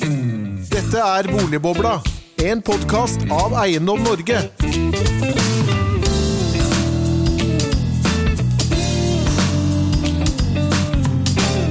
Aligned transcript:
Dette 0.00 0.96
er 0.96 1.26
Boligbobla, 1.28 1.98
en 2.40 2.62
podkast 2.64 3.20
av 3.28 3.52
Eiendom 3.60 4.00
Norge. 4.00 4.38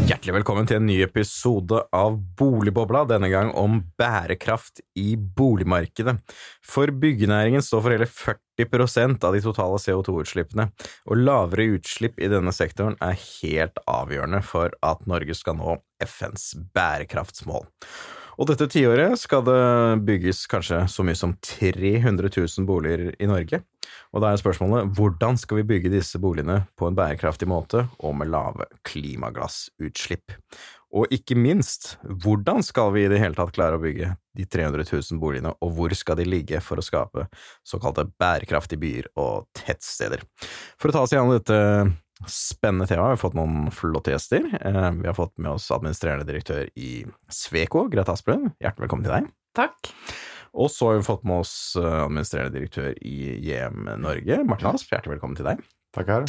Hjertelig 0.05 0.35
velkommen 0.35 0.69
til 0.69 0.77
en 0.77 0.85
ny 0.85 0.99
episode 1.01 1.79
av 1.95 2.19
Boligbobla, 2.37 3.01
denne 3.09 3.31
gang 3.33 3.49
om 3.57 3.79
bærekraft 3.97 4.83
i 4.99 5.15
boligmarkedet. 5.17 6.19
For 6.61 6.93
byggenæringen 6.93 7.65
står 7.65 7.81
for 7.81 7.97
hele 7.97 8.09
40% 8.09 9.25
av 9.25 9.33
de 9.33 9.41
totale 9.47 9.81
CO2-utslippene, 9.81 10.69
og 11.09 11.25
lavere 11.25 11.71
utslipp 11.79 12.21
i 12.21 12.29
denne 12.29 12.53
sektoren 12.53 12.99
er 13.01 13.17
helt 13.17 13.81
avgjørende 13.89 14.45
for 14.45 14.77
at 14.85 15.09
Norge 15.09 15.33
skal 15.39 15.57
nå 15.57 15.79
FNs 16.05 16.51
bærekraftsmål. 16.77 17.65
Og 18.39 18.47
dette 18.47 18.69
tiåret 18.71 19.19
skal 19.19 19.41
det 19.43 19.63
bygges 20.07 20.45
kanskje 20.47 20.85
så 20.87 21.03
mye 21.03 21.17
som 21.19 21.33
300 21.43 22.29
000 22.31 22.67
boliger 22.67 23.09
i 23.19 23.27
Norge. 23.27 23.59
Og 24.15 24.23
da 24.23 24.31
er 24.31 24.39
spørsmålet 24.39 24.93
hvordan 24.95 25.35
skal 25.41 25.59
vi 25.59 25.67
bygge 25.73 25.91
disse 25.91 26.21
boligene 26.23 26.61
på 26.79 26.87
en 26.87 26.95
bærekraftig 26.95 27.49
måte 27.51 27.83
og 27.99 28.15
med 28.15 28.31
lave 28.31 28.69
klimagassutslipp? 28.87 30.37
Og 30.95 31.11
ikke 31.13 31.35
minst, 31.37 31.97
hvordan 32.01 32.63
skal 32.65 32.93
vi 32.95 33.03
i 33.03 33.11
det 33.11 33.19
hele 33.21 33.35
tatt 33.37 33.51
klare 33.53 33.77
å 33.77 33.83
bygge 33.83 34.15
de 34.39 34.47
300 34.47 34.87
000 34.87 35.19
boligene, 35.21 35.51
og 35.59 35.75
hvor 35.75 35.93
skal 35.93 36.17
de 36.17 36.25
ligge 36.25 36.63
for 36.65 36.79
å 36.79 36.85
skape 36.85 37.27
såkalte 37.67 38.07
bærekraftige 38.09 38.81
byer 38.81 39.11
og 39.19 39.49
tettsteder? 39.57 40.23
For 40.79 40.89
å 40.89 40.95
ta 40.95 41.03
oss 41.03 41.13
gjennom 41.13 41.35
dette 41.35 41.59
Spennende 42.27 42.87
tema. 42.87 43.05
Vi 43.07 43.15
har 43.15 43.21
fått 43.21 43.35
noen 43.37 43.69
flotte 43.71 44.11
gjester. 44.11 44.43
Eh, 44.59 44.91
vi 44.91 45.07
har 45.07 45.15
fått 45.15 45.37
med 45.39 45.53
oss 45.55 45.69
administrerende 45.71 46.27
direktør 46.27 46.65
i 46.75 47.05
Sveko, 47.31 47.85
Grete 47.91 48.11
Asplund. 48.11 48.49
Hjertelig 48.59 48.87
velkommen 48.87 49.05
til 49.07 49.13
deg. 49.15 49.29
Takk. 49.55 49.91
Og 50.59 50.67
så 50.73 50.89
har 50.89 50.99
vi 50.99 51.07
fått 51.07 51.23
med 51.29 51.45
oss 51.45 51.53
eh, 51.79 52.01
administrerende 52.03 52.57
direktør 52.57 52.91
i 53.07 53.37
JM 53.39 53.87
Norge, 54.03 54.41
Martin 54.49 54.73
Asp. 54.73 54.91
Hjertelig 54.91 55.15
velkommen 55.15 55.39
til 55.39 55.47
deg. 55.47 55.63
Takk 55.95 56.11
her. 56.11 56.27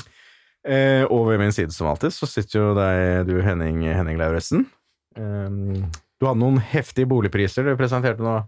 Eh, 0.63 1.03
og 1.09 1.27
ved 1.33 1.43
min 1.43 1.57
side, 1.57 1.75
som 1.75 1.91
alltid, 1.91 2.15
så 2.15 2.29
sitter 2.31 2.61
jo 2.61 2.71
deg, 2.79 3.27
du 3.27 3.41
Henning, 3.43 3.83
Henning 3.91 4.21
Lauritzen. 4.21 4.69
du 5.17 6.27
hadde 6.27 6.39
noen 6.39 6.61
heftige 6.71 7.09
boligpriser 7.11 7.67
du 7.67 7.75
presenterte 7.75 8.23
nå 8.23 8.45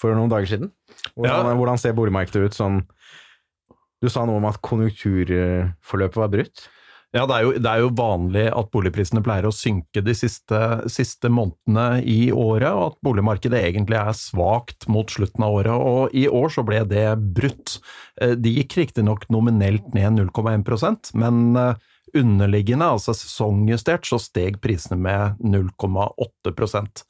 for 0.00 0.16
noen 0.16 0.32
dager 0.32 0.48
siden. 0.48 0.72
Hvordan, 1.12 1.50
ja. 1.52 1.56
hvordan 1.60 1.82
ser 1.82 1.98
boligmarkedet 1.98 2.48
ut 2.48 2.56
sånn 2.56 2.80
du 4.00 4.10
sa 4.12 4.26
noe 4.26 4.40
om 4.40 4.48
at 4.48 4.60
konjunkturforløpet 4.64 6.20
var 6.20 6.30
brutt? 6.32 6.68
Ja, 7.10 7.24
det 7.26 7.34
er, 7.34 7.42
jo, 7.42 7.52
det 7.58 7.66
er, 7.66 7.80
jo, 7.82 7.88
vanlig 7.98 8.44
at 8.54 8.68
boligprisene 8.70 9.22
pleier 9.26 9.48
å 9.48 9.54
synke 9.54 9.98
de 10.06 10.12
siste, 10.14 10.58
siste, 10.86 11.26
månedene 11.26 12.04
i 12.06 12.30
året, 12.30 12.70
og 12.70 12.84
at 12.92 13.00
boligmarkedet 13.02 13.64
egentlig 13.66 13.98
er 13.98 14.14
svakt 14.14 14.86
mot 14.86 15.10
slutten 15.10 15.42
av 15.42 15.56
året. 15.58 15.74
Og 15.74 16.14
i 16.14 16.28
år 16.30 16.54
så 16.54 16.62
ble 16.66 16.84
det 16.86 17.08
brutt. 17.34 17.80
Eh, 18.22 18.36
de 18.38 18.54
gikk 18.60 18.78
riktignok 18.78 19.26
nominelt 19.34 19.90
ned 19.96 20.20
0,1% 20.20 21.10
men 21.18 21.42
eh, 21.58 21.90
underliggende, 22.16 22.86
altså 22.94 23.14
sesongjustert, 23.16 24.06
så 24.08 24.18
steg 24.22 24.58
prisene 24.62 24.98
med 25.00 25.40
0,8% 25.42 27.02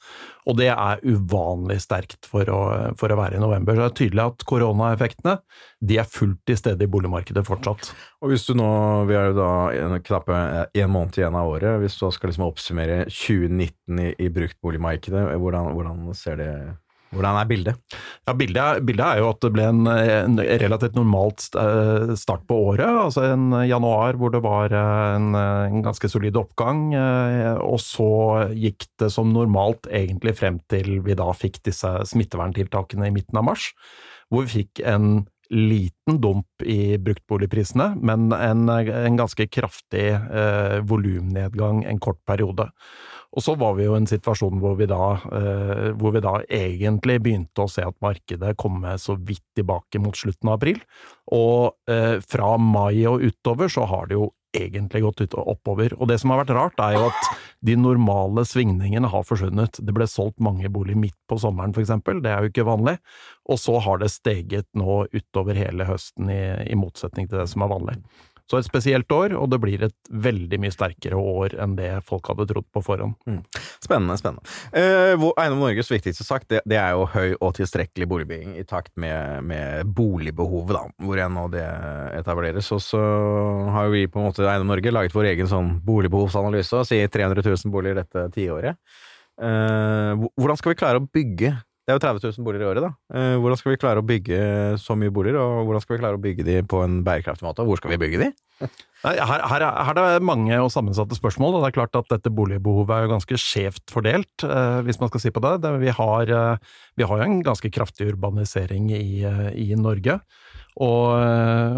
Og 0.49 0.59
det 0.59 0.69
er 0.73 1.05
uvanlig 1.05 1.79
sterkt 1.85 2.29
for 2.29 2.49
å, 2.53 2.61
for 3.01 3.13
å, 3.13 3.19
være 3.21 3.39
i 3.39 3.43
november. 3.43 3.77
Så 3.77 3.85
det 3.85 3.89
er 3.89 3.97
tydelig 4.01 4.27
at 4.27 4.45
koronaeffektene 4.51 5.37
de 5.81 6.01
er 6.03 6.11
fullt 6.11 6.43
til 6.49 6.59
stede 6.61 6.87
i 6.87 6.91
boligmarkedet 6.91 7.47
fortsatt. 7.47 7.93
Og 8.21 8.33
hvis 8.33 8.45
du 8.49 8.55
nå, 8.59 8.69
Vi 9.09 9.17
har 9.17 9.31
jo 9.31 9.39
da 9.39 9.53
en, 9.77 9.97
knappe 10.05 10.43
en 10.67 10.93
måned 10.93 11.19
igjen 11.19 11.39
av 11.39 11.49
året. 11.55 11.81
Hvis 11.81 11.99
du 12.01 12.07
skal 12.13 12.33
liksom 12.33 12.49
oppsummere 12.51 13.03
2019 13.09 14.05
i, 14.05 14.13
i 14.21 14.31
bruktboligmarkedet, 14.33 15.27
hvordan, 15.41 15.75
hvordan 15.77 16.07
ser 16.19 16.41
det 16.41 16.53
ut? 16.53 16.87
Hvordan 17.11 17.39
er 17.41 17.49
bildet? 17.51 17.97
Ja, 18.29 18.35
bildet, 18.39 18.85
bildet, 18.87 19.03
er 19.07 19.19
jo 19.19 19.31
at 19.33 19.41
det 19.43 19.51
ble 19.55 19.65
en, 19.67 19.89
en, 19.91 20.37
relativt 20.63 20.95
normalt 20.95 21.49
eh, 21.59 22.13
start 22.19 22.45
på 22.47 22.59
året. 22.71 22.87
Altså 22.87 23.25
en 23.33 23.49
januar 23.67 24.19
hvor 24.21 24.31
det 24.31 24.43
var 24.45 24.71
eh, 24.71 25.17
en, 25.17 25.33
en, 25.35 25.83
ganske 25.83 26.11
solid 26.13 26.39
oppgang. 26.39 26.85
Eh, 26.95 27.57
og 27.65 27.81
så 27.83 28.13
gikk 28.55 28.87
det 29.03 29.11
som 29.11 29.35
normalt 29.35 29.91
egentlig 29.91 30.37
frem 30.39 30.63
til 30.71 31.01
vi 31.03 31.19
da 31.19 31.33
fikk 31.35 31.59
disse 31.67 31.91
smitteverntiltakene 32.13 33.11
i 33.11 33.15
midten 33.19 33.43
av 33.43 33.49
mars. 33.51 33.73
Hvor 34.31 34.47
vi 34.47 34.63
fikk 34.63 34.85
en 34.87 35.25
liten 35.51 36.21
dump 36.23 36.63
i 36.63 36.95
bruktboligprisene, 37.03 37.97
men 37.99 38.31
en, 38.33 38.69
en 38.71 39.17
ganske 39.19 39.49
kraftig 39.51 40.13
eh, 40.15 40.79
volumnedgang 40.87 41.83
en 41.91 41.99
kort 41.99 42.21
periode. 42.23 42.69
Og 43.31 43.45
så 43.45 43.55
var 43.59 43.77
vi 43.79 43.87
jo 43.87 43.95
i 43.95 44.01
en 44.01 44.09
situasjon 44.11 44.59
hvor 44.63 44.75
vi, 44.81 44.89
da, 44.91 45.13
eh, 45.39 45.87
hvor 45.99 46.17
vi 46.17 46.23
da 46.25 46.41
egentlig 46.51 47.21
begynte 47.23 47.63
å 47.63 47.71
se 47.71 47.85
at 47.87 47.95
markedet 48.03 48.57
kom 48.59 48.83
så 48.99 49.15
vidt 49.15 49.45
tilbake 49.59 50.03
mot 50.03 50.19
slutten 50.19 50.51
av 50.51 50.59
april. 50.59 50.81
Og 51.37 51.93
eh, 51.93 52.19
fra 52.27 52.57
mai 52.59 53.07
og 53.07 53.23
utover 53.23 53.71
så 53.71 53.87
har 53.91 54.11
det 54.11 54.19
jo 54.19 54.33
egentlig 54.57 55.03
gått 55.05 55.21
ut 55.23 55.37
og 55.39 55.53
oppover. 55.55 55.95
Og 55.99 56.09
det 56.11 56.19
som 56.21 56.33
har 56.33 56.43
vært 56.43 56.55
rart, 56.57 56.81
er 56.83 56.97
jo 56.97 57.07
at 57.11 57.29
de 57.67 57.77
normale 57.79 58.45
svingningene 58.49 59.11
har 59.13 59.27
forsvunnet. 59.27 59.79
Det 59.79 59.95
ble 59.95 60.09
solgt 60.11 60.43
mange 60.43 60.71
boliger 60.73 60.99
midt 60.99 61.19
på 61.31 61.39
sommeren, 61.39 61.75
for 61.77 61.85
eksempel. 61.85 62.23
Det 62.25 62.33
er 62.33 62.43
jo 62.43 62.51
ikke 62.51 62.67
vanlig. 62.67 62.97
Og 63.51 63.61
så 63.63 63.79
har 63.85 64.03
det 64.03 64.11
steget 64.11 64.67
nå 64.79 65.05
utover 65.15 65.59
hele 65.59 65.87
høsten, 65.87 66.33
i, 66.35 66.43
i 66.67 66.79
motsetning 66.79 67.31
til 67.31 67.43
det 67.43 67.47
som 67.53 67.63
er 67.63 67.73
vanlig. 67.77 68.01
Så 68.51 68.59
et 68.59 68.67
spesielt 68.67 69.13
år, 69.15 69.37
og 69.39 69.47
det 69.53 69.61
blir 69.63 69.85
et 69.87 69.95
veldig 70.11 70.59
mye 70.59 70.75
sterkere 70.75 71.19
år 71.19 71.55
enn 71.63 71.77
det 71.79 71.91
folk 72.09 72.33
hadde 72.33 72.49
trodd 72.51 72.67
på 72.75 72.83
forhånd. 72.83 73.15
Mm. 73.31 73.45
Spennende, 73.79 74.17
spennende. 74.19 74.43
Eh, 74.75 75.15
Eiendom 75.15 75.63
Norges 75.63 75.91
viktigste 75.93 76.27
sak, 76.27 76.49
det, 76.51 76.65
det, 76.67 76.81
er 76.81 76.97
jo 76.99 77.07
høy 77.13 77.37
og 77.39 77.55
tilstrekkelig 77.61 78.09
boligbygging 78.11 78.57
i 78.59 78.67
takt 78.67 78.91
med, 78.99 79.47
med 79.47 79.93
boligbehovet, 79.95 80.75
da, 80.75 80.83
hvor 81.07 81.23
enn 81.23 81.39
nå 81.39 81.47
det 81.55 81.67
etableres. 82.19 82.73
Og 82.75 82.83
så 82.83 83.05
har 83.77 83.95
vi 83.95 84.09
på 84.11 84.19
en 84.19 84.31
måte 84.33 84.49
Eiendom 84.51 84.75
Norge 84.75 84.97
laget 84.97 85.15
vår 85.15 85.31
egen 85.31 85.51
sånn 85.51 85.77
boligbehovsanalyse 85.87 86.83
og 86.83 86.91
sier 86.91 87.13
300 87.13 87.47
000 87.47 87.71
boliger 87.71 88.03
dette 88.03 88.27
tiåret. 88.35 88.83
Eh, 89.41 90.27
hvordan 90.35 90.59
skal 90.59 90.75
vi 90.75 90.81
klare 90.83 90.99
å 90.99 91.07
bygge 91.07 91.55
det 91.91 91.97
er 91.97 91.99
jo 91.99 92.21
30 92.21 92.37
000 92.39 92.47
boliger 92.47 92.63
i 92.63 92.69
året, 92.71 92.85
da. 92.85 92.91
Eh, 93.19 93.37
hvordan 93.43 93.59
skal 93.59 93.73
vi 93.73 93.81
klare 93.81 94.03
å 94.03 94.07
bygge 94.07 94.39
så 94.79 94.95
mye 94.99 95.11
boliger, 95.15 95.41
og 95.43 95.67
hvordan 95.67 95.83
skal 95.83 95.97
vi 95.97 96.03
klare 96.05 96.19
å 96.19 96.23
bygge 96.23 96.47
de 96.47 96.61
på 96.71 96.83
en 96.85 97.01
bærekraftig 97.07 97.47
måte? 97.47 97.67
Hvor 97.67 97.81
skal 97.81 97.95
vi 97.95 97.99
bygge 98.05 98.23
de? 98.23 98.31
Her, 99.01 99.17
her, 99.25 99.63
her, 99.65 99.97
er 99.97 99.97
det 99.97 100.27
mange 100.29 100.53
og 100.61 100.67
sammensatte 100.69 101.17
spørsmål. 101.17 101.55
og 101.57 101.63
Det 101.63 101.71
er 101.71 101.77
klart 101.79 101.97
at 101.97 102.11
dette 102.13 102.29
boligbehovet 102.37 102.93
er 102.93 103.07
jo 103.07 103.13
ganske 103.15 103.39
skjevt 103.41 103.87
fordelt, 103.89 104.45
eh, 104.45 104.83
hvis 104.85 105.01
man 105.01 105.09
skal 105.09 105.23
si 105.23 105.33
på 105.33 105.41
det. 105.41 105.71
vi, 105.81 105.89
har, 105.97 106.29
eh, 106.29 106.75
vi 107.01 107.07
har 107.09 107.23
jo 107.23 107.25
en 107.25 107.39
ganske 107.47 107.71
kraftig 107.73 108.11
urbanisering 108.13 108.91
i, 108.93 109.25
i 109.57 109.71
Norge. 109.81 110.19
Og, 110.77 111.17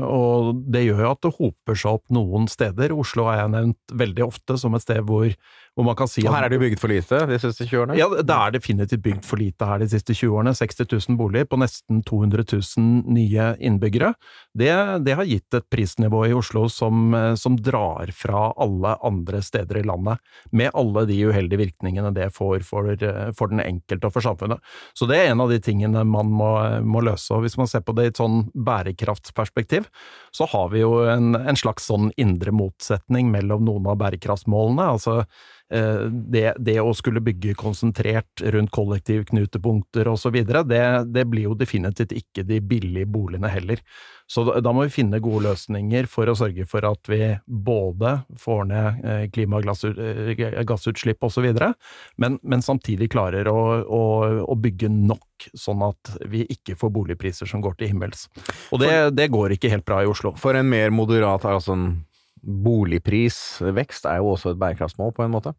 og, 0.03 0.51
det 0.75 0.83
gjør 0.85 1.05
jo 1.07 1.13
at 1.15 1.23
det 1.23 1.35
hoper 1.39 1.79
seg 1.79 2.01
opp 2.01 2.11
noen 2.13 2.51
steder. 2.51 2.93
Oslo 2.93 3.31
har 3.31 3.45
jeg 3.45 3.55
nevnt 3.55 3.95
veldig 4.03 4.27
ofte 4.27 4.59
som 4.61 4.75
et 4.75 4.83
sted 4.83 5.07
hvor 5.07 5.31
hvor 5.73 5.87
man 5.87 5.97
kan 5.97 6.09
si 6.11 6.21
Og 6.27 6.35
her 6.35 6.45
er 6.45 6.53
det 6.53 6.59
jo 6.59 6.63
bygd 6.67 6.81
for 6.83 6.93
lite 6.93 7.19
de 7.31 7.39
siste 7.41 7.65
20 7.65 7.79
årene? 7.81 7.95
Ja, 7.97 8.09
det 8.13 8.35
er 8.37 8.53
definitivt 8.53 9.03
bygd 9.07 9.25
for 9.25 9.41
lite 9.41 9.65
her 9.65 9.81
de 9.81 9.89
siste 9.89 10.13
20 10.13 10.35
årene. 10.37 10.53
60 10.59 10.85
000 10.85 11.17
boliger 11.17 11.49
på 11.49 11.57
nesten 11.63 12.03
200 12.05 12.45
000 12.77 13.15
nye 13.17 13.47
innbyggere. 13.57 14.11
Det, 14.53 14.69
det 15.07 15.17
har 15.17 15.29
gitt 15.31 15.57
et 15.57 15.69
prisnivå 15.73 16.27
i 16.29 16.35
Oslo 16.37 16.67
som, 16.69 17.17
som, 17.41 17.57
drar 17.57 18.13
fra 18.17 18.51
alle 18.61 18.97
andre 19.07 19.41
steder 19.45 19.81
i 19.81 19.85
landet, 19.87 20.21
med 20.53 20.75
alle 20.77 21.07
de 21.09 21.17
uheldige 21.31 21.63
virkningene 21.63 22.13
det 22.13 22.29
får 22.37 22.67
for, 22.69 22.93
for, 23.39 23.53
den 23.53 23.65
enkelte 23.65 24.11
og 24.11 24.17
for 24.19 24.29
samfunnet. 24.29 24.61
Så 24.99 25.09
det 25.09 25.23
er 25.23 25.33
en 25.33 25.41
av 25.45 25.53
de 25.53 25.61
tingene 25.63 26.05
man 26.05 26.29
må, 26.29 26.51
må 26.85 27.01
løse. 27.07 27.31
og 27.33 27.47
Hvis 27.47 27.57
man 27.57 27.71
ser 27.71 27.81
på 27.87 27.97
det 27.97 28.11
i 28.11 28.13
et 28.13 28.21
sånn 28.21 28.43
bærekraftsperspektiv, 28.53 29.89
så 30.37 30.51
har 30.53 30.69
vi 30.75 30.85
jo 30.85 31.01
en, 31.09 31.33
en 31.39 31.57
slags 31.57 31.89
sånn 31.89 32.13
indre 32.21 32.53
motsetning 32.53 33.33
mellom 33.33 33.65
noen 33.65 33.89
av 33.95 34.01
bærekraftsmålene. 34.05 34.91
altså 34.99 35.23
Eh, 35.23 35.62
det, 35.73 36.47
det, 36.61 36.77
å 36.83 36.93
skulle 36.97 37.23
bygge 37.25 37.55
konsentrert 37.57 38.43
rundt 38.53 38.73
kollektivknutepunkter 38.75 40.11
osv., 40.13 40.37
det, 40.69 40.83
det 41.09 41.25
blir 41.31 41.49
jo 41.49 41.57
definitivt 41.59 42.13
ikke 42.17 42.45
de 42.49 42.61
billige 42.61 43.09
boligene 43.09 43.49
heller. 43.49 43.81
Så 44.33 44.45
da, 44.45 44.61
da 44.65 44.73
må 44.73 44.87
vi 44.87 44.95
finne 44.95 45.21
gode 45.21 45.45
løsninger 45.45 46.07
for 46.11 46.31
å 46.31 46.35
sørge 46.39 46.65
for 46.69 46.85
at 46.89 47.09
vi 47.11 47.35
både 47.45 48.15
får 48.41 48.63
ned 48.71 49.03
eh, 49.05 49.25
klimagassutslipp 49.35 51.27
osv., 51.29 51.49
men, 52.23 52.39
men 52.41 52.65
samtidig 52.65 53.11
klarer 53.13 53.51
å, 53.51 53.59
å, 53.83 54.03
å, 54.47 54.57
bygge 54.57 54.89
nok, 54.93 55.49
sånn 55.59 55.83
at 55.85 56.15
vi 56.33 56.47
ikke 56.55 56.79
får 56.81 56.95
boligpriser 56.95 57.51
som 57.51 57.61
går 57.65 57.77
til 57.81 57.93
himmels. 57.93 58.29
Og 58.73 58.81
det, 58.81 58.95
det 59.19 59.29
går 59.35 59.57
ikke 59.57 59.73
helt 59.73 59.87
bra 59.89 60.01
i 60.03 60.09
Oslo. 60.09 60.33
For 60.41 60.57
en 60.57 60.71
mer 60.71 60.95
moderat, 60.95 61.45
altså 61.49 61.77
en 61.77 61.87
boligprisvekst 62.43 64.07
er 64.11 64.19
jo 64.19 64.33
også 64.33 64.53
et 64.53 64.61
bærekraftsmål, 64.61 65.13
på 65.15 65.25
en 65.25 65.33
måte? 65.35 65.53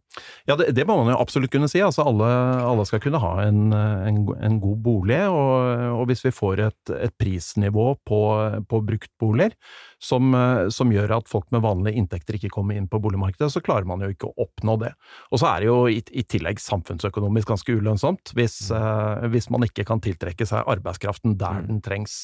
Ja, 0.49 0.57
det, 0.59 0.73
det 0.75 0.85
må 0.87 0.97
man 0.99 1.13
jo 1.13 1.19
absolutt 1.21 1.51
kunne 1.53 1.69
si. 1.71 1.79
Altså, 1.83 2.03
alle, 2.07 2.27
alle 2.63 2.85
skal 2.89 3.01
kunne 3.03 3.21
ha 3.23 3.33
en, 3.47 3.71
en, 3.73 4.19
en 4.35 4.59
god 4.63 4.81
bolig, 4.83 5.21
og, 5.31 5.55
og, 5.99 6.03
hvis 6.11 6.25
vi 6.27 6.33
får 6.35 6.65
et, 6.67 6.93
et 7.07 7.15
prisnivå 7.19 7.93
på, 8.05 8.21
på 8.69 8.83
bruktboliger 8.89 9.55
som, 10.03 10.33
eh, 10.35 10.67
som, 10.73 10.91
gjør 10.91 11.15
at 11.17 11.29
folk 11.31 11.47
med 11.55 11.63
vanlige 11.63 11.97
inntekter 11.99 12.37
ikke 12.37 12.51
kommer 12.53 12.77
inn 12.77 12.89
på 12.91 12.99
boligmarkedet, 13.03 13.49
så 13.53 13.61
klarer 13.63 13.87
man 13.87 14.03
jo 14.03 14.11
ikke 14.11 14.29
å 14.29 14.45
oppnå 14.45 14.75
det. 14.81 14.91
Og 15.31 15.41
så 15.41 15.49
er 15.53 15.63
det 15.63 15.69
jo 15.69 15.77
i, 15.91 16.01
i 16.11 16.25
tillegg 16.27 16.59
samfunnsøkonomisk 16.61 17.53
ganske 17.53 17.77
ulønnsomt, 17.77 18.33
hvis, 18.37 18.57
mm. 18.69 18.75
uh, 18.75 19.27
hvis, 19.33 19.49
man 19.53 19.65
ikke 19.67 19.85
kan 19.87 20.03
tiltrekke 20.03 20.47
seg 20.49 20.67
arbeidskraften 20.75 21.37
der 21.39 21.61
mm. 21.61 21.69
den 21.69 21.81
trengs. 21.85 22.17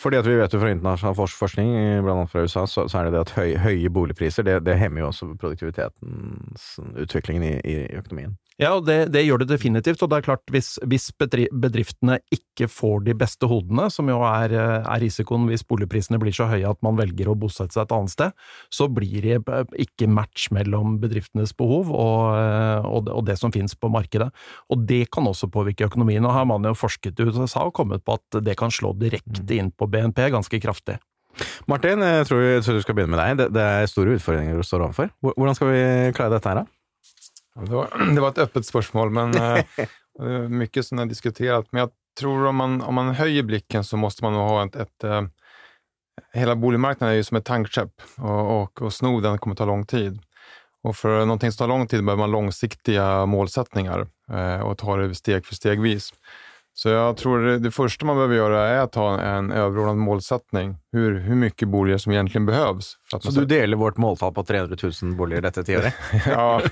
Fordi 0.00 0.20
at 0.20 0.28
vi 0.28 0.38
vet 0.38 0.54
jo 0.54 0.62
fra 0.62 0.72
internasjonal 0.74 1.18
forskning, 1.34 1.74
annet 2.04 2.32
fra 2.32 2.44
USA, 2.46 2.66
så, 2.70 2.86
så 2.90 3.00
er 3.00 3.08
det 3.08 3.16
det 3.16 3.24
at 3.24 3.34
høy, 3.38 3.56
høye 3.64 3.92
boligpriser 3.94 4.46
det, 4.46 4.60
det, 4.68 4.78
hemmer 4.78 5.04
jo 5.04 5.10
også 5.10 5.32
produktivitetens 5.40 6.68
utviklingen 7.02 7.46
i, 7.50 7.54
i 7.66 7.76
økonomien. 7.98 8.36
Ja, 8.62 8.76
og 8.76 8.84
det, 8.86 9.08
det, 9.10 9.24
gjør 9.26 9.42
det 9.42 9.48
definitivt. 9.50 10.02
Og 10.04 10.10
det 10.10 10.20
er 10.20 10.26
klart, 10.28 10.42
hvis, 10.54 10.76
hvis, 10.86 11.08
bedriftene 11.18 12.20
ikke 12.34 12.68
får 12.70 13.02
de 13.08 13.14
beste 13.18 13.48
hodene, 13.50 13.88
som 13.90 14.06
jo 14.10 14.20
er, 14.28 14.54
er, 14.54 15.00
risikoen 15.02 15.48
hvis 15.50 15.66
boligprisene 15.66 16.20
blir 16.22 16.34
så 16.36 16.46
høye 16.52 16.68
at 16.70 16.78
man 16.86 16.98
velger 16.98 17.32
å 17.32 17.34
bosette 17.38 17.74
seg 17.74 17.88
et 17.88 17.94
annet 17.96 18.14
sted, 18.14 18.36
så 18.70 18.86
blir 18.86 19.26
det 19.26 19.40
ikke 19.82 20.06
match 20.10 20.52
mellom 20.54 21.00
bedriftenes 21.02 21.54
behov 21.58 21.90
og, 21.90 22.20
og, 22.86 23.10
og 23.10 23.24
det 23.26 23.40
som 23.40 23.54
finnes 23.54 23.74
på 23.74 23.90
markedet. 23.90 24.30
Og 24.70 24.86
det 24.86 25.08
kan 25.14 25.26
også 25.26 25.50
påvirke 25.50 25.88
økonomien. 25.88 26.22
Og 26.22 26.30
her 26.30 26.44
har 26.44 26.50
man 26.52 26.70
jo 26.70 26.76
forsket 26.78 27.18
i 27.18 27.26
USA 27.26 27.66
og 27.66 27.74
kommet 27.74 28.06
på 28.06 28.20
at 28.20 28.38
det 28.44 28.54
kan 28.60 28.70
slå 28.74 28.92
direkte 29.00 29.42
mm. 29.42 29.56
inn 29.58 29.74
på 29.74 29.90
BNP 29.90 30.28
ganske 30.34 30.62
kraftig. 30.62 31.00
Martin, 31.66 32.02
jeg 32.04 32.26
tror, 32.28 32.40
jeg 32.44 32.62
tror 32.62 32.78
du 32.78 32.84
skal 32.84 32.94
begynne 32.94 33.16
med 33.16 33.22
deg. 33.24 33.38
Det, 33.40 33.50
det 33.56 33.66
er 33.66 33.90
store 33.90 34.14
utfordringer 34.14 34.60
du 34.60 34.66
står 34.66 34.86
overfor. 34.86 35.10
Hvordan 35.24 35.58
skal 35.58 35.72
vi 35.72 35.84
klare 36.14 36.36
dette 36.36 36.52
her, 36.52 36.62
da? 36.62 36.73
Det 37.60 37.70
var, 37.70 37.88
det 38.14 38.20
var, 38.20 38.28
ett 38.28 38.38
öppet 38.38 38.66
spörsmål, 38.66 39.10
men 39.10 39.34
eh, 39.34 39.64
mycket 40.48 40.86
som 40.86 40.98
har 40.98 41.06
diskuterat. 41.06 41.66
Men 41.70 41.80
jag 41.80 41.90
tror 42.18 42.46
om 42.46 42.56
man, 42.56 42.82
om 42.82 42.94
man 42.94 43.14
höjer 43.14 43.42
blicken 43.42 43.84
så 43.84 43.96
måste 43.96 44.24
man 44.24 44.34
ha 44.34 44.66
ett, 44.66 44.76
ett 44.76 45.04
uh, 45.04 45.22
Hela 46.32 46.56
boligmarknaden 46.56 47.12
är 47.12 47.16
ju 47.16 47.24
som 47.24 47.36
ett 47.36 47.44
tankskepp 47.44 47.92
och, 48.16 48.62
och, 48.62 48.82
och 48.82 48.92
sno 48.92 49.20
den 49.20 49.38
kommer 49.38 49.56
ta 49.56 49.64
lång 49.64 49.86
tid. 49.86 50.18
Och 50.82 50.96
för 50.96 51.18
någonting 51.18 51.52
som 51.52 51.58
tar 51.58 51.68
lång 51.68 51.86
tid 51.86 52.04
behöver 52.04 52.20
man 52.20 52.30
långsiktiga 52.30 53.26
målsättningar 53.26 54.06
uh, 54.32 54.60
och 54.60 54.78
ta 54.78 54.96
det 54.96 55.14
steg 55.14 55.46
för 55.46 55.54
stegvis. 55.54 56.12
Så 56.76 56.88
jag 56.88 57.16
tror 57.16 57.38
det, 57.38 57.58
det, 57.58 57.70
första 57.70 58.06
man 58.06 58.16
behöver 58.16 58.34
göra 58.34 58.68
är 58.68 58.78
att 58.78 58.94
ha 58.94 59.20
en 59.20 59.52
överordnad 59.52 59.96
målsättning. 59.96 60.76
Hur, 60.92 61.18
hur 61.18 61.34
mycket 61.34 61.68
boliger 61.68 61.98
som 61.98 62.12
egentligen 62.12 62.46
behövs. 62.46 62.96
så 63.20 63.30
du 63.30 63.44
deler 63.44 63.76
vårt 63.76 63.96
måltal 63.96 64.34
på 64.34 64.44
300 64.44 64.76
000 65.02 65.14
boliger 65.16 65.42
detta 65.42 65.62
tiåret? 65.62 65.94
ja, 66.26 66.62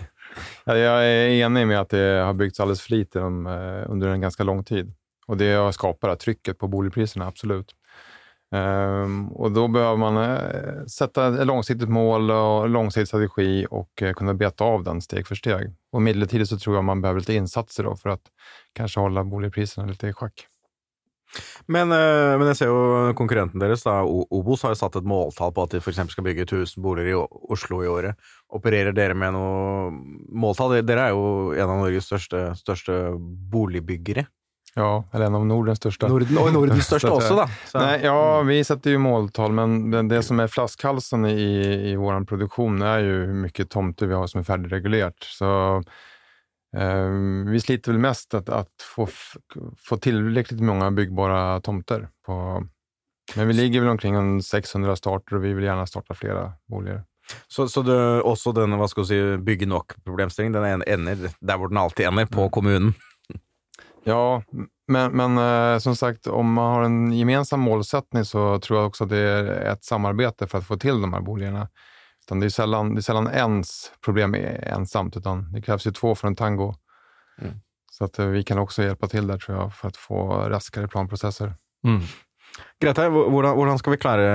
Jag 0.64 1.06
är 1.06 1.28
enig 1.28 1.66
med 1.66 1.80
att 1.80 1.88
det 1.88 2.22
har 2.24 2.32
byggts 2.32 2.60
alldeles 2.60 2.80
för 2.80 2.90
lite 2.90 3.20
eh, 3.20 3.90
under 3.90 4.08
en 4.08 4.20
ganska 4.20 4.42
lång 4.42 4.64
tid. 4.64 4.94
Och 5.26 5.36
det 5.36 5.52
har 5.52 5.72
skapat 5.72 6.20
trycket 6.20 6.58
på 6.58 6.68
boligpriserna, 6.68 7.26
absolut. 7.26 7.74
Um, 8.54 9.32
och 9.32 9.52
då 9.52 9.68
behöver 9.68 9.96
man 9.96 10.16
uh, 10.16 10.86
sätta 10.86 11.40
ett 11.40 11.46
långsiktigt 11.46 11.88
mål 11.88 12.30
och 12.30 12.68
långsiktig 12.68 13.08
strategi 13.08 13.66
och 13.70 14.02
uh, 14.02 14.12
kunna 14.12 14.34
beta 14.34 14.64
av 14.64 14.84
den 14.84 15.00
steg 15.00 15.26
för 15.26 15.34
steg. 15.34 15.74
Och 15.92 16.02
midlertidig 16.02 16.48
så 16.48 16.58
tror 16.58 16.76
jag 16.76 16.84
man 16.84 17.00
behöver 17.00 17.20
lite 17.20 17.34
insatser 17.34 17.84
då 17.84 17.96
för 17.96 18.08
att 18.10 18.22
kanske 18.72 19.00
hålla 19.00 19.22
lite 19.22 20.06
i 20.06 20.12
schack. 20.12 20.46
Men, 21.66 21.92
eh, 21.92 22.38
men, 22.38 22.46
jeg 22.50 22.58
ser 22.60 22.70
jo 22.70 23.12
konkurrenten 23.16 23.62
deres, 23.62 23.84
da, 23.86 24.02
Obos, 24.04 24.64
har 24.66 24.74
jo 24.74 24.80
satt 24.82 24.98
et 25.00 25.08
måltall 25.08 25.52
på 25.54 25.64
at 25.64 25.74
de 25.74 25.80
f.eks. 25.80 26.02
skal 26.12 26.26
bygge 26.26 26.44
1000 26.44 26.82
boliger 26.84 27.14
i 27.14 27.16
Oslo 27.54 27.82
i 27.84 27.88
året. 27.88 28.18
Opererer 28.52 28.92
dere 28.92 29.16
med 29.16 29.32
noe 29.32 29.90
måltall? 30.28 30.78
Dere 30.84 31.08
er 31.08 31.16
jo 31.16 31.52
en 31.56 31.70
av 31.70 31.82
Norges 31.86 32.08
største, 32.10 32.50
største 32.58 32.98
boligbyggere. 33.52 34.26
Ja, 34.74 35.04
eller 35.12 35.26
en 35.26 35.34
av 35.34 35.46
Nordens 35.46 35.80
største. 35.82 36.08
Norden, 36.08 36.38
og 36.40 36.52
Nordens 36.54 36.86
største 36.88 37.10
også, 37.16 37.34
da. 37.36 37.44
Så. 37.68 37.80
Nei, 37.80 37.96
ja, 38.06 38.20
vi 38.48 38.56
setter 38.64 38.94
jo 38.94 39.02
måltal, 39.04 39.52
men 39.52 40.08
det 40.08 40.22
som 40.24 40.40
er 40.40 40.52
flaskehalsen 40.52 41.26
i, 41.28 41.50
i 41.92 41.96
vår 42.00 42.24
produksjon, 42.28 42.80
er 42.80 43.04
jo 43.04 43.18
hvor 43.26 43.42
mye 43.42 43.68
tomter 43.68 44.08
vi 44.08 44.16
har 44.16 44.30
som 44.32 44.40
er 44.40 44.48
ferdigregulert. 44.48 45.28
Så 45.28 45.50
eh, 46.76 47.18
vi 47.52 47.60
sliter 47.60 47.92
vel 47.92 48.00
mest 48.00 48.34
at, 48.38 48.48
att 48.48 48.88
få, 48.94 49.08
få 49.76 50.00
mange 50.64 50.90
byggbare 50.90 50.90
byggbara 50.96 51.60
tomter. 51.60 52.08
På, 52.24 52.64
men 53.36 53.48
vi 53.48 53.52
ligger 53.52 53.80
vel 53.80 53.90
omkring 53.90 54.42
600 54.42 54.96
starter 54.96 55.36
og 55.36 55.44
vi 55.44 55.52
vil 55.52 55.68
gjerne 55.68 55.86
starte 55.86 56.16
flere 56.16 56.52
boliger. 56.68 57.04
Så, 57.48 57.68
så 57.68 57.82
det, 57.86 57.96
også 58.22 58.52
denne 58.56 58.76
hva 58.80 58.88
skal 58.90 59.06
si, 59.08 59.18
bygge 59.44 59.68
nok-problemstillingen, 59.70 60.58
den 60.58 60.84
ender 60.86 61.30
der 61.40 61.58
hvor 61.60 61.70
den 61.70 61.80
alltid 61.80 62.08
ender, 62.08 62.26
på 62.26 62.48
mm. 62.48 62.50
kommunen? 62.50 62.94
Ja, 64.04 64.42
men, 64.88 65.12
men 65.16 65.38
eh, 65.38 65.78
som 65.78 65.96
sagt, 65.96 66.26
om 66.26 66.52
man 66.52 66.74
har 66.74 66.84
en 66.84 67.12
gemensam 67.12 67.60
målsättning 67.60 68.24
så 68.24 68.58
tror 68.58 68.78
jeg 68.78 68.86
også 68.86 69.04
att 69.04 69.10
det 69.10 69.18
er 69.18 69.50
et 69.72 69.84
samarbeid 69.84 70.42
for 70.48 70.58
å 70.58 70.66
få 70.66 70.76
til 70.76 71.00
de 71.00 71.12
här 71.12 71.22
boligene. 71.22 71.68
Utan 72.26 72.40
det, 72.40 72.46
er 72.46 72.50
sällan, 72.50 72.94
det 72.94 73.00
är 73.00 73.02
sällan 73.02 73.28
ens 73.28 73.92
problem 74.04 74.34
ensamt, 74.34 75.16
utan 75.16 75.52
det 75.52 75.62
krävs 75.62 75.86
ju 75.86 75.90
två 75.90 76.14
för 76.14 76.28
en 76.28 76.36
tango. 76.36 76.74
Mm. 77.38 77.54
Så 77.92 78.04
att 78.04 78.18
eh, 78.18 78.26
vi 78.26 78.42
kan 78.42 78.58
også 78.58 78.82
hjelpe 78.82 79.08
til 79.08 79.26
der 79.26 79.38
tror 79.38 79.58
jag, 79.58 79.74
för 79.74 79.88
att 79.88 79.96
få 79.96 80.48
raskere 80.48 80.88
planprosesser. 80.88 81.54
Mm. 81.84 82.00
Grete, 82.82 83.04
hvordan, 83.08 83.54
hvordan, 83.56 83.78
skal 83.80 83.94
vi 83.94 83.98
klare 84.02 84.26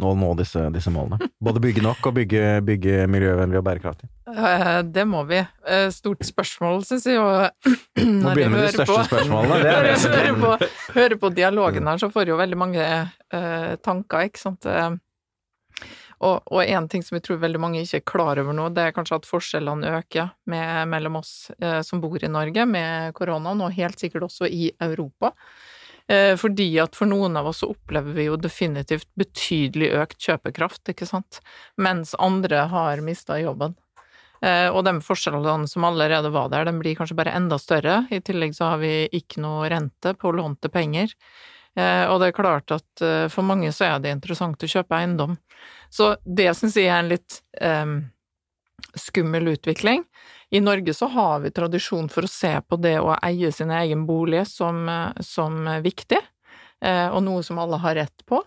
å 0.00 0.12
nå 0.18 0.30
disse, 0.38 0.64
disse, 0.74 0.90
målene? 0.90 1.28
Både 1.42 1.60
bygge 1.62 1.84
nok 1.84 2.08
og 2.08 2.16
bygge, 2.16 2.42
bygge 2.66 3.04
miljøvennlig 3.12 3.60
og 3.60 3.66
bærekraftig? 3.68 4.08
Eh, 4.32 4.80
det 4.88 5.04
må 5.08 5.22
vi. 5.28 5.42
Eh, 5.68 5.86
stort 5.94 6.24
spørsmål, 6.26 6.82
syns 6.88 7.06
jeg. 7.10 7.20
Nå 8.24 8.32
begynner 8.32 8.34
vi 8.34 8.48
med 8.56 8.66
de 8.66 8.74
største 8.74 8.96
på, 8.96 9.06
spørsmålene. 9.12 9.60
Det 9.62 9.76
er 9.76 9.88
det 9.90 10.16
hører 10.16 10.42
på, 10.42 10.72
hører 10.96 11.20
på 11.22 11.32
dialogen 11.36 11.92
her, 11.92 12.02
så 12.02 12.10
får 12.12 12.26
jeg 12.26 12.34
jo 12.34 12.42
veldig 12.42 12.60
mange 12.64 12.90
uh, 13.36 13.72
tanker, 13.84 14.28
ikke 14.30 14.46
sant. 14.46 14.70
Og 16.22 16.60
en 16.62 16.86
ting 16.86 17.02
som 17.02 17.16
jeg 17.16 17.24
tror 17.26 17.40
veldig 17.42 17.60
mange 17.60 17.80
ikke 17.82 17.98
er 17.98 18.06
klar 18.06 18.38
over 18.38 18.54
nå, 18.54 18.68
det 18.74 18.84
er 18.86 18.94
kanskje 18.94 19.18
at 19.18 19.26
forskjellene 19.26 19.94
øker 19.98 20.30
med, 20.50 20.86
mellom 20.92 21.18
oss 21.18 21.50
eh, 21.58 21.80
som 21.82 22.02
bor 22.02 22.22
i 22.22 22.30
Norge 22.30 22.66
med 22.68 23.10
koronaen, 23.18 23.62
og 23.64 23.74
helt 23.74 23.98
sikkert 23.98 24.28
også 24.28 24.46
i 24.46 24.70
Europa. 24.82 25.32
Eh, 26.08 26.34
fordi 26.36 26.68
at 26.82 26.96
for 26.98 27.10
noen 27.10 27.36
av 27.38 27.48
oss 27.50 27.62
så 27.62 27.70
opplever 27.72 28.16
vi 28.16 28.26
jo 28.26 28.38
definitivt 28.40 29.08
betydelig 29.18 29.92
økt 30.02 30.18
kjøpekraft, 30.22 30.82
ikke 30.90 31.08
sant, 31.08 31.40
mens 31.80 32.16
andre 32.18 32.66
har 32.72 33.04
mista 33.04 33.38
jobben. 33.40 33.76
Eh, 34.42 34.68
og 34.72 34.82
de 34.88 34.96
forskjellene 35.04 35.70
som 35.70 35.86
allerede 35.86 36.32
var 36.34 36.50
der, 36.50 36.66
de 36.66 36.74
blir 36.80 36.98
kanskje 36.98 37.16
bare 37.18 37.34
enda 37.38 37.58
større. 37.62 38.02
I 38.10 38.20
tillegg 38.24 38.56
så 38.58 38.72
har 38.72 38.82
vi 38.82 39.06
ikke 39.14 39.42
noe 39.44 39.70
rente 39.70 40.16
på 40.18 40.34
lånte 40.34 40.72
penger. 40.72 41.14
Eh, 41.78 42.04
og 42.10 42.18
det 42.20 42.32
er 42.32 42.36
klart 42.36 42.74
at 42.74 43.04
for 43.32 43.46
mange 43.46 43.70
så 43.72 43.86
er 43.92 44.02
det 44.02 44.16
interessant 44.16 44.60
å 44.60 44.72
kjøpe 44.74 44.98
eiendom. 44.98 45.38
Så 45.92 46.16
det 46.24 46.50
syns 46.58 46.76
jeg 46.76 46.90
er 46.90 46.98
en 46.98 47.12
litt 47.12 47.38
um, 47.60 47.94
skummel 48.94 49.48
utvikling. 49.54 50.04
I 50.50 50.60
Norge 50.60 50.94
så 50.94 51.06
har 51.06 51.40
vi 51.40 51.50
tradisjon 51.50 52.08
for 52.12 52.26
å 52.26 52.30
se 52.30 52.52
på 52.60 52.76
det 52.76 52.98
å 53.00 53.14
eie 53.22 53.52
sin 53.52 53.70
egen 53.72 54.06
bolig 54.06 54.44
som, 54.50 54.84
som 55.20 55.64
viktig, 55.84 56.18
og 56.84 57.20
noe 57.24 57.44
som 57.46 57.60
alle 57.62 57.78
har 57.80 57.94
rett 57.96 58.24
på. 58.28 58.42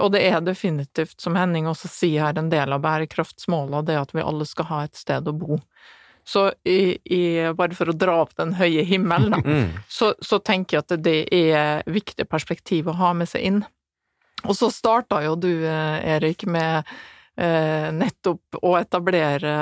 Og 0.00 0.12
det 0.14 0.20
er 0.28 0.38
definitivt, 0.46 1.16
som 1.20 1.34
Henning 1.34 1.66
også 1.66 1.90
sier 1.90 2.28
her, 2.28 2.38
en 2.38 2.52
del 2.52 2.70
av 2.76 2.84
bærekraftsmålet, 2.84 3.88
det 3.88 3.98
at 3.98 4.14
vi 4.14 4.22
alle 4.22 4.46
skal 4.46 4.68
ha 4.70 4.82
et 4.86 5.00
sted 5.00 5.26
å 5.26 5.34
bo. 5.34 5.58
Så 6.28 6.52
i, 6.64 6.98
i, 7.04 7.52
bare 7.56 7.72
for 7.72 7.88
å 7.88 7.96
dra 7.96 8.18
opp 8.20 8.34
den 8.36 8.50
høye 8.58 8.82
himmelen, 8.84 9.32
da, 9.32 9.38
mm. 9.40 9.68
så, 9.88 10.10
så, 10.20 10.36
tenker 10.44 10.76
jeg 10.76 10.84
at 10.84 10.96
det 11.00 11.20
er 11.32 11.86
viktig 11.88 12.26
perspektiv 12.28 12.90
å 12.92 12.96
ha 12.98 13.14
med 13.16 13.30
seg 13.30 13.46
inn. 13.48 13.62
Og 14.44 14.52
så 14.58 14.68
starta 14.68 15.22
jo 15.24 15.38
du, 15.40 15.50
Erik, 15.64 16.44
med 16.44 16.82
eh, 16.82 16.90
nettopp 17.38 18.58
å 18.66 18.72
etablere 18.80 19.52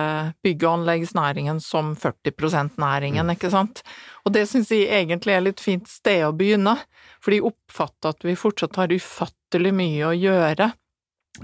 bygg- 0.45 0.65
og 0.65 0.79
anleggsnæringen 0.79 1.61
som 1.61 1.93
40 1.97 2.33
%-næringen, 2.33 3.27
mm. 3.27 3.35
ikke 3.37 3.51
sant? 3.53 3.83
Og 4.25 4.33
det 4.33 4.47
syns 4.49 4.73
jeg 4.73 4.89
egentlig 4.89 5.37
er 5.37 5.45
litt 5.45 5.61
fint 5.61 5.89
sted 5.91 6.25
å 6.25 6.33
begynne, 6.37 6.79
for 7.21 7.35
de 7.35 7.43
oppfatter 7.45 8.15
at 8.15 8.25
vi 8.25 8.39
fortsatt 8.39 8.81
har 8.81 8.95
ufattelig 8.95 9.75
mye 9.77 10.09
å 10.09 10.17
gjøre 10.17 10.71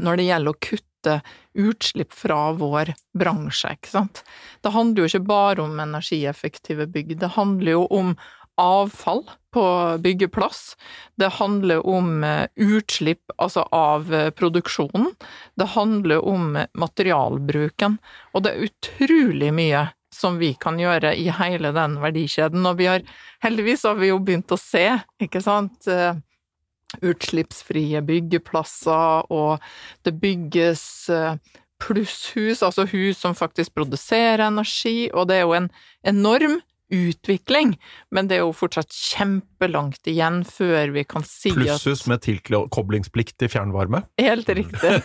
når 0.00 0.18
det 0.18 0.28
gjelder 0.30 0.54
å 0.54 0.62
kutte 0.68 1.16
utslipp 1.58 2.14
fra 2.16 2.38
vår 2.56 2.94
bransje, 3.18 3.74
ikke 3.76 3.92
sant. 3.92 4.22
Det 4.64 4.72
handler 4.72 5.02
jo 5.02 5.10
ikke 5.10 5.28
bare 5.28 5.64
om 5.66 5.80
energieffektive 5.84 6.86
bygg, 6.94 7.18
det 7.20 7.34
handler 7.36 7.76
jo 7.76 7.82
om 7.92 8.14
avfall 8.61 9.25
på 9.52 9.99
byggeplass, 9.99 10.76
det 11.16 11.28
handler 11.28 11.87
om 11.87 12.25
eh, 12.25 12.47
utslipp, 12.56 13.30
altså 13.37 13.66
av 13.73 14.14
eh, 14.14 14.30
produksjonen, 14.30 15.11
det 15.54 15.73
handler 15.75 16.25
om 16.25 16.56
materialbruken, 16.75 17.99
og 18.32 18.44
det 18.44 18.52
er 18.52 18.68
utrolig 18.71 19.52
mye 19.54 19.87
som 20.12 20.38
vi 20.40 20.52
kan 20.61 20.80
gjøre 20.80 21.14
i 21.16 21.28
hele 21.37 21.73
den 21.76 21.99
verdikjeden, 22.00 22.64
og 22.68 22.80
vi 22.80 22.88
har 22.90 23.04
heldigvis 23.44 23.85
har 23.88 24.00
vi 24.00 24.12
jo 24.12 24.21
begynt 24.25 24.52
å 24.52 24.61
se, 24.61 24.87
ikke 25.21 25.44
sant, 25.44 25.88
eh, 25.88 26.16
utslippsfrie 27.00 28.02
byggeplasser, 28.04 29.32
og 29.32 29.64
det 30.04 30.12
bygges 30.21 30.82
plusshus, 31.80 32.61
altså 32.62 32.85
hus 32.92 33.23
som 33.23 33.37
faktisk 33.37 33.75
produserer 33.75 34.44
energi, 34.47 35.09
og 35.12 35.28
det 35.30 35.40
er 35.40 35.47
jo 35.47 35.56
en 35.56 35.71
enorm 36.04 36.61
utvikling, 36.92 37.75
men 38.12 38.28
det 38.28 38.38
er 38.38 38.44
jo 38.44 38.52
fortsatt 38.56 38.92
kjempelangt 38.92 40.08
igjen 40.11 40.42
før 40.49 40.92
vi 40.94 41.04
kan 41.08 41.25
si 41.26 41.52
at 41.54 41.58
Plussus 41.58 42.04
med 42.11 42.22
tilkoblingsplikt 42.26 43.38
til 43.40 43.50
fjernvarme. 43.52 44.04
Helt 44.20 44.49
riktig. 44.49 44.99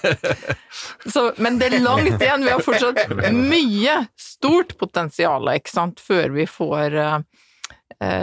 Så, 1.14 1.30
men 1.42 1.62
det 1.62 1.72
er 1.72 1.80
langt 1.86 2.22
igjen. 2.22 2.46
Vi 2.46 2.54
har 2.54 2.64
fortsatt 2.66 3.04
mye 3.54 4.00
stort 4.20 4.76
potensial, 4.80 5.48
ikke 5.56 5.74
sant, 5.74 6.04
før 6.04 6.36
vi 6.36 6.48
får 6.50 6.98
uh, 7.00 7.20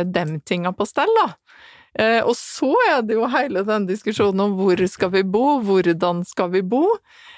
dem 0.05 0.39
tinga 0.47 0.75
på 0.77 0.87
stell, 0.89 1.11
da. 1.23 1.33
Uh, 1.95 2.21
og 2.27 2.35
så 2.35 2.73
er 2.89 3.05
det 3.07 3.15
jo 3.15 3.29
hele 3.31 3.63
den 3.67 3.87
diskusjonen 3.87 4.43
om 4.47 4.57
hvor 4.59 4.81
skal 4.91 5.13
vi 5.15 5.23
bo, 5.23 5.61
hvordan 5.63 6.25
skal 6.27 6.51
vi 6.51 6.65
bo? 6.67 6.83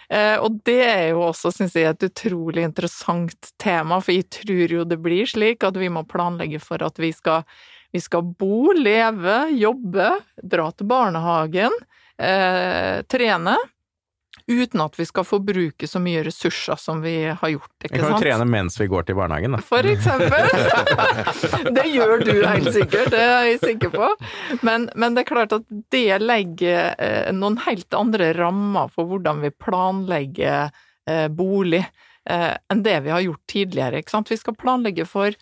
Uh, 0.08 0.36
og 0.40 0.60
det 0.64 0.80
er 0.86 1.04
jo 1.10 1.26
også, 1.26 1.52
syns 1.52 1.76
jeg, 1.76 1.92
et 1.92 2.08
utrolig 2.08 2.64
interessant 2.64 3.52
tema, 3.60 4.00
for 4.00 4.16
jeg 4.16 4.30
tror 4.38 4.76
jo 4.78 4.86
det 4.88 5.00
blir 5.04 5.28
slik 5.28 5.66
at 5.66 5.76
vi 5.76 5.90
må 5.92 6.06
planlegge 6.08 6.62
for 6.62 6.80
at 6.86 6.96
vi 7.02 7.12
skal, 7.12 7.44
vi 7.92 8.00
skal 8.00 8.24
bo, 8.24 8.72
leve, 8.72 9.42
jobbe, 9.60 10.10
dra 10.40 10.70
til 10.72 10.88
barnehagen, 10.88 11.74
trene 12.16 13.58
uten 14.46 14.80
at 14.80 14.98
vi 14.98 15.06
skal 15.06 15.24
forbruke 15.26 15.88
så 15.90 16.00
mye 16.02 16.22
ressurser 16.26 16.78
som 16.78 17.00
vi 17.02 17.14
har 17.26 17.48
gjort. 17.50 17.72
ikke 17.82 17.88
sant? 17.88 17.96
Vi 17.96 18.02
kan 18.02 18.12
jo 18.14 18.22
trene 18.22 18.46
mens 18.48 18.78
vi 18.80 18.86
går 18.90 19.08
til 19.08 19.18
barnehagen, 19.18 19.56
da. 19.56 19.62
For 19.66 19.88
eksempel. 19.90 20.46
det 21.78 21.86
gjør 21.90 22.22
du 22.22 22.32
helt 22.46 22.70
sikkert, 22.74 23.10
det 23.14 23.22
er 23.22 23.48
jeg 23.50 23.60
sikker 23.64 23.94
på. 23.94 24.10
Men, 24.66 24.88
men 24.94 25.16
det 25.16 25.24
er 25.24 25.30
klart 25.32 25.56
at 25.56 25.66
det 25.94 26.20
legger 26.22 26.94
eh, 26.94 27.32
noen 27.34 27.58
helt 27.66 27.98
andre 27.98 28.30
rammer 28.38 28.92
for 28.94 29.10
hvordan 29.10 29.42
vi 29.42 29.50
planlegger 29.50 30.70
eh, 31.10 31.26
bolig 31.26 31.82
eh, 31.82 32.54
enn 32.54 32.86
det 32.86 33.00
vi 33.02 33.14
har 33.16 33.26
gjort 33.26 33.44
tidligere. 33.50 34.02
ikke 34.02 34.14
sant? 34.14 34.30
Vi 34.30 34.38
skal 34.38 34.58
planlegge 34.58 35.08
for 35.10 35.34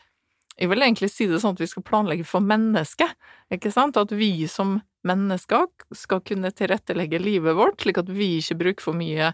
jeg 0.55 0.71
vil 0.71 0.85
egentlig 0.87 1.11
si 1.11 1.27
det 1.27 1.41
sånn 1.43 1.57
at 1.57 1.63
vi 1.65 1.67
skal 1.67 1.83
planlegge 1.83 2.25
for 2.29 2.45
mennesket, 2.45 3.17
ikke 3.53 3.73
sant? 3.75 3.97
At 3.99 4.13
vi 4.15 4.47
som 4.47 4.79
mennesker 5.07 5.69
skal 5.97 6.23
kunne 6.25 6.53
tilrettelegge 6.55 7.21
livet 7.23 7.57
vårt, 7.57 7.83
slik 7.85 8.01
at 8.01 8.11
vi 8.13 8.37
ikke 8.41 8.59
bruker 8.63 8.89
for 8.89 8.99
mye 8.99 9.33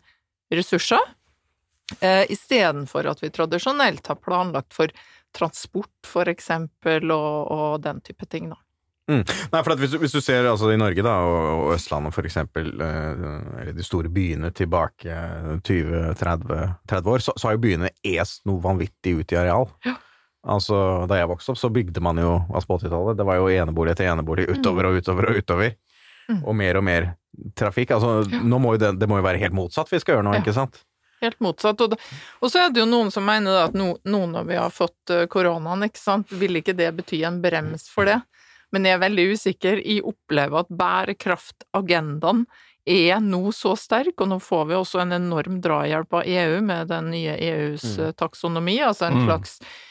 ressurser, 0.55 1.03
eh, 2.01 2.25
istedenfor 2.33 3.07
at 3.11 3.23
vi 3.23 3.33
tradisjonelt 3.35 4.11
har 4.11 4.19
planlagt 4.23 4.75
for 4.75 4.93
transport, 5.37 5.95
for 6.07 6.29
eksempel, 6.31 7.13
og, 7.15 7.53
og 7.55 7.81
den 7.85 8.03
type 8.05 8.27
ting, 8.27 8.51
da. 8.51 8.59
Mm. 9.11 9.25
Nei, 9.27 9.61
for 9.67 9.75
hvis 9.81 9.91
du, 9.91 9.97
hvis, 9.99 10.13
du, 10.15 10.21
ser 10.23 10.47
altså, 10.47 10.69
i 10.71 10.79
Norge 10.79 11.03
da, 11.03 11.17
og, 11.27 11.65
og 11.65 11.73
Østlandet 11.75 12.15
for 12.15 12.27
eksempel, 12.29 12.69
eh, 12.85 13.25
eller 13.63 13.73
de 13.75 13.87
store 13.87 14.11
byene 14.13 14.53
tilbake 14.55 15.17
20-30 15.67 17.11
år, 17.15 17.25
så, 17.25 17.35
så, 17.35 17.49
har 17.49 17.57
jo 17.57 17.65
byene 17.65 17.91
est 18.07 18.45
noe 18.47 18.63
vanvittig 18.63 19.17
ut 19.19 19.35
i 19.35 19.41
areal. 19.41 19.67
Ja. 19.87 19.97
Altså, 20.49 21.07
Da 21.09 21.19
jeg 21.19 21.29
vokste 21.29 21.53
opp, 21.53 21.61
så 21.61 21.69
bygde 21.73 22.01
man 22.01 22.19
jo 22.21 22.39
altså 22.49 22.69
på 22.71 22.79
80-tallet. 22.81 23.19
Det 23.19 23.27
var 23.29 23.41
jo 23.41 23.49
enebolig 23.53 23.95
etter 23.95 24.09
enebolig 24.09 24.49
utover 24.49 24.89
og 24.89 25.01
utover 25.01 25.31
og 25.31 25.41
utover. 25.43 25.75
Mm. 26.31 26.45
Og 26.45 26.55
mer 26.57 26.79
og 26.81 26.87
mer 26.87 27.09
trafikk. 27.59 27.93
Altså, 27.97 28.23
ja. 28.31 28.41
nå 28.41 28.61
må 28.63 28.77
jo 28.77 28.81
det, 28.81 28.95
det, 29.01 29.09
må 29.11 29.21
jo 29.21 29.27
være 29.27 29.43
helt 29.43 29.57
motsatt 29.57 29.91
vi 29.93 30.01
skal 30.01 30.17
gjøre 30.17 30.29
nå, 30.29 30.39
ja. 30.39 30.45
ikke 30.45 30.57
sant? 30.57 30.81
Helt 31.21 31.37
motsatt. 31.45 31.83
Og, 31.85 31.99
og, 32.41 32.49
så 32.49 32.63
er 32.63 32.73
det 32.73 32.81
jo 32.81 32.89
noen 32.89 33.13
som 33.13 33.27
mener 33.29 33.67
at 33.67 33.77
nå 33.77 33.93
no, 34.09 34.23
når 34.31 34.49
vi 34.49 34.57
har 34.57 34.73
fått 34.73 35.13
uh, 35.13 35.27
koronaen, 35.29 35.85
ikke 35.91 36.01
sant, 36.01 36.33
vil 36.33 36.63
ikke 36.63 36.77
det 36.79 36.89
bety 36.97 37.21
en 37.29 37.43
brems 37.45 37.91
for 37.93 38.09
det? 38.09 38.17
Men 38.73 38.87
jeg 38.87 38.97
er 38.97 39.03
veldig 39.03 39.29
usikker. 39.35 39.83
Jeg 39.85 40.07
opplever 40.07 40.63
at 40.63 40.73
bærekraftagendaen 40.73 42.47
er 42.89 43.21
nå 43.21 43.43
så 43.53 43.75
sterk, 43.77 44.15
og 44.23 44.31
nå 44.31 44.41
får 44.41 44.65
vi 44.71 44.79
også 44.79 45.03
en 45.03 45.13
enorm 45.19 45.59
drahjelp 45.61 46.17
av 46.17 46.25
EU 46.25 46.63
med 46.65 46.89
den 46.89 47.11
nye 47.13 47.35
EUs 47.37 47.85
mm. 47.85 48.03
Eh, 48.07 48.15
taksonomi, 48.17 48.79
altså 48.87 49.11
en 49.11 49.19
mm. 49.19 49.27
slags 49.27 49.59
Eh, 49.61 49.90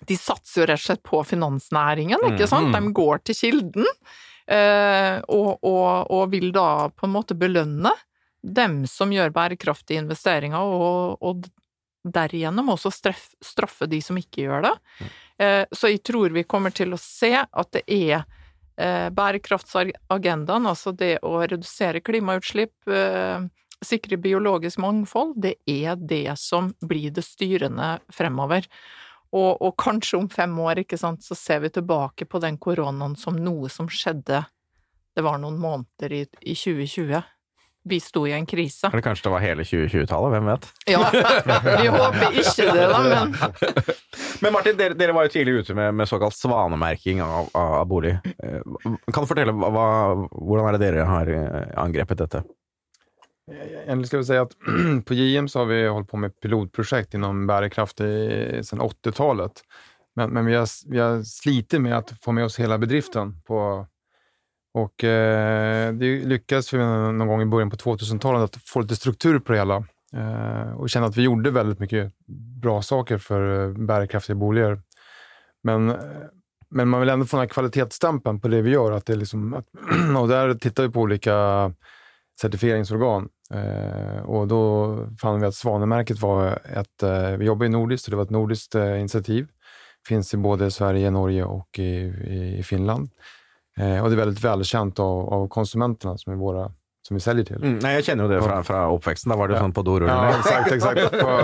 de 0.00 0.16
satser 0.16 0.62
jo 0.62 0.66
rett 0.70 0.80
og 0.80 0.86
slett 0.86 1.02
på 1.06 1.22
finansnæringen, 1.26 2.22
ikke 2.32 2.48
sant? 2.48 2.70
Mm. 2.70 2.76
De 2.76 2.92
går 2.96 3.22
til 3.28 3.36
kilden, 3.36 3.88
eh, 4.48 5.16
og, 5.28 5.58
og, 5.60 6.10
og, 6.10 6.22
vil 6.32 6.50
da 6.56 6.88
på 6.94 7.08
en 7.08 7.14
måte 7.14 7.36
belønne 7.38 7.92
dem 8.40 8.82
som 8.88 9.12
gjør 9.12 9.32
bærekraftige 9.36 10.00
investeringer, 10.00 10.60
og, 10.60 11.20
og 11.20 11.44
derigjennom 12.08 12.72
også 12.72 12.92
straffe, 12.96 13.36
straffe 13.44 13.88
de 13.90 14.00
som 14.00 14.16
ikke 14.16 14.46
gjør 14.46 14.70
det. 14.70 14.74
Eh, 15.40 15.64
så 15.72 15.92
jeg 15.92 16.04
tror 16.06 16.32
vi 16.32 16.48
kommer 16.48 16.72
til 16.72 16.96
å 16.96 17.00
se 17.00 17.34
at 17.36 17.74
det 17.76 17.86
er 17.86 18.28
bærekraftsagendaen, 18.80 20.64
altså 20.70 20.94
det 20.96 21.18
å 21.26 21.34
redusere 21.42 22.00
klimautslipp, 22.00 22.72
sikre 23.84 24.18
biologisk 24.20 24.80
mangfold, 24.82 25.34
det 25.40 25.56
er 25.66 25.96
det 25.96 26.38
som 26.40 26.72
blir 26.80 27.12
det 27.14 27.24
styrende 27.26 27.98
fremover. 28.12 28.66
Og, 29.30 29.62
og, 29.62 29.74
kanskje 29.78 30.18
om 30.18 30.28
fem 30.30 30.56
år, 30.58 30.82
ikke 30.82 30.98
sant, 30.98 31.22
så 31.22 31.36
ser 31.38 31.60
vi 31.62 31.70
tilbake 31.70 32.26
på 32.26 32.40
den 32.42 32.58
koronaen 32.58 33.14
som 33.16 33.36
noe 33.38 33.70
som 33.70 33.86
skjedde 33.86 34.42
Det 35.14 35.22
var 35.22 35.38
noen 35.42 35.58
måneder 35.58 36.12
i, 36.14 36.24
i 36.42 36.54
2020. 36.54 37.22
Vi 37.82 37.98
sto 38.00 38.26
i 38.26 38.32
en 38.32 38.46
krise. 38.46 38.90
Eller 38.92 39.02
kanskje 39.02 39.26
det 39.26 39.32
var 39.32 39.42
hele 39.42 39.64
2020-tallet, 39.64 40.34
hvem 40.34 40.50
vet? 40.50 40.66
Ja, 40.90 41.00
vi 41.80 41.88
håper 41.88 42.36
ikke 42.42 42.66
det, 42.74 42.86
da, 42.90 43.00
men 43.06 43.34
Men 44.40 44.52
Martin, 44.52 44.76
dere, 44.76 44.96
dere 44.96 45.12
var 45.12 45.26
jo 45.26 45.32
tidlig 45.34 45.60
ute 45.60 45.74
med, 45.76 45.94
med 45.94 46.08
såkalt 46.08 46.36
svanemerking 46.36 47.20
av, 47.24 47.50
av, 47.56 47.82
bolig. 47.88 48.14
Eh, 48.40 48.60
kan 49.12 49.24
du 49.24 49.28
fortelle 49.28 49.52
hva, 49.52 49.84
hvordan 50.32 50.68
er 50.68 50.76
det 50.76 50.82
dere 50.86 51.08
har 51.08 51.32
eh, 51.34 51.74
angrepet 51.80 52.22
dette? 52.22 52.42
Egentlig 53.86 54.06
ska 54.06 54.18
vi 54.18 54.24
säga 54.24 54.42
att 54.42 54.56
på 55.04 55.14
JM 55.14 55.48
så 55.48 55.58
har 55.58 55.66
vi 55.66 55.86
hållit 55.86 56.08
på 56.08 56.16
med 56.16 56.40
pilotprojekt 56.40 57.14
inom 57.14 57.46
bärkraft 57.46 57.98
sedan 57.98 58.80
80-talet. 58.80 59.52
Men, 60.16 60.30
men 60.30 60.46
vi, 60.46 60.54
har, 60.54 60.90
vi 60.90 60.98
har 60.98 61.22
slitit 61.22 61.80
med 61.80 61.98
att 61.98 62.12
få 62.22 62.32
med 62.32 62.44
oss 62.44 62.60
hela 62.60 62.78
bedriften. 62.78 63.42
På, 63.42 63.86
och 64.74 65.04
eh, 65.04 65.92
det 65.92 66.24
lyckades 66.24 66.74
vi 66.74 66.78
någon 66.78 67.28
gång 67.28 67.42
i 67.42 67.46
början 67.46 67.70
på 67.70 67.76
2000-talet 67.76 68.42
att 68.42 68.62
få 68.62 68.80
lite 68.80 68.96
struktur 68.96 69.38
på 69.38 69.52
det 69.52 69.58
hela. 69.58 69.84
Eh, 70.12 70.72
och 70.72 70.90
känna 70.90 71.06
att 71.06 71.16
vi 71.16 71.22
gjorde 71.22 71.50
väldigt 71.50 71.78
mycket 71.78 72.12
bra 72.62 72.82
saker 72.82 73.18
för 73.18 73.38
bærekraftige 73.38 73.86
bärkraftiga 73.86 74.36
boliger. 74.36 74.82
Men, 75.62 75.96
men 76.68 76.88
man 76.88 77.00
vill 77.00 77.08
ändå 77.08 77.26
få 77.26 77.36
den 77.36 77.42
här 77.42 77.48
kvalitetsstämpeln 77.48 78.40
på 78.40 78.48
det 78.48 78.62
vi 78.62 78.70
gör. 78.70 78.92
Att 78.92 79.06
det 79.06 79.16
liksom, 79.16 79.54
att, 79.54 79.66
och 80.20 80.28
där 80.28 80.54
tittar 80.54 80.82
vi 80.82 80.88
på 80.90 81.00
olika 81.00 81.34
certifieringsorgan 82.40 83.28
Eh, 83.54 84.22
och 84.22 84.48
då 84.48 84.96
fann 85.20 85.40
vi 85.40 85.46
att 85.46 85.54
Svanemärket 85.54 86.20
var 86.20 86.58
ett, 86.74 87.02
eh, 87.02 87.30
vi 87.30 87.44
jobbar 87.44 87.66
i 87.66 87.68
nordiskt, 87.68 88.04
så 88.04 88.10
det 88.10 88.16
var 88.16 88.24
ett 88.24 88.30
nordiskt 88.30 88.74
eh, 88.74 89.00
initiativ. 89.00 89.46
Finns 90.08 90.34
i 90.34 90.36
både 90.36 90.70
Sverige, 90.70 91.10
Norge 91.10 91.44
och 91.44 91.78
i, 91.78 92.12
i 92.58 92.62
Finland. 92.62 93.10
Eh, 93.78 94.02
och 94.02 94.10
det 94.10 94.14
är 94.14 94.16
väldigt 94.16 94.44
välkänt 94.44 94.98
av, 94.98 95.28
av 95.34 95.48
konsumenterna 95.48 96.18
som 96.18 96.32
är 96.32 96.36
våra 96.36 96.72
som 97.02 97.14
vi 97.14 97.20
säljer 97.20 97.44
till. 97.44 97.56
Mm, 97.56 97.78
nej, 97.78 97.94
jag 97.94 98.04
känner 98.04 98.24
ju 98.24 98.30
det 98.30 98.42
från, 98.42 98.64
fra, 98.64 98.94
uppväxten. 98.94 99.30
Där 99.30 99.36
var 99.36 99.48
det 99.48 99.54
ja. 99.54 99.60
sånt 99.60 99.74
på 99.74 99.82
dorullen. 99.82 100.16
Ja, 100.16 100.38
exakt, 100.38 100.72
exakt. 100.72 101.10
På, 101.10 101.42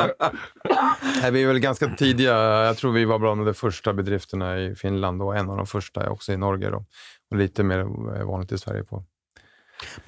vi 1.31 1.43
är 1.43 1.47
väl 1.47 1.59
ganska 1.59 1.89
tidiga. 1.89 2.35
Jag 2.65 2.77
tror 2.77 2.93
vi 2.93 3.05
var 3.05 3.19
bland 3.19 3.47
de 3.47 3.55
första 3.55 3.93
bedrifterna 3.93 4.59
i 4.61 4.75
Finland 4.75 5.23
och 5.23 5.37
en 5.37 5.51
av 5.51 5.57
de 5.57 5.67
första 5.67 6.11
också 6.11 6.33
i 6.33 6.37
Norge. 6.37 6.71
Då. 6.71 6.85
Och 7.31 7.37
lite 7.37 7.63
mer 7.63 7.83
vanligt 8.25 8.53
i 8.53 8.59
Sverige 8.59 8.83
på, 8.83 9.05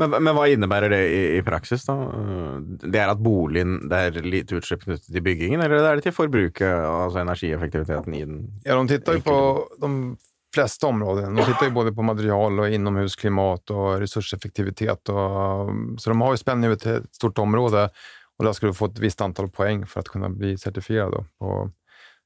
men, 0.01 0.15
men, 0.17 0.33
hva 0.37 0.47
innebærer 0.49 0.93
det 0.93 1.01
i, 1.13 1.21
i, 1.39 1.43
praksis, 1.47 1.85
da? 1.89 1.97
Det 2.83 3.01
er 3.01 3.13
at 3.13 3.21
boligen 3.23 3.81
det 3.91 4.01
er 4.09 4.25
lite 4.25 4.59
utslipp 4.59 4.87
knyttet 4.87 5.11
til 5.11 5.25
byggingen, 5.25 5.63
eller 5.65 5.85
er 5.85 5.99
det 5.99 6.09
til 6.09 6.17
forbruket, 6.17 6.69
altså 6.69 7.23
energieffektiviteten 7.23 8.17
i 8.17 8.25
den? 8.25 8.41
Ja, 8.65 8.79
de 8.79 8.95
tittar 8.95 9.19
jo 9.19 9.25
på 9.27 9.39
de 9.85 9.93
fleste 10.55 10.89
områdene. 10.89 11.35
De 11.37 11.47
tittar 11.47 11.69
jo 11.69 11.77
både 11.77 11.93
på 11.97 12.07
material 12.07 12.63
og 12.65 12.77
innomhusklimat 12.79 13.75
og 13.75 13.89
ressurseffektivitet. 14.03 15.13
Og, 15.13 15.75
så 16.01 16.13
de 16.13 16.21
har 16.23 16.33
jo 16.33 16.41
spenn 16.41 16.65
over 16.69 16.79
et 16.79 17.11
stort 17.15 17.43
område, 17.45 17.89
og 18.39 18.47
da 18.47 18.55
skal 18.55 18.73
du 18.73 18.79
få 18.79 18.89
et 18.93 19.03
visst 19.03 19.23
antall 19.25 19.51
poeng 19.53 19.85
for 19.91 20.07
å 20.07 20.15
kunne 20.15 20.33
bli 20.35 20.55
sertifisert. 20.61 21.19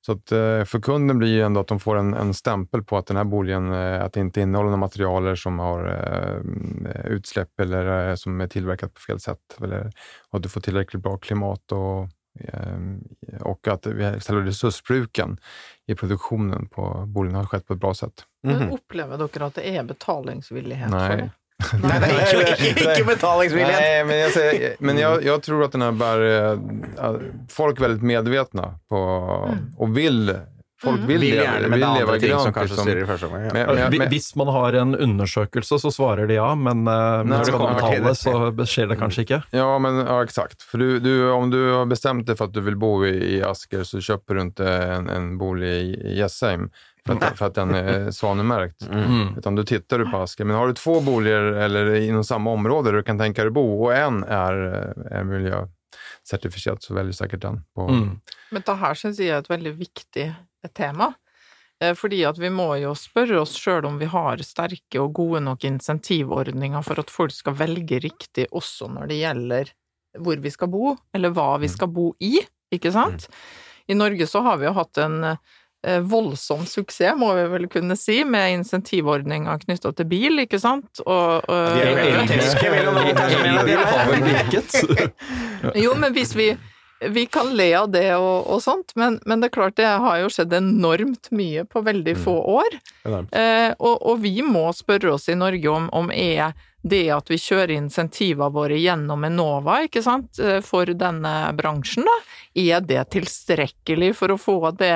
Så 0.06 0.12
att, 0.12 0.32
eh, 0.32 0.64
för 0.64 0.80
kunden 0.80 1.18
blir 1.18 1.28
ju 1.28 1.42
ändå 1.42 1.60
att 1.60 1.66
de 1.66 1.80
får 1.80 1.96
en, 1.96 2.14
en 2.14 2.34
stämpel 2.34 2.82
på 2.82 2.96
att 2.96 3.06
den 3.06 3.16
här 3.16 3.24
boligen 3.24 3.72
eh, 3.72 4.04
att 4.04 4.12
det 4.12 4.20
inte 4.20 4.40
innehåller 4.40 4.70
några 4.70 4.76
materialer 4.80 5.34
som 5.34 5.58
har 5.58 5.86
eh, 5.86 7.06
utsläpp 7.06 7.60
eller 7.60 8.16
som 8.16 8.40
är 8.40 8.46
tillverkat 8.46 8.94
på 8.94 9.00
fel 9.00 9.20
sätt. 9.20 9.58
Eller, 9.62 9.92
och 10.30 10.36
att 10.36 10.42
du 10.42 10.48
får 10.48 10.60
tillräckligt 10.60 11.02
bra 11.02 11.16
klimat 11.18 11.72
och, 11.72 12.08
eh, 12.40 13.40
och 13.40 13.68
att 13.68 13.84
själva 14.24 14.46
resursbruken 14.46 15.38
i 15.86 15.94
produktionen 15.94 16.68
på 16.68 17.04
boligen 17.06 17.36
har 17.36 17.46
skett 17.46 17.66
på 17.66 17.74
ett 17.74 17.80
bra 17.80 17.94
sätt. 17.94 18.24
Mm 18.46 18.58
-hmm. 18.58 18.70
Opplever 18.70 19.18
dere 19.18 19.46
at 19.46 19.54
det 19.54 19.68
er 19.68 19.82
betalingsvillighet 19.82 20.90
Nej. 20.90 21.10
for 21.10 21.16
det? 21.16 21.30
Nei, 21.82 21.98
det 22.02 22.10
er 22.12 22.40
ikke, 22.52 22.72
ikke 22.72 23.04
betalingsvillighet! 23.14 23.80
Nej, 23.80 24.04
men, 24.04 24.18
jag, 24.18 24.32
säger, 24.32 24.76
men 24.78 24.98
jag, 24.98 25.24
jag, 25.24 25.42
tror 25.42 25.64
att 25.64 25.72
den 25.72 25.82
här 25.82 25.92
bär, 25.92 26.58
folk 27.48 27.78
är 27.78 27.82
väldigt 27.82 28.02
medvetna 28.02 28.74
på, 28.88 28.96
mm. 29.48 29.74
och 29.76 29.98
vill 29.98 30.34
folk 30.82 31.00
vil, 31.00 31.06
Vil 31.06 31.20
leva, 31.20 31.44
gjerne, 31.44 31.68
men 31.68 31.80
det 31.80 31.86
er 31.86 32.02
andre 32.02 32.18
ting 32.20 32.38
som 32.38 32.54
kanskje 32.54 32.78
styrer 32.80 33.02
i 33.02 33.06
første 33.06 33.28
omgang. 33.28 34.08
Hvis 34.10 34.28
man 34.38 34.50
har 34.54 34.78
en 34.82 34.94
undersøkelse, 34.96 35.78
så 35.82 35.92
svarer 35.94 36.30
de 36.30 36.38
ja, 36.38 36.48
men 36.58 36.84
eh, 36.90 37.22
Når 37.22 37.44
det 37.44 37.50
skal 37.50 37.60
kommer 37.60 37.78
betale, 37.78 38.14
så 38.18 38.66
skjer 38.74 38.90
det 38.90 38.98
kanskje 39.00 39.26
ikke. 39.26 39.40
Ja, 39.54 39.68
men, 39.82 40.02
ja 40.02 40.18
exakt. 40.24 40.64
For 40.66 40.82
du, 40.82 40.98
du, 41.02 41.12
om 41.30 41.52
du 41.52 41.60
har 41.76 41.86
bestemt 41.90 42.26
deg 42.28 42.40
for 42.40 42.50
at 42.50 42.56
du 42.56 42.62
vil 42.66 42.78
bo 42.80 42.94
i, 43.06 43.14
i 43.36 43.42
Asker 43.46 43.86
så 43.88 44.02
kjøper 44.02 44.38
du 44.38 44.46
ikke 44.48 44.78
en, 44.96 45.10
en 45.12 45.34
bolig 45.40 45.70
i, 45.70 45.92
i 46.12 46.18
Jessheim 46.18 46.70
för 47.06 47.12
att, 47.14 47.38
för 47.38 47.46
att 47.46 47.54
den 47.54 47.74
är 47.74 48.10
svanemärkt. 48.10 48.82
Mm. 48.82 49.38
Utan 49.38 49.54
du 49.54 49.64
tittar 49.64 49.98
du 49.98 50.10
på 50.10 50.16
asken. 50.16 50.46
Men 50.46 50.56
har 50.56 50.66
du 50.68 50.74
två 50.74 51.00
boliger 51.00 51.42
eller 51.42 51.94
inom 51.94 52.24
samma 52.24 52.50
område 52.50 52.90
där 52.90 52.96
du 52.96 53.02
kan 53.02 53.18
tänka 53.18 53.42
dig 53.42 53.50
bo 53.50 53.84
och 53.84 53.94
en 53.94 54.24
är, 54.24 54.52
är 55.10 55.24
miljöcertifierat 55.24 56.82
så 56.82 56.94
väljer 56.94 57.06
du 57.06 57.12
säkert 57.12 57.40
den. 57.40 57.60
På, 57.74 57.88
Mm. 57.88 58.20
Men 58.50 58.62
det 58.66 58.74
här 58.74 58.94
syns 58.94 59.18
jeg 59.18 59.28
er 59.28 59.38
et 59.38 59.50
veldig 59.50 59.72
viktig 59.78 60.34
tema. 60.76 61.14
Eh, 61.80 61.94
Fordi 61.94 62.24
at 62.24 62.38
vi 62.38 62.50
må 62.50 62.76
jo 62.76 62.94
spørre 62.94 63.40
oss 63.40 63.56
sjøl 63.58 63.86
om 63.88 63.98
vi 63.98 64.06
har 64.06 64.36
sterke 64.44 65.00
og 65.00 65.12
gode 65.14 65.40
nok 65.40 65.64
insentivordninger 65.64 66.82
for 66.82 67.00
at 67.00 67.10
folk 67.10 67.32
skal 67.32 67.56
velge 67.58 67.98
riktig 68.04 68.46
også 68.52 68.90
når 68.92 69.08
det 69.08 69.18
gjelder 69.22 69.72
hvor 70.20 70.36
vi 70.36 70.50
skal 70.52 70.68
bo, 70.68 70.96
eller 71.14 71.32
hva 71.32 71.56
vi 71.58 71.68
skal 71.72 71.88
bo 71.88 72.10
i, 72.20 72.36
ikke 72.72 72.92
sant? 72.92 73.30
I 73.88 73.94
Norge 73.96 74.26
så 74.28 74.42
har 74.44 74.58
vi 74.60 74.66
jo 74.66 74.74
hatt 74.76 74.98
en 75.00 75.24
eh, 75.24 75.36
voldsom 75.82 76.66
suksess, 76.68 77.16
må 77.18 77.32
vi 77.34 77.46
vel 77.50 77.66
kunne 77.70 77.96
si, 77.98 78.20
med 78.24 78.58
insentivordninga 78.58 79.56
knytta 79.64 79.90
til 79.98 80.06
bil, 80.06 80.44
ikke 80.44 80.60
sant? 80.62 81.02
Og, 81.02 81.42
og, 81.42 81.72
De 81.74 81.82
er 81.82 81.90
jo 81.90 82.22
jo 85.86 85.96
men 85.98 86.14
hvis 86.14 86.36
vi 86.38 86.52
vi 87.08 87.26
kan 87.26 87.48
le 87.56 87.74
av 87.74 87.88
det 87.90 88.14
og, 88.14 88.46
og 88.46 88.60
sånt, 88.62 88.92
men, 88.94 89.18
men 89.26 89.42
det 89.42 89.50
er 89.50 89.56
klart 89.56 89.78
det 89.80 89.88
har 89.88 90.20
jo 90.22 90.28
skjedd 90.32 90.52
enormt 90.54 91.32
mye 91.34 91.64
på 91.66 91.82
veldig 91.82 92.14
få 92.22 92.34
år. 92.54 92.76
Eh, 93.06 93.70
og, 93.78 93.96
og 93.96 94.20
vi 94.22 94.36
må 94.46 94.68
spørre 94.76 95.16
oss 95.16 95.28
i 95.32 95.38
Norge 95.38 95.72
om, 95.72 95.88
om 95.90 96.12
er 96.14 96.52
det 96.82 97.04
at 97.14 97.30
vi 97.30 97.38
kjører 97.38 97.76
insentivene 97.76 98.50
våre 98.52 98.78
gjennom 98.80 99.22
Enova, 99.28 99.78
ikke 99.86 100.02
sant, 100.04 100.38
eh, 100.42 100.58
for 100.66 100.90
denne 100.98 101.32
bransjen, 101.58 102.06
da, 102.08 102.16
er 102.58 102.82
det 102.84 103.04
tilstrekkelig 103.14 104.10
for 104.18 104.34
å 104.34 104.38
få 104.40 104.56
det 104.76 104.90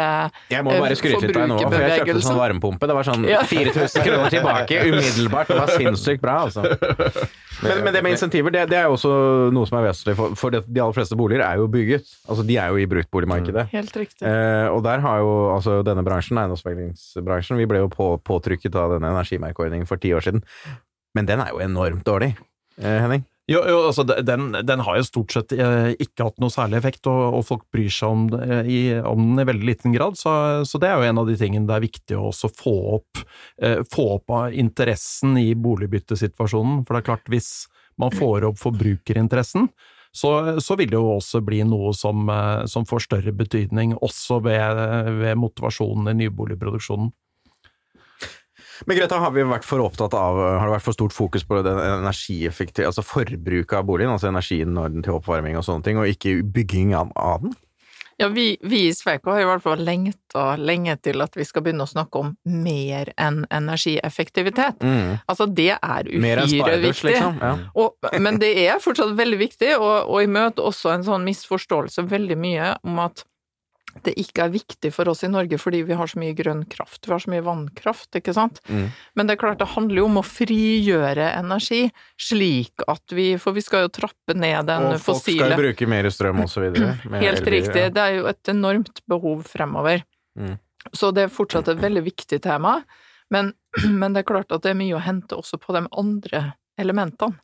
Jeg 0.51 0.65
må 0.67 0.75
bare 0.77 0.97
skryte 0.99 1.23
litt 1.25 1.39
av 1.39 1.49
nå, 1.49 1.61
for 1.63 1.87
jeg 1.87 2.03
kjøpte 2.03 2.25
sånn 2.27 2.41
varmepumpe. 2.41 2.91
Det 2.91 2.97
var 2.99 3.09
sånn 3.09 3.25
4000 3.25 4.05
kroner 4.05 4.35
tilbake 4.35 4.83
umiddelbart. 4.91 5.53
Det 5.53 5.61
var 5.63 5.75
sinnssykt 5.79 6.25
bra, 6.25 6.41
altså. 6.49 6.67
Men, 7.63 7.81
men 7.87 7.95
det 7.95 8.03
med 8.05 8.13
insentiver, 8.13 8.53
det, 8.53 8.67
det 8.69 8.77
er 8.77 8.91
jo 8.91 8.97
også 8.99 9.11
noe 9.55 9.69
som 9.69 9.79
er 9.79 9.87
vesentlig, 9.87 10.17
for, 10.19 10.35
for 10.37 10.53
det, 10.53 10.61
de 10.69 10.83
aller 10.83 10.97
fleste 10.97 11.17
boliger 11.17 11.45
er 11.47 11.63
jo 11.63 11.71
bygget. 11.73 12.11
Altså, 12.29 12.45
de 12.45 12.59
er 12.61 12.75
jo 12.75 12.83
i 12.83 12.89
bruktboligmarkedet. 12.91 13.69
Helt 13.73 13.97
riktig. 13.97 14.27
Eh, 14.29 14.67
og 14.69 14.83
der 14.85 15.01
har 15.05 15.23
jo 15.23 15.31
altså 15.55 15.79
denne 15.87 16.05
bransjen, 16.05 16.37
eiendomsmeglingsbransjen, 16.43 17.57
vi 17.63 17.69
ble 17.71 17.81
jo 17.87 17.89
på, 17.93 18.11
påtrykket 18.27 18.77
av 18.77 18.99
denne 18.99 19.15
energimerkeordningen 19.15 19.89
for 19.89 20.03
ti 20.03 20.13
år 20.17 20.27
siden. 20.27 20.45
Men 21.17 21.29
den 21.29 21.43
er 21.43 21.55
jo 21.55 21.65
enormt 21.65 22.05
dårlig, 22.07 22.35
eh, 22.81 23.01
Henning. 23.05 23.25
Jo, 23.47 23.61
jo 23.63 23.77
altså 23.87 24.03
den, 24.03 24.49
den 24.67 24.81
har 24.83 24.97
jo 24.99 25.07
stort 25.07 25.31
sett 25.31 25.53
eh, 25.55 25.93
ikke 26.03 26.27
hatt 26.27 26.41
noe 26.43 26.51
særlig 26.51 26.81
effekt, 26.81 27.07
og, 27.07 27.37
og 27.39 27.45
folk 27.47 27.63
bryr 27.71 27.93
seg 27.95 28.11
om, 28.11 28.25
det 28.33 28.65
i, 28.67 28.81
om 28.99 29.21
den 29.23 29.45
i 29.45 29.47
veldig 29.47 29.69
liten 29.69 29.95
grad. 29.95 30.19
Så, 30.19 30.33
så 30.67 30.81
det 30.83 30.91
er 30.91 30.99
jo 30.99 31.07
en 31.07 31.21
av 31.23 31.31
de 31.31 31.37
tingene 31.39 31.69
det 31.69 31.77
er 31.77 31.85
viktig 31.87 32.19
å 32.19 32.27
også 32.33 32.51
få 32.51 32.75
opp, 32.97 33.23
eh, 33.63 33.85
få 33.87 34.09
opp 34.17 34.35
interessen 34.51 35.39
i 35.39 35.53
boligbyttesituasjonen. 35.55 36.83
For 36.83 36.97
det 36.97 37.05
er 37.05 37.11
klart, 37.13 37.31
hvis 37.31 37.53
man 38.03 38.11
får 38.13 38.49
opp 38.51 38.59
forbrukerinteressen, 38.59 39.71
så, 40.17 40.33
så 40.65 40.75
vil 40.81 40.91
det 40.91 40.99
jo 40.99 41.15
også 41.15 41.39
bli 41.47 41.61
noe 41.69 41.95
som, 41.95 42.27
eh, 42.33 42.65
som 42.67 42.89
får 42.89 43.07
større 43.07 43.37
betydning, 43.37 43.95
også 44.03 44.41
ved, 44.43 44.83
ved 45.23 45.39
motivasjonen 45.39 46.11
i 46.11 46.19
nyboligproduksjonen. 46.25 47.15
Men 48.85 48.99
Greta, 48.99 49.21
har 49.23 49.33
vi 49.35 49.45
vært 49.49 49.67
for 49.67 49.83
opptatt 49.85 50.15
av, 50.17 50.39
har 50.61 50.67
det 50.67 50.77
vært 50.77 50.87
for 50.87 50.97
stort 50.97 51.17
fokus 51.17 51.47
på 51.47 51.63
den 51.65 51.81
altså 52.07 53.05
forbruket 53.05 53.79
av 53.79 53.87
boligen, 53.89 54.13
altså 54.13 54.29
energien 54.29 54.75
når 54.77 54.93
den 54.95 55.07
til 55.07 55.17
oppvarming 55.17 55.57
og 55.59 55.65
sånne 55.67 55.87
ting, 55.87 56.01
og 56.01 56.11
ikke 56.11 56.43
bygging 56.55 56.93
av, 56.99 57.15
av 57.17 57.47
den? 57.47 57.57
Ja, 58.19 58.29
vi, 58.33 58.57
vi 58.61 58.87
i 58.89 58.95
Sveiko 58.97 59.35
har 59.35 59.43
i 59.43 59.45
hvert 59.45 59.65
fall 59.65 59.83
lengta 59.85 60.45
lenge 60.57 60.95
til 61.05 61.21
at 61.21 61.35
vi 61.37 61.45
skal 61.45 61.67
begynne 61.67 61.85
å 61.85 61.91
snakke 61.91 62.23
om 62.23 62.31
mer 62.49 63.11
enn 63.21 63.43
energieffektivitet. 63.53 64.81
Altså, 65.29 65.45
det 65.53 65.75
er 65.77 66.09
uhyre 66.09 66.47
viktig. 66.81 67.11
liksom? 67.11 67.37
Ja. 67.45 67.53
Og, 67.77 68.09
men 68.17 68.41
det 68.41 68.55
er 68.65 68.81
fortsatt 68.81 69.13
veldig 69.19 69.41
viktig, 69.43 69.75
og, 69.77 70.09
og 70.09 70.25
jeg 70.25 70.33
møter 70.33 70.65
også 70.65 70.95
en 70.95 71.05
sånn 71.05 71.29
misforståelse 71.29 72.07
veldig 72.09 72.41
mye 72.41 72.73
om 72.89 73.05
at 73.05 73.21
det 74.05 74.13
ikke 74.21 74.47
er 74.47 74.53
viktig 74.55 74.91
for 74.95 75.09
oss 75.11 75.23
i 75.27 75.31
Norge 75.31 75.59
fordi 75.61 75.83
vi 75.87 75.97
har 75.99 76.11
så 76.11 76.21
mye 76.21 76.35
grønn 76.37 76.65
kraft, 76.71 77.07
vi 77.07 77.15
har 77.15 77.23
så 77.23 77.33
mye 77.33 77.45
vannkraft, 77.47 78.11
ikke 78.19 78.35
sant? 78.37 78.61
Mm. 78.69 78.91
Men 79.17 79.29
det 79.29 79.37
er 79.37 79.41
klart 79.41 79.63
det 79.63 79.71
handler 79.73 80.03
jo 80.03 80.09
om 80.11 80.21
å 80.21 80.25
frigjøre 80.27 81.31
energi, 81.37 81.83
slik 82.21 82.85
at 82.87 83.17
vi 83.17 83.29
For 83.41 83.57
vi 83.57 83.65
skal 83.65 83.87
jo 83.87 83.93
trappe 83.95 84.37
ned 84.37 84.69
den 84.69 84.89
Og 84.91 84.99
folk 85.01 85.23
fossile 85.23 85.49
skal 85.51 85.61
bruke 85.61 85.89
mer 85.91 86.09
strøm 86.13 86.45
og 86.45 86.51
så 86.53 86.65
videre. 86.65 86.95
Helt 87.07 87.43
elbil, 87.43 87.53
riktig. 87.57 87.87
ja. 87.89 87.95
Det 87.95 88.05
er 88.05 88.19
jo 88.19 88.29
et 88.31 88.53
enormt 88.53 89.03
behov 89.09 89.43
fremover. 89.49 90.05
Mm. 90.39 90.57
Så 90.93 91.11
det 91.15 91.27
er 91.27 91.33
fortsatt 91.33 91.71
et 91.73 91.83
veldig 91.83 92.05
viktig 92.07 92.41
tema, 92.45 92.79
men, 93.33 93.53
men 94.01 94.15
det 94.15 94.23
er 94.23 94.31
klart 94.31 94.53
at 94.55 94.65
det 94.67 94.75
er 94.75 94.79
mye 94.79 94.97
å 94.99 95.03
hente 95.03 95.39
også 95.39 95.61
på 95.63 95.77
de 95.77 95.87
andre 95.91 96.45
elementene. 96.81 97.41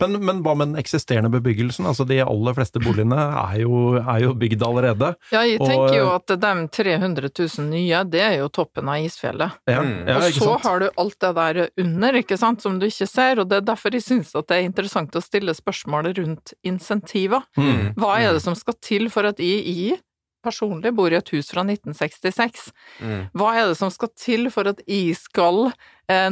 Men, 0.00 0.18
men 0.24 0.42
hva 0.44 0.54
med 0.56 0.72
den 0.72 0.80
eksisterende 0.82 1.30
bebyggelsen? 1.32 1.86
Altså, 1.88 2.06
de 2.08 2.20
aller 2.24 2.54
fleste 2.54 2.80
boligene 2.82 3.16
er 3.18 3.60
jo, 3.62 3.94
er 3.98 4.20
jo 4.26 4.34
bygd 4.38 4.62
allerede. 4.66 5.14
Ja, 5.32 5.42
jeg 5.46 5.60
Og- 5.60 5.68
tenker 5.68 5.96
jo 5.98 6.08
at 6.14 6.26
de 6.26 6.68
300 6.68 7.30
000 7.38 7.68
nye, 7.70 8.04
det 8.04 8.20
er 8.20 8.36
jo 8.38 8.48
toppen 8.48 8.88
av 8.88 9.02
isfjellet. 9.02 9.58
Ja, 9.68 9.80
Mm. 9.82 10.06
ja, 10.08 10.16
og 10.16 10.32
så 10.32 10.60
har 10.62 10.78
du 10.80 10.90
alt 10.96 11.18
det 11.18 11.34
der 11.34 11.68
under, 11.78 12.12
ikke 12.12 12.38
sant, 12.38 12.62
som 12.62 12.78
du 12.78 12.86
ikke 12.86 13.08
ser, 13.08 13.40
og 13.40 13.48
det 13.48 13.56
er 13.62 13.66
derfor 13.74 13.90
jeg 13.92 14.02
syns 14.02 14.34
at 14.38 14.46
det 14.48 14.56
er 14.60 14.68
interessant 14.68 15.10
å 15.12 15.22
stille 15.22 15.54
spørsmålet 15.54 16.18
rundt 16.18 16.52
insentiver. 16.64 17.42
Mm. 17.56 17.94
Hva 17.96 18.18
er 18.20 18.32
det 18.32 18.42
som 18.42 18.54
skal 18.54 18.74
til 18.80 19.08
for 19.12 19.26
at 19.26 19.38
jeg, 19.42 19.64
jeg 19.66 20.00
personlig 20.42 20.90
bor 20.94 21.12
i 21.12 21.16
et 21.18 21.28
hus 21.30 21.50
fra 21.54 21.62
1966? 21.62 22.70
Mm. 23.00 23.30
Hva 23.38 23.52
er 23.60 23.68
det 23.70 23.76
som 23.78 23.90
skal 23.94 24.10
til 24.18 24.48
for 24.50 24.66
at 24.72 24.80
jeg 24.88 25.14
skal, 25.18 25.72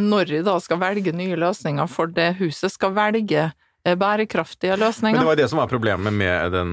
når 0.00 0.36
jeg 0.36 0.46
da 0.46 0.58
skal 0.62 0.80
velge 0.82 1.12
nye 1.16 1.38
løsninger 1.40 1.90
for 1.90 2.10
det 2.14 2.34
huset, 2.40 2.72
skal 2.74 2.94
velge 2.96 3.50
bærekraftige 3.80 3.96
bærekraftige 3.96 4.76
Men 5.16 5.22
det 5.22 5.28
var 5.28 5.36
det 5.36 5.48
som 5.48 5.58
var 5.58 5.68
problemet 5.70 6.12
med 6.12 6.52
den 6.52 6.72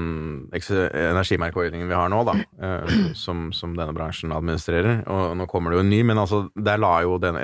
energimerkeordningen 0.52 1.88
vi 1.88 1.94
har 1.96 2.10
nå, 2.12 2.20
da, 2.28 2.34
eh, 2.60 2.98
som, 3.16 3.48
som 3.52 3.72
denne 3.76 3.94
bransjen 3.96 4.32
administrerer. 4.32 5.06
Og 5.08 5.36
nå 5.38 5.46
kommer 5.48 5.72
det 5.72 5.78
jo 5.78 5.84
en 5.86 5.90
ny, 5.90 6.02
men 6.04 6.18
altså, 6.20 6.50
der 6.52 6.76
la 6.76 7.00
jo 7.06 7.16
den, 7.22 7.38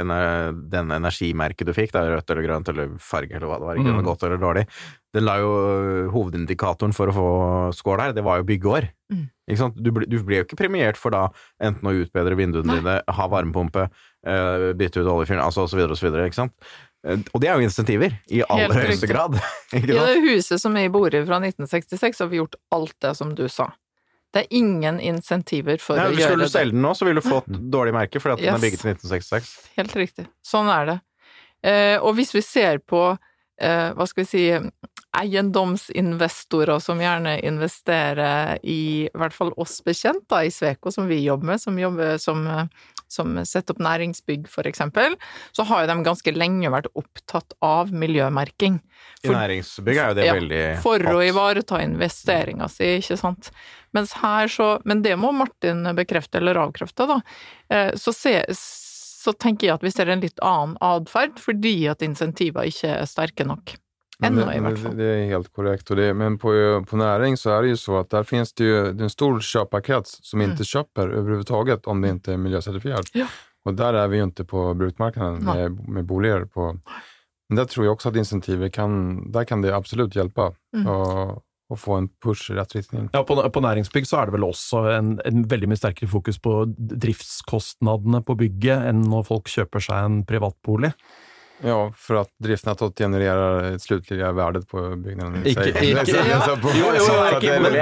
den 0.68 0.92
energimerket 0.92 1.66
du 1.66 1.72
fikk, 1.72 1.94
da, 1.96 2.04
rødt 2.12 2.30
eller 2.30 2.44
grønt 2.44 2.68
eller 2.68 2.92
farge 3.00 3.32
eller 3.32 3.48
hva 3.48 3.58
det 3.58 3.70
var, 3.70 3.80
ikke 3.80 3.88
det 3.88 3.94
Mm. 3.94 4.04
godt 4.04 4.22
eller 4.26 4.36
dårlig, 4.42 4.66
den 5.14 5.24
la 5.24 5.38
jo 5.38 5.50
hovedindikatoren 6.10 6.92
for 6.92 7.08
å 7.08 7.14
få 7.14 7.28
score 7.72 8.02
der, 8.02 8.12
det 8.18 8.24
var 8.26 8.40
jo 8.40 8.48
byggeår. 8.48 8.90
Mm. 9.12 9.28
Du, 9.76 9.90
du 10.08 10.16
ble 10.24 10.40
jo 10.40 10.44
ikke 10.46 10.58
premiert 10.58 10.96
for 10.96 11.14
da 11.14 11.28
enten 11.62 11.88
å 11.88 11.94
utbedre 12.02 12.36
vinduene 12.36 12.66
Nei. 12.66 12.80
dine, 12.80 12.94
ha 13.06 13.26
varmepumpe, 13.28 13.88
eh, 13.88 13.88
bytte 14.24 15.00
ut 15.02 15.06
oljefyren, 15.12 15.42
altså 15.44 15.66
osv., 15.68 15.78
videre, 16.00 16.26
ikke 16.30 16.38
sant? 16.42 16.54
Eh, 17.06 17.18
Og 17.34 17.40
det 17.42 17.48
er 17.50 17.58
jo 17.60 17.66
insentiver, 17.68 18.14
i 18.32 18.42
aller 18.48 18.74
høyeste 18.74 19.08
grad. 19.10 19.36
I 19.76 19.82
det 19.84 19.98
huset 20.24 20.60
som 20.62 20.76
jeg 20.80 20.92
bor 20.94 21.12
i 21.14 21.20
fra 21.26 21.40
1966, 21.42 22.22
har 22.24 22.30
vi 22.32 22.40
gjort 22.40 22.56
alt 22.74 22.94
det 23.04 23.14
som 23.20 23.34
du 23.36 23.44
sa. 23.52 23.70
Det 24.34 24.46
er 24.46 24.56
ingen 24.58 24.96
insentiver 24.98 25.76
for 25.78 25.94
Nei, 26.00 26.08
å 26.10 26.14
Skulle 26.16 26.40
du 26.42 26.48
det. 26.48 26.50
selge 26.56 26.74
den 26.74 26.82
nå, 26.82 26.94
så 26.98 27.06
ville 27.06 27.20
du 27.22 27.28
fått 27.28 27.46
dårlig 27.76 27.92
merke 27.94 28.18
fordi 28.22 28.34
at 28.40 28.46
den 28.48 28.56
er 28.56 28.64
bygget 28.64 28.82
i 28.82 28.94
1966. 28.96 29.52
Helt 29.76 29.94
riktig. 30.00 30.24
Sånn 30.42 30.72
er 30.74 30.88
det. 30.90 30.96
Eh, 31.64 31.96
og 32.02 32.16
hvis 32.18 32.32
vi 32.34 32.42
ser 32.42 32.80
på, 32.82 33.04
eh, 33.62 33.92
hva 33.94 34.08
skal 34.10 34.24
vi 34.24 34.30
si, 34.32 34.42
eiendomsinvestorer 35.14 36.78
som 36.82 36.98
gjerne 37.00 37.36
investerer 37.46 38.58
i, 38.62 39.06
i 39.06 39.10
hvert 39.14 39.34
fall 39.36 39.52
oss 39.60 39.78
bekjent 39.86 40.24
da, 40.30 40.42
i 40.44 40.50
Sveko, 40.50 40.90
som 40.92 41.06
vi 41.06 41.20
jobber 41.24 41.52
med, 41.52 41.60
som 41.62 41.78
jobber 41.78 42.18
som, 42.18 42.42
eh, 42.46 42.66
som 43.14 43.36
setter 43.46 43.76
opp 43.76 43.82
næringsbygg 43.84 44.48
for 44.50 44.66
eksempel, 44.68 45.14
så 45.54 45.66
har 45.68 45.84
jo 45.84 45.92
de 45.92 46.06
ganske 46.06 46.34
lenge 46.34 46.72
vært 46.74 46.90
opptatt 46.98 47.54
av 47.64 47.92
miljømerking. 47.94 48.80
I 49.24 49.32
næringsbygg 49.32 49.96
er 49.96 50.10
jo 50.10 50.18
det 50.18 50.26
Ja, 50.26 50.34
veldig 50.36 50.62
For 50.84 51.06
å 51.14 51.22
ivareta 51.24 51.80
investeringa 51.84 52.68
si, 52.72 52.96
ikke 52.98 53.16
sant. 53.20 53.50
Mens 53.94 54.16
her 54.20 54.50
så 54.50 54.80
Men 54.84 55.02
det 55.06 55.14
må 55.20 55.30
Martin 55.32 55.86
bekrefte 55.96 56.40
eller 56.42 56.58
avkrefte, 56.66 57.06
da. 57.08 57.20
Eh, 57.70 57.92
Så, 57.94 58.12
se, 58.12 58.34
så 59.24 59.32
tenker 59.32 59.68
jeg 59.68 59.78
at 59.78 59.86
vi 59.86 59.94
ser 59.94 60.10
en 60.12 60.20
litt 60.20 60.40
annen 60.44 60.76
atferd, 60.84 61.38
fordi 61.40 61.88
at 61.88 62.02
insentiver 62.04 62.68
ikke 62.68 62.90
er 62.98 63.08
sterke 63.08 63.46
nok. 63.48 63.76
Ennå, 64.22 64.44
det, 64.46 64.56
i 64.56 64.60
hvert 64.60 64.78
fall. 64.78 64.96
det 64.96 65.04
är 65.04 65.26
helt 65.28 65.52
korrekt. 65.52 65.90
Och 65.90 65.96
det, 65.96 66.14
men 66.14 66.38
på, 66.38 66.50
på 66.88 66.96
næring 66.96 67.36
så 67.36 67.50
er 67.58 67.62
det 67.62 67.68
jo 67.74 67.76
så 67.76 67.96
at 68.00 68.10
der 68.10 68.22
finnes 68.22 68.52
det 68.54 68.64
jo 68.68 68.92
det 68.92 69.02
en 69.08 69.10
stor 69.10 69.40
köparkrets 69.40 70.20
som 70.22 70.40
Mm. 70.40 70.52
ikke 70.52 70.64
kjøper 70.64 71.08
överhuvudtaget 71.18 71.86
om 71.86 72.00
det 72.02 72.14
ikke 72.14 72.32
er 72.32 72.38
miljøsertifisert. 72.38 73.10
Ja. 73.14 73.26
Og 73.66 73.76
der 73.76 73.94
er 73.94 74.08
vi 74.08 74.18
jo 74.18 74.26
ikke 74.26 74.44
på 74.44 74.74
bruktmarkedet 74.78 75.42
med, 75.42 75.80
med 75.88 76.06
boliger. 76.06 76.44
På. 76.46 76.76
Men 77.50 77.56
der 77.56 77.64
tror 77.64 77.84
jeg 77.84 77.90
også 77.96 78.08
at 78.08 78.16
insentiver 78.16 78.68
kan, 78.68 79.32
Der 79.32 79.44
kan 79.44 79.62
det 79.62 79.72
absolut 79.72 80.12
hjelpe. 80.14 80.50
Mm. 80.72 80.86
Og, 80.86 81.42
och 81.70 81.78
få 81.80 81.94
en 81.96 82.08
push 82.22 82.50
i 82.50 82.54
rätt 82.54 82.74
riktning. 82.74 83.08
Ja, 83.12 83.22
på, 83.24 83.34
på 83.50 83.60
næringsbygg 83.60 84.06
så 84.06 84.16
er 84.20 84.26
det 84.26 84.32
vel 84.34 84.44
også 84.44 84.82
en, 84.98 85.18
en 85.24 85.44
veldig 85.48 85.68
mye 85.68 85.76
sterkere 85.80 86.08
fokus 86.08 86.38
på 86.38 86.66
driftskostnadene 86.76 88.20
på 88.26 88.36
bygget 88.36 88.84
enn 88.90 89.00
når 89.08 89.24
folk 89.28 89.48
kjøper 89.48 89.80
seg 89.80 90.04
en 90.04 90.18
privatbolig. 90.28 90.92
Ja, 91.62 91.92
for 91.96 92.18
at 92.24 92.30
driftnettot 92.42 92.98
genererer 92.98 93.62
det 93.62 93.78
slutliga 93.84 94.32
värdet 94.32 94.66
på 94.68 94.80
bygningen. 94.96 95.46
Ikke, 95.46 95.68
ikke, 95.70 96.16
ja. 96.26 96.40
Jo, 96.74 96.90
ikke, 97.36 97.54
men, 97.64 97.76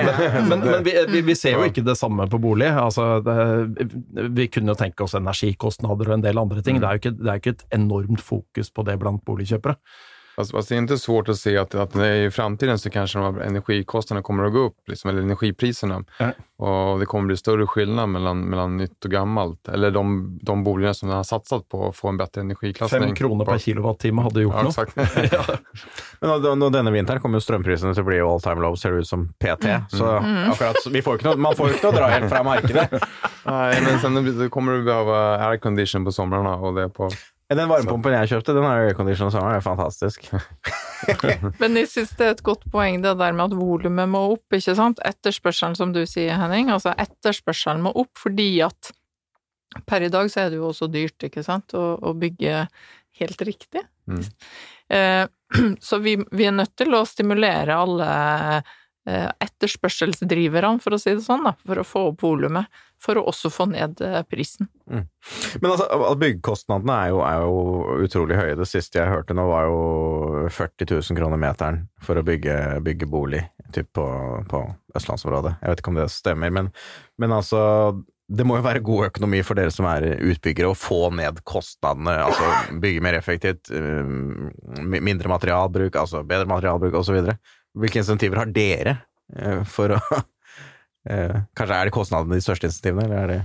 men, 0.49 0.61
men 0.61 0.85
vi, 0.85 0.95
vi, 1.09 1.23
vi 1.27 1.37
ser 1.39 1.57
jo 1.57 1.65
ikke 1.67 1.85
det 1.87 1.97
samme 1.99 2.29
på 2.31 2.39
bolig. 2.43 2.69
Altså, 2.69 3.23
det, 3.25 3.89
vi 4.37 4.47
kunne 4.53 4.75
jo 4.75 4.79
tenke 4.79 5.07
oss 5.07 5.17
energikostnader 5.19 6.13
og 6.13 6.19
en 6.19 6.27
del 6.27 6.43
andre 6.43 6.63
ting. 6.63 6.79
Mm. 6.79 6.85
Det 6.85 6.89
er 6.89 6.93
jo 6.99 7.03
ikke, 7.03 7.15
det 7.19 7.33
er 7.33 7.43
ikke 7.43 7.57
et 7.57 7.67
enormt 7.81 8.23
fokus 8.23 8.71
på 8.71 8.85
det 8.87 8.99
blant 9.01 9.25
boligkjøpere. 9.27 9.79
Fast, 10.37 10.51
fast 10.51 10.69
det 10.69 10.75
är 10.75 10.79
inte 10.79 10.99
svårt 10.99 11.29
att 11.29 11.37
se 11.37 11.59
att, 11.59 11.75
att 11.75 11.97
i 11.97 12.31
framtiden 12.33 12.79
så 12.79 12.91
kanske 12.91 13.19
de 13.19 13.35
här 13.35 13.43
energikostnaderna 13.43 14.23
kommer 14.23 14.45
att 14.45 14.53
gå 14.53 14.59
upp, 14.59 14.77
liksom, 14.87 15.11
eller 15.11 15.23
energipriserna. 15.23 16.05
Mm. 16.19 16.33
Och 16.57 16.99
det 17.01 17.07
kommer 17.07 17.27
bli 17.27 17.37
större 17.37 17.67
skillnad 17.67 18.09
mellan, 18.09 18.41
mellan 18.41 18.77
nytt 18.77 19.05
och 19.05 19.11
gammalt. 19.11 19.69
Eller 19.69 19.91
de, 19.91 20.39
de 20.43 20.65
bolagen 20.65 20.95
som 20.95 21.09
har 21.09 21.23
satsat 21.23 21.69
på 21.69 21.89
att 21.89 21.97
få 21.97 22.09
en 22.09 22.17
bättre 22.17 22.41
energiklassning. 22.41 23.03
Fem 23.03 23.15
kroner 23.15 23.45
per 23.45 23.59
kilowattimme 23.59 24.23
hadde 24.23 24.43
gjort 24.43 24.55
Ja, 24.55 24.63
något. 24.63 24.79
exakt. 24.79 24.97
Men 26.21 26.31
nå, 26.31 26.55
då, 26.55 26.69
denne 26.69 26.91
vinteren 26.91 27.21
kommer 27.21 27.41
jo 27.41 27.45
strømprisene 27.45 27.95
til 27.95 28.05
å 28.05 28.07
bli 28.07 28.21
all 28.23 28.41
time 28.41 28.63
low, 28.63 28.77
ser 28.79 28.93
det 28.95 29.03
ut 29.03 29.09
som 29.09 29.27
PT. 29.43 29.67
Så 29.91 30.07
akkurat, 30.53 30.77
vi 30.91 31.03
får 31.03 31.19
ikke 31.19 31.29
noe, 31.33 31.43
man 31.49 31.57
får 31.59 31.75
ikke 31.75 31.89
noe 31.89 31.99
drahjelp 31.99 32.29
fra 32.31 32.43
markedet. 32.47 33.03
Nej, 33.47 33.83
men 33.85 33.99
sen 34.01 34.39
då 34.39 34.49
kommer 34.49 34.73
du 34.73 34.85
behöva 34.85 35.39
aircondition 35.49 36.05
på 36.05 36.13
somrarna 36.13 36.57
og 36.57 36.77
det 36.77 36.89
på 36.95 37.11
Den 37.59 37.71
varmepumpen 37.71 38.15
jeg 38.15 38.31
kjøpte, 38.33 38.55
den 38.57 38.67
har 38.67 38.87
aircondition 38.87 39.29
og 39.29 39.35
sommer, 39.35 39.55
det 39.55 39.61
er 39.61 39.67
fantastisk. 39.67 40.27
Men 41.63 41.79
jeg 41.81 41.91
synes 41.91 42.15
det 42.19 42.27
er 42.27 42.35
et 42.37 42.45
godt 42.47 42.65
poeng 42.73 43.01
det 43.05 43.15
der 43.21 43.37
med 43.37 43.51
at 43.51 43.59
volumet 43.59 44.11
må 44.11 44.25
opp, 44.37 44.47
ikke 44.55 44.77
sant? 44.79 45.03
Etterspørselen, 45.07 45.77
som 45.79 45.95
du 45.95 46.03
sier, 46.09 46.37
Henning. 46.41 46.71
Altså 46.73 46.95
etterspørselen 46.95 47.85
må 47.85 47.95
opp 48.05 48.13
fordi 48.21 48.51
at 48.65 48.93
per 49.89 50.05
i 50.05 50.11
dag 50.13 50.29
så 50.31 50.45
er 50.45 50.53
det 50.53 50.61
jo 50.61 50.69
også 50.69 50.89
dyrt, 50.93 51.29
ikke 51.29 51.45
sant, 51.47 51.75
å, 51.79 51.97
å 51.97 52.13
bygge 52.19 52.67
helt 53.21 53.45
riktig. 53.49 53.83
Mm. 54.11 54.23
Eh, 54.93 55.25
så 55.89 55.99
vi, 55.99 56.17
vi 56.31 56.49
er 56.49 56.57
nødt 56.57 56.75
til 56.79 56.95
å 56.97 57.05
stimulere 57.09 57.77
alle 57.77 58.11
eh, 59.09 59.29
etterspørselsdriverne, 59.47 60.81
for 60.83 60.97
å 60.97 61.01
si 61.01 61.15
det 61.17 61.25
sånn, 61.25 61.47
da, 61.49 61.57
for 61.67 61.81
å 61.81 61.87
få 61.87 62.07
opp 62.13 62.25
volumet, 62.27 62.83
for 63.03 63.19
å 63.19 63.25
også 63.33 63.51
få 63.51 63.67
ned 63.73 63.99
prisen. 64.31 64.69
prisen. 64.87 65.09
Men 65.61 65.71
altså, 65.73 65.89
al- 65.91 66.19
byggekostnadene 66.21 66.99
er 67.09 67.17
er 67.27 67.43
jo 67.43 67.99
utrolig 68.07 68.39
høye. 68.39 68.57
Det 68.59 68.69
siste 68.71 69.01
jeg 69.01 69.11
hørte 69.11 69.35
nå 69.35 69.47
var 69.51 69.67
jo 69.67 70.47
40 70.51 70.87
000 70.95 71.19
kroner 71.19 71.41
meteren 71.43 71.83
for 72.03 72.19
å 72.21 72.25
bygge, 72.27 72.57
bygge 72.87 73.09
bolig 73.11 73.43
typ 73.75 73.91
på, 73.97 74.07
på 74.51 74.63
østlandsområdet. 74.99 75.57
Jeg 75.63 75.73
vet 75.73 75.83
ikke 75.83 75.93
om 75.95 76.01
det 76.01 76.09
stemmer, 76.15 76.51
men, 76.55 76.71
men 77.19 77.35
altså 77.35 77.63
det 78.33 78.47
må 78.49 78.57
jo 78.57 78.65
være 78.65 78.81
god 78.85 79.09
økonomi 79.11 79.43
for 79.45 79.59
dere 79.59 79.73
som 79.75 79.87
er 79.91 80.07
utbyggere, 80.17 80.71
å 80.73 80.79
få 80.79 81.11
ned 81.13 81.43
kostnadene, 81.49 82.15
altså 82.25 82.79
bygge 82.81 83.03
mer 83.05 83.19
effektivt, 83.19 83.69
eh, 83.75 84.07
mindre 84.81 85.29
materialbruk, 85.33 85.99
altså 86.01 86.23
bedre 86.25 86.49
materialbruk 86.49 86.97
osv. 87.03 87.19
Hvilke 87.77 88.01
insentiver 88.01 88.41
har 88.41 88.53
dere 88.55 88.97
eh, 89.37 89.61
for 89.69 89.97
å 89.97 90.01
eh, 90.17 90.25
Kanskje 91.07 91.75
er 91.81 91.89
det 91.89 91.95
kostnadene 91.95 92.39
de 92.39 92.45
største 92.45 92.69
insentivene, 92.71 93.05
eller 93.09 93.23
er 93.23 93.27
det 93.27 93.41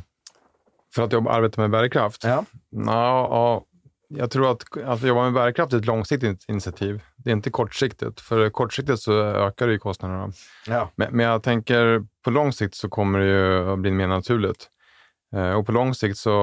För 0.95 1.03
att 1.03 1.13
jobba, 1.13 1.31
arbeta 1.31 1.61
med 1.61 1.71
bærekraft? 1.71 2.23
Ja. 2.23 2.43
Ja, 2.71 3.27
ja, 3.29 3.65
jag 4.09 4.31
tror 4.31 4.51
at 4.51 4.63
att 4.85 5.03
jobba 5.03 5.23
med 5.23 5.33
bærekraft 5.33 5.73
er 5.73 5.77
et 5.77 5.85
langsiktig 5.85 6.37
initiativ. 6.47 7.01
Det 7.17 7.31
er 7.31 7.37
ikke 7.37 7.51
kortsiktigt. 7.51 8.21
For 8.21 8.49
kortsiktigt 8.49 8.99
så 8.99 9.11
ökar 9.47 9.67
det 9.67 9.73
ju 9.73 9.79
kostnaderna. 9.79 10.31
Ja. 10.67 10.87
Men, 10.95 11.07
men 11.11 11.25
jeg 11.25 11.43
tenker 11.43 12.05
på 12.23 12.31
lang 12.31 12.53
sikt 12.53 12.75
så 12.75 12.89
kommer 12.89 13.19
det 13.19 13.25
ju 13.27 13.73
att 13.73 13.79
bli 13.79 13.91
mer 13.91 14.07
naturligt. 14.07 14.69
Og 15.35 15.65
på 15.65 15.71
lang 15.75 15.93
sikt 15.93 16.17
så 16.17 16.33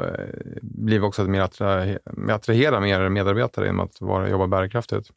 eh, 0.00 0.58
blir 0.62 0.98
vi 0.98 1.06
også 1.06 1.22
att 1.22 1.28
mer 1.28 1.42
attra- 1.44 1.98
attrahera 2.30 2.80
mer 2.80 3.08
medarbetare 3.08 3.66
genom 3.66 3.80
att 3.80 4.00
vara, 4.00 4.28
jobba 4.28 4.46
bärkraftigt. 4.46 5.10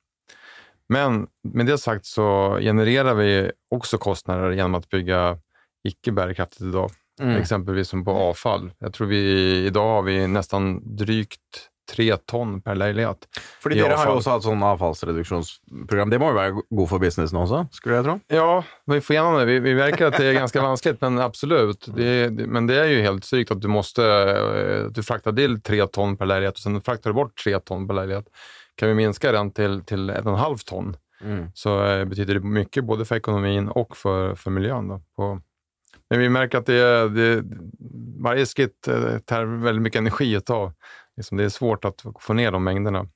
Men 0.93 1.25
med 1.43 1.67
det 1.67 1.79
sagt 1.81 2.07
så 2.07 2.57
genererer 2.63 3.17
vi 3.17 3.31
også 3.75 3.99
kostnader 4.01 4.55
gjennom 4.55 4.79
å 4.79 4.91
bygge 4.91 5.21
ikke 5.87 6.13
bærekraftig 6.15 6.69
i 6.69 6.75
dag. 6.75 6.93
Mm. 7.21 7.33
Exempelvis 7.39 7.89
som 7.89 8.03
på 8.05 8.13
avfall. 8.13 8.69
Jeg 8.83 8.93
tror 8.93 9.09
vi 9.09 9.23
i 9.65 9.73
dag 9.73 9.89
har 9.95 10.05
vi 10.05 10.19
nesten 10.29 10.77
drygt 10.99 11.67
tre 11.87 12.17
ton 12.27 12.57
per 12.61 12.75
leilighet. 12.75 13.27
Fordi 13.63 13.77
dere 13.79 13.95
har 13.95 14.09
jo 14.09 14.17
også 14.19 14.35
hatt 14.35 14.45
sånn 14.45 14.63
avfallsreduksjonsprogram. 14.67 16.11
Det 16.11 16.19
må 16.19 16.31
jo 16.33 16.37
være 16.37 16.63
god 16.67 16.89
for 16.91 17.03
businessen 17.03 17.39
også, 17.39 17.63
skulle 17.77 18.01
jeg 18.01 18.07
tro? 18.09 18.17
Ja, 18.33 18.49
vi 18.91 18.99
får 19.03 19.15
gjennom 19.15 19.37
det. 19.39 19.47
Vi, 19.49 19.57
vi 19.63 19.75
märker 19.77 20.09
at 20.09 20.19
det 20.19 20.27
er 20.27 20.39
ganske 20.41 20.65
vanskelig, 20.65 20.99
men 21.05 21.23
absolut. 21.23 21.87
Det, 21.87 22.11
det, 22.35 22.49
men 22.51 22.67
det 22.69 22.81
er 22.81 22.91
jo 22.91 23.05
helt 23.07 23.27
sykt 23.27 23.55
at 23.55 23.63
du 23.63 23.69
måste 23.71 24.03
eh, 24.03 24.91
du 24.91 25.01
til 25.01 25.59
tre 25.63 25.81
ton 25.87 26.17
per 26.19 26.29
leilighet, 26.29 26.59
og 26.59 26.67
sen 26.67 26.83
fraktar 26.83 27.15
du 27.15 27.21
bort 27.21 27.35
tre 27.39 27.55
ton 27.63 27.87
per 27.87 28.01
lägenhet. 28.01 28.27
Kan 28.77 28.89
vi 28.89 28.95
minska 28.95 29.31
den 29.31 29.51
till, 29.51 29.81
till 29.83 30.09
en 30.09 30.27
och 30.27 30.33
en 30.33 30.39
halv 30.39 30.57
ton 30.57 30.97
Mm. 31.21 31.51
så 31.53 31.85
eh, 31.85 32.05
betyder 32.05 32.33
det 32.33 32.39
mycket 32.39 32.83
både 32.83 33.05
för 33.05 33.15
ekonomin 33.15 33.67
och 33.67 33.97
för, 33.97 34.35
för 34.35 34.51
miljön. 34.51 34.87
Då, 34.87 35.01
på, 35.15 35.41
men 36.09 36.19
vi 36.19 36.29
märker 36.29 36.57
att 36.57 36.65
det, 36.65 37.09
det, 37.09 37.43
varje 38.19 38.45
skritt 38.45 38.87
eh, 38.87 39.17
tar 39.17 39.43
väldigt 39.45 39.81
mycket 39.81 39.99
energi 39.99 40.35
att 40.35 40.45
ta. 40.45 40.73
Liksom 41.17 41.37
det 41.37 41.43
är 41.43 41.49
svårt 41.49 41.85
att 41.85 42.05
få 42.19 42.33
ner 42.33 42.51
de 42.51 42.63
mängderna. 42.63 43.07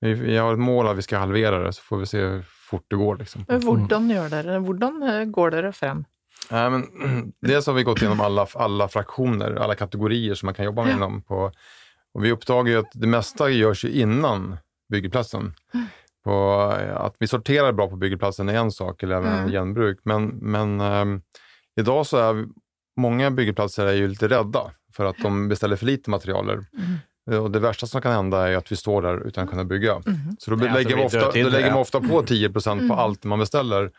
Vi, 0.00 0.14
vi 0.14 0.36
har 0.36 0.52
ett 0.52 0.58
mål 0.58 0.88
att 0.88 0.96
vi 0.96 1.02
ska 1.02 1.18
halvera 1.18 1.58
det, 1.58 1.72
så 1.72 1.82
får 1.82 1.96
vi 1.96 2.06
se 2.06 2.18
hur 2.18 2.42
fort 2.42 2.84
det 2.88 2.96
går. 2.96 3.16
Liksom. 3.16 3.44
Men 3.48 3.62
Hvordan 3.62 4.10
gjør 4.10 4.28
dere 4.28 4.58
Hvordan 4.60 5.02
eh, 5.02 5.24
går 5.24 5.50
dere 5.50 5.72
frem? 5.72 6.04
Nej, 6.50 6.70
men, 6.70 6.84
dels 7.40 7.66
har 7.66 7.74
vi 7.74 7.82
gått 7.82 8.02
igenom 8.02 8.20
alla, 8.20 8.46
alla 8.54 8.88
fraktioner, 8.88 9.54
alla 9.54 9.74
kategorier 9.74 10.34
som 10.34 10.46
man 10.46 10.54
kan 10.54 10.64
jobba 10.64 10.84
med 10.84 10.96
inom. 10.96 11.22
På, 11.22 11.52
och 12.14 12.24
vi 12.24 12.32
uppdagar 12.32 12.72
ju 12.72 12.78
att 12.78 12.92
det 12.92 13.06
mesta 13.06 13.50
görs 13.50 13.84
ju 13.84 13.90
innan 13.90 14.56
byggplatsen. 14.92 15.54
På, 16.24 16.30
eh, 16.80 16.96
att 16.96 17.16
vi 17.18 17.26
sorterar 17.26 17.72
bra 17.72 17.88
på 17.88 17.96
byggeplatsen 17.96 18.48
är 18.48 18.54
en 18.54 18.70
sak, 18.70 19.02
eller 19.02 19.16
även 19.16 19.32
Mm. 19.38 19.50
genbruk. 19.50 19.98
Men, 20.02 20.26
men 20.26 20.80
ehm, 20.80 21.22
idag 21.80 22.06
så 22.06 22.16
är 22.16 22.32
mange 22.34 22.46
många 22.96 23.30
byggplatser 23.30 23.86
är 23.86 23.92
ju 23.92 24.08
lite 24.08 24.28
rädda 24.28 24.70
för 24.96 25.04
att 25.04 25.16
de 25.22 25.48
beställer 25.48 25.76
för 25.76 25.86
lite 25.86 26.10
materialer. 26.10 26.54
Mm. 27.28 27.42
Och 27.42 27.50
det 27.50 27.58
värsta 27.58 27.86
som 27.86 28.00
kan 28.02 28.12
hända 28.12 28.48
är 28.48 28.56
att 28.56 28.72
vi 28.72 28.76
står 28.76 29.02
där 29.02 29.26
utan 29.26 29.44
att 29.44 29.50
kunna 29.50 29.64
bygga. 29.64 30.02
Så 30.38 30.50
då, 30.50 30.66
Ja, 30.66 30.68
så 30.68 30.74
lägger, 30.74 30.84
blir 30.86 30.96
vi 30.96 31.04
ofte 31.04 31.26
ofta, 31.26 31.42
då 31.42 31.48
lägger 31.48 31.70
man 31.70 31.80
ofta 31.80 32.00
på 32.00 32.22
10% 32.22 32.88
på 32.88 32.94
allt 32.94 33.24
man 33.24 33.38
beställer. 33.38 33.90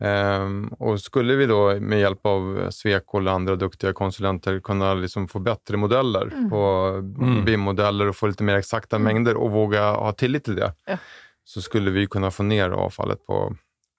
Ehm, 0.00 0.68
och 0.78 1.00
skulle 1.00 1.34
vi 1.34 1.46
då 1.46 1.80
med 1.80 2.00
hjälp 2.00 2.26
av 2.26 2.70
Sweco 2.70 3.18
eller 3.18 3.30
andra 3.32 3.56
duktiga 3.56 3.92
konsulenter 3.92 4.60
kunna 4.60 4.94
liksom 4.94 5.28
få 5.28 5.38
bättre 5.38 5.76
modeller 5.76 6.48
på 6.50 6.88
Mm. 7.18 7.44
BIM-modeller 7.44 8.06
och 8.08 8.16
få 8.16 8.26
lite 8.26 8.42
mer 8.42 8.56
exakta 8.56 8.98
mängder 8.98 9.34
och 9.36 9.50
våga 9.50 9.90
ha 9.92 10.12
tillit 10.12 10.44
till 10.44 10.56
det, 10.56 10.72
Ja. 10.86 10.96
så 11.44 11.60
skulle 11.60 11.90
vi 11.90 12.06
kunna 12.06 12.30
få 12.30 12.42
ner 12.42 12.70
avfallet 12.70 13.26
på, 13.26 13.56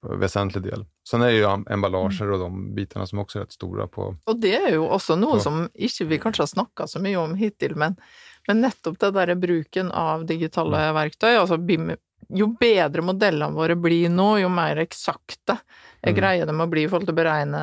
på 0.08 0.15
väsentlig 0.15 0.63
del. 0.63 0.86
Sen 1.10 1.21
er 1.21 1.32
det 1.32 1.39
jo 1.41 1.63
emballasjer 1.69 2.32
og 2.32 2.39
de 2.39 2.49
bitene 2.75 3.08
som 3.08 3.19
også 3.19 3.39
er 3.39 3.43
rett 3.45 3.53
store 3.53 3.88
på 3.88 4.15
Og 4.25 4.41
det 4.41 4.53
er 4.55 4.73
jo 4.75 4.86
også 4.88 5.15
noe 5.19 5.38
på, 5.38 5.43
som 5.43 5.69
ikke 5.73 6.05
vi 6.08 6.17
kanskje 6.19 6.41
har 6.45 6.47
snakka 6.53 6.88
så 6.88 6.99
mye 7.01 7.17
om 7.17 7.34
hittil, 7.36 7.75
men, 7.75 7.95
men 8.47 8.62
nettopp 8.62 8.99
det 8.99 9.13
derre 9.13 9.36
bruken 9.36 9.91
av 9.91 10.25
digitale 10.25 10.93
verktøy, 10.93 11.36
altså 11.39 11.58
BIM 11.58 11.91
Jo 12.29 12.51
bedre 12.59 13.01
modellene 13.01 13.55
våre 13.57 13.75
blir 13.79 14.11
nå, 14.13 14.35
jo 14.43 14.49
mer 14.53 14.83
eksakte 14.83 15.57
Mm. 16.05 16.15
greier 16.15 16.45
de 16.47 16.53
å 16.55 16.67
bli 16.69 16.85
i 16.85 16.87
forhold 16.87 17.09
til 17.09 17.15
å 17.15 17.19
beregne 17.19 17.61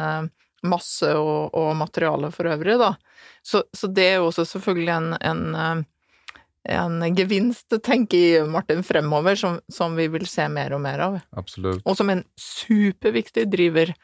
masse 0.67 1.09
og, 1.17 1.55
og 1.57 1.77
materiale 1.79 2.31
for 2.35 2.49
øvrig, 2.51 2.79
da. 2.81 2.95
Så, 3.43 3.63
så 3.73 3.89
det 3.89 4.09
er 4.11 4.19
jo 4.19 4.27
også 4.31 4.45
selvfølgelig 4.51 4.93
en, 4.93 5.07
en, 5.21 5.55
eh, 5.55 6.75
en 6.77 6.99
gevinst, 7.17 7.71
tenker 7.85 8.19
jeg, 8.19 8.49
Martin, 8.51 8.83
fremover, 8.85 9.39
som, 9.39 9.61
som 9.73 9.97
vi 9.97 10.09
vil 10.13 10.27
se 10.29 10.49
mer 10.53 10.75
og 10.77 10.83
mer 10.85 11.05
av. 11.07 11.19
Absolutt. 11.39 11.85
Og 11.87 11.97
som 11.97 12.11
en 12.13 12.25
superviktig 12.41 13.47
driver 13.53 13.95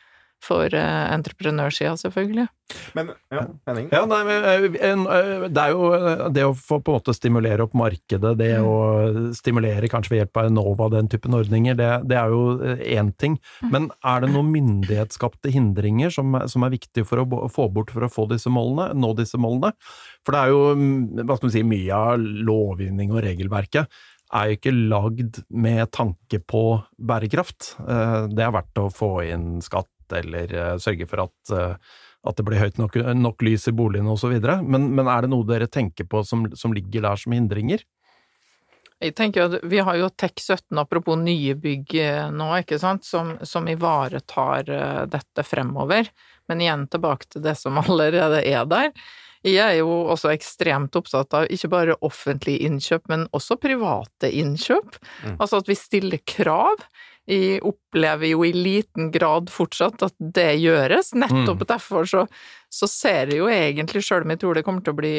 for 0.43 0.75
eh, 0.75 1.05
entreprenørsida, 1.15 1.95
selvfølgelig. 2.01 2.49
Men 2.97 3.11
ja, 3.31 3.43
Henning? 3.69 3.89
Ja, 3.93 4.03
nei, 4.09 4.21
men, 4.27 4.47
eh, 4.49 4.65
eh, 4.89 5.45
det 5.53 5.63
er 5.63 5.75
jo 5.75 6.31
det 6.35 6.47
å 6.49 6.55
få 6.57 6.81
på 6.83 6.93
en 6.93 6.99
måte 6.99 7.15
stimulere 7.15 7.67
opp 7.67 7.77
markedet, 7.79 8.35
det 8.41 8.53
å 8.59 8.75
stimulere 9.37 9.91
kanskje 9.93 10.15
ved 10.15 10.23
hjelp 10.23 10.43
av 10.43 10.51
Enova, 10.51 10.89
den 10.97 11.11
typen 11.13 11.37
ordninger, 11.39 11.79
det, 11.79 11.91
det 12.11 12.19
er 12.19 12.35
jo 12.35 12.75
én 12.83 13.13
ting. 13.23 13.39
Men 13.71 13.91
er 14.03 14.25
det 14.25 14.33
noen 14.33 14.51
myndighetsskapte 14.55 15.53
hindringer 15.55 16.15
som, 16.15 16.35
som 16.51 16.67
er 16.67 16.75
viktige 16.75 17.07
for 17.09 17.23
å 17.23 17.45
få 17.53 17.69
bort 17.73 17.93
for 17.95 18.07
å 18.07 18.13
få 18.13 18.27
disse 18.33 18.51
målene, 18.53 18.91
nå 18.99 19.15
disse 19.19 19.41
målene? 19.41 19.75
For 20.27 20.35
det 20.35 20.43
er 20.43 20.55
jo 20.55 20.65
mm, 20.79 21.23
hva 21.23 21.39
skal 21.39 21.49
man 21.49 21.55
si, 21.55 21.67
mye 21.67 22.03
av 22.03 22.27
lovgivning 22.51 23.15
og 23.15 23.23
regelverket 23.27 24.03
er 24.33 24.49
jo 24.49 24.57
ikke 24.57 24.73
lagd 24.73 25.43
med 25.53 25.91
tanke 25.93 26.39
på 26.49 26.63
bærekraft. 26.97 27.75
Det 28.33 28.41
er 28.41 28.55
verdt 28.55 28.81
å 28.81 28.89
få 28.93 29.11
inn 29.29 29.59
skatt 29.65 29.92
eller 30.19 30.55
eh, 30.55 30.77
sørge 30.83 31.09
for 31.11 31.25
at, 31.25 31.55
eh, 31.57 31.97
at 32.29 32.39
det 32.39 32.47
blir 32.47 32.63
høyt 32.63 32.79
nok, 32.81 32.99
nok 33.19 33.43
lys 33.47 33.69
i 33.71 33.75
boligen 33.77 34.11
osv. 34.13 34.35
Men, 34.63 34.93
men 34.97 35.11
er 35.11 35.25
det 35.25 35.33
noe 35.33 35.49
dere 35.49 35.71
tenker 35.71 36.09
på 36.09 36.25
som, 36.29 36.47
som 36.59 36.75
ligger 36.77 37.07
der 37.07 37.21
som 37.21 37.35
hindringer? 37.37 37.85
Jeg 39.03 39.17
tenker 39.19 39.49
at 39.49 39.65
Vi 39.67 39.81
har 39.83 39.97
jo 39.99 40.13
TEK17, 40.15 40.79
apropos 40.79 41.19
nye 41.19 41.57
bygg 41.59 41.97
eh, 41.99 42.29
nå, 42.31 42.53
ikke 42.63 42.79
sant, 42.83 43.09
som, 43.09 43.35
som 43.43 43.67
ivaretar 43.71 44.71
dette 45.11 45.47
fremover. 45.47 46.13
Men 46.51 46.63
igjen 46.63 46.87
tilbake 46.91 47.33
til 47.33 47.45
det 47.45 47.57
som 47.59 47.81
allerede 47.83 48.45
er 48.47 48.65
der. 48.71 48.95
Jeg 49.43 49.59
er 49.59 49.81
jo 49.81 49.91
også 50.13 50.31
ekstremt 50.31 50.95
opptatt 50.99 51.35
av 51.35 51.49
ikke 51.51 51.71
bare 51.73 51.97
offentlige 52.07 52.63
innkjøp, 52.69 53.09
men 53.11 53.25
også 53.35 53.57
private 53.59 54.31
innkjøp. 54.31 54.99
Mm. 55.27 55.35
Altså 55.35 55.59
at 55.59 55.71
vi 55.71 55.77
stiller 55.79 56.23
krav. 56.23 56.85
Jeg 57.31 57.61
opplever 57.63 58.33
jo 58.33 58.43
i 58.45 58.53
liten 58.55 59.13
grad 59.15 59.51
fortsatt 59.53 60.03
at 60.03 60.15
det 60.19 60.57
gjøres. 60.59 61.13
Nettopp 61.15 61.67
derfor 61.71 62.09
så, 62.09 62.25
så 62.73 62.89
ser 62.91 63.31
jeg 63.31 63.43
jo 63.43 63.51
egentlig, 63.53 64.03
sjøl 64.03 64.27
om 64.27 64.35
jeg 64.35 64.43
tror 64.43 64.59
det 64.59 64.65
kommer 64.67 64.83
til 64.83 64.97
å 64.97 64.99
bli 64.99 65.17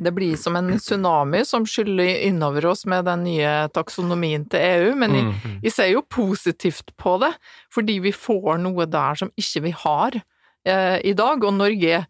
det 0.00 0.12
blir 0.16 0.36
som 0.38 0.56
en 0.56 0.70
tsunami 0.78 1.42
som 1.44 1.66
skyller 1.68 2.22
innover 2.24 2.70
oss 2.70 2.86
med 2.88 3.04
den 3.08 3.24
nye 3.26 3.52
taksonomien 3.74 4.46
til 4.48 4.62
EU, 4.62 4.92
men 4.96 5.16
jeg, 5.16 5.32
jeg 5.66 5.74
ser 5.74 5.90
jo 5.90 6.04
positivt 6.08 6.94
på 7.00 7.16
det, 7.20 7.32
fordi 7.74 7.98
vi 8.06 8.12
får 8.14 8.62
noe 8.62 8.86
der 8.88 9.18
som 9.20 9.32
ikke 9.40 9.64
vi 9.66 9.74
har 9.82 10.16
eh, 10.16 10.96
i 11.04 11.12
dag, 11.18 11.44
og 11.44 11.58
Norge 11.58 12.04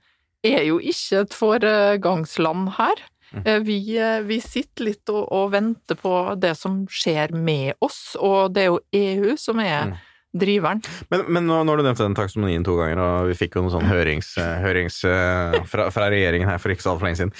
er 0.46 0.62
jo 0.68 0.78
ikke 0.78 1.24
et 1.24 1.34
foregangsland 1.36 2.74
her. 2.78 3.02
Eh, 3.44 3.60
vi, 3.62 3.78
eh, 3.98 4.20
vi 4.26 4.40
sitter 4.42 4.88
litt 4.90 5.10
og, 5.12 5.24
og 5.30 5.50
venter 5.54 5.98
på 5.98 6.14
det 6.40 6.56
som 6.58 6.82
skjer 6.90 7.30
med 7.36 7.74
oss, 7.80 8.16
og 8.18 8.54
det 8.54 8.64
er 8.64 8.70
jo 8.72 8.80
EU 8.92 9.36
som 9.38 9.60
er 9.62 9.90
Mm. 9.90 9.98
driveren. 10.40 10.80
Men, 11.10 11.24
men 11.34 11.48
har 11.50 11.76
du 11.76 11.82
nevnt 11.82 11.98
den 11.98 12.14
taksonomien 12.14 12.62
to 12.62 12.76
ganger, 12.78 13.00
og 13.02 13.30
vi 13.32 13.34
fikk 13.34 13.56
jo 13.56 13.64
noen 13.64 13.72
sånn 13.74 13.88
hørings, 13.90 14.28
eh, 14.38 14.60
hørings 14.62 15.00
fra, 15.66 15.88
fra 15.90 16.06
regjeringen 16.12 16.46
her 16.46 16.60
for 16.62 16.70
ikke 16.70 16.84
så 16.84 16.92
altfor 16.92 17.08
lenge 17.08 17.18
siden. 17.18 17.32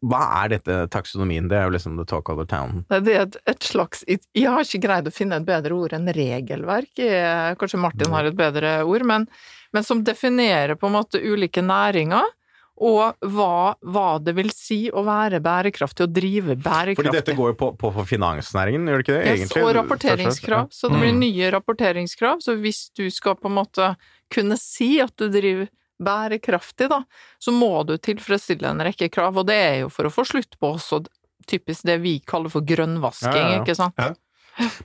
Hva 0.00 0.22
er 0.38 0.54
dette 0.54 0.78
taksonomien? 0.94 1.48
Det 1.50 1.58
er 1.58 1.68
jo 1.68 1.74
liksom 1.76 1.98
the 2.00 2.06
talk 2.08 2.30
of 2.32 2.40
the 2.40 2.46
town. 2.48 2.86
Det 2.88 3.12
er 3.12 3.26
et, 3.26 3.36
et 3.52 3.68
slags 3.68 4.00
Jeg 4.08 4.48
har 4.48 4.64
ikke 4.64 4.84
greid 4.86 5.10
å 5.10 5.12
finne 5.12 5.36
et 5.36 5.48
bedre 5.48 5.76
ord 5.76 5.92
enn 5.96 6.08
regelverk. 6.08 7.04
Kanskje 7.60 7.80
Martin 7.84 8.16
har 8.16 8.24
et 8.28 8.36
bedre 8.36 8.78
ord, 8.88 9.04
men, 9.04 9.28
men 9.76 9.84
som 9.84 10.00
definerer 10.04 10.76
på 10.80 10.88
en 10.88 10.96
måte 10.96 11.20
ulike 11.20 11.60
næringer. 11.64 12.32
Og 12.76 13.28
hva, 13.32 13.72
hva 13.80 14.08
det 14.20 14.34
vil 14.36 14.50
si 14.52 14.90
å 14.92 15.00
være 15.06 15.40
bærekraftig, 15.44 16.04
og 16.04 16.12
drive 16.12 16.56
bærekraftig. 16.60 16.98
Fordi 17.00 17.14
dette 17.16 17.36
går 17.38 17.54
jo 17.54 17.56
på, 17.62 17.70
på, 17.80 17.92
på 17.94 18.04
finansnæringen, 18.10 18.84
gjør 18.90 19.00
det 19.00 19.06
ikke 19.06 19.14
det? 19.14 19.22
Yes, 19.22 19.38
egentlig? 19.38 19.62
og 19.64 19.72
rapporteringskrav. 19.78 20.68
Så 20.76 20.90
det 20.92 21.00
blir 21.00 21.16
nye 21.16 21.50
rapporteringskrav. 21.54 22.44
Så 22.44 22.58
hvis 22.60 22.82
du 22.96 23.06
skal 23.14 23.38
på 23.40 23.48
en 23.48 23.56
måte 23.56 23.94
kunne 24.32 24.58
si 24.60 24.96
at 25.00 25.14
du 25.16 25.30
driver 25.32 25.70
bærekraftig, 25.96 26.90
da, 26.92 27.00
så 27.40 27.54
må 27.56 27.72
du 27.88 27.94
tilfredsstille 27.96 28.68
en 28.68 28.84
rekke 28.84 29.08
krav. 29.12 29.40
Og 29.40 29.48
det 29.48 29.56
er 29.56 29.78
jo 29.86 29.88
for 29.92 30.08
å 30.08 30.12
få 30.12 30.26
slutt 30.28 30.58
på 30.60 30.74
også 30.76 31.06
typisk 31.48 31.86
det 31.88 31.96
vi 32.02 32.18
kaller 32.26 32.52
for 32.52 32.66
grønnvasking, 32.66 33.32
Ja, 33.32 33.48
ja, 33.48 33.56
ja. 33.56 33.62
ikke 33.62 33.78
sant. 33.78 33.96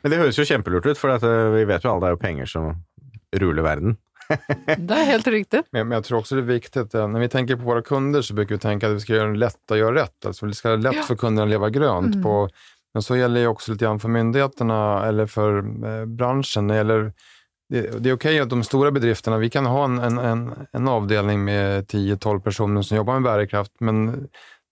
Men 0.03 0.13
det 0.13 0.19
høres 0.19 0.39
jo 0.39 0.45
kjempelurt 0.47 0.87
ut, 0.87 0.99
for 0.99 1.11
at, 1.15 1.23
eh, 1.23 1.49
vi 1.55 1.65
vet 1.67 1.83
jo 1.83 1.91
alle 1.93 2.05
det 2.05 2.09
er 2.11 2.15
jo 2.15 2.21
penger 2.23 2.49
som 2.53 2.71
ruler 3.41 3.65
verden. 3.65 3.97
Det 4.77 4.93
er 4.93 5.05
helt 5.05 5.27
riktig. 5.27 5.61
Men, 5.71 5.87
men 5.87 5.95
jag 5.95 6.03
tror 6.03 6.19
också 6.19 6.35
det 6.35 6.41
är 6.41 6.45
viktigt, 6.45 6.95
at 6.95 7.09
när 7.09 7.19
vi 7.19 7.29
tänker 7.29 7.55
på 7.55 7.61
våra 7.63 7.81
kunder 7.81 8.21
så 8.21 8.33
brukar 8.33 8.55
vi 8.55 8.59
tänka 8.59 8.87
att 8.87 8.93
vi 8.95 8.99
ska 8.99 9.13
göra 9.15 9.29
det 9.29 9.37
lätt 9.37 9.71
att 9.71 9.77
göra 9.77 9.95
rätt. 9.95 10.25
Alltså 10.25 10.45
det 10.45 10.53
ska 10.53 10.69
vara 10.69 10.79
lätt 10.79 10.95
Ja. 10.95 11.01
för 11.03 11.15
kunderna 11.15 11.43
att 11.43 11.49
leva 11.49 11.69
grönt. 11.69 12.15
Mm. 12.15 12.23
På, 12.23 12.49
men 12.93 13.03
så 13.03 13.17
gäller 13.17 13.41
det 13.41 13.47
också 13.47 13.71
lite 13.71 13.85
grann 13.85 13.99
för 13.99 14.09
myndigheterna 14.09 15.05
eller 15.07 15.25
för 15.25 15.57
eh, 15.99 16.05
branschen. 16.05 16.67
Det, 16.67 16.75
gäller, 16.75 17.13
det, 17.69 18.03
det 18.03 18.09
är 18.09 18.13
okej 18.13 18.39
att 18.39 18.49
de 18.49 18.63
stora 18.63 18.91
bedrifterna, 18.91 19.37
vi 19.37 19.49
kan 19.49 19.65
ha 19.65 19.83
en, 19.85 19.99
en, 19.99 20.17
en, 20.17 20.53
en 20.71 20.87
avdelning 20.87 21.43
med 21.43 21.85
10-12 21.85 22.39
personer 22.41 22.81
som 22.81 22.97
jobbar 22.97 23.13
med 23.13 23.23
bärkraft, 23.23 23.71
men 23.79 24.27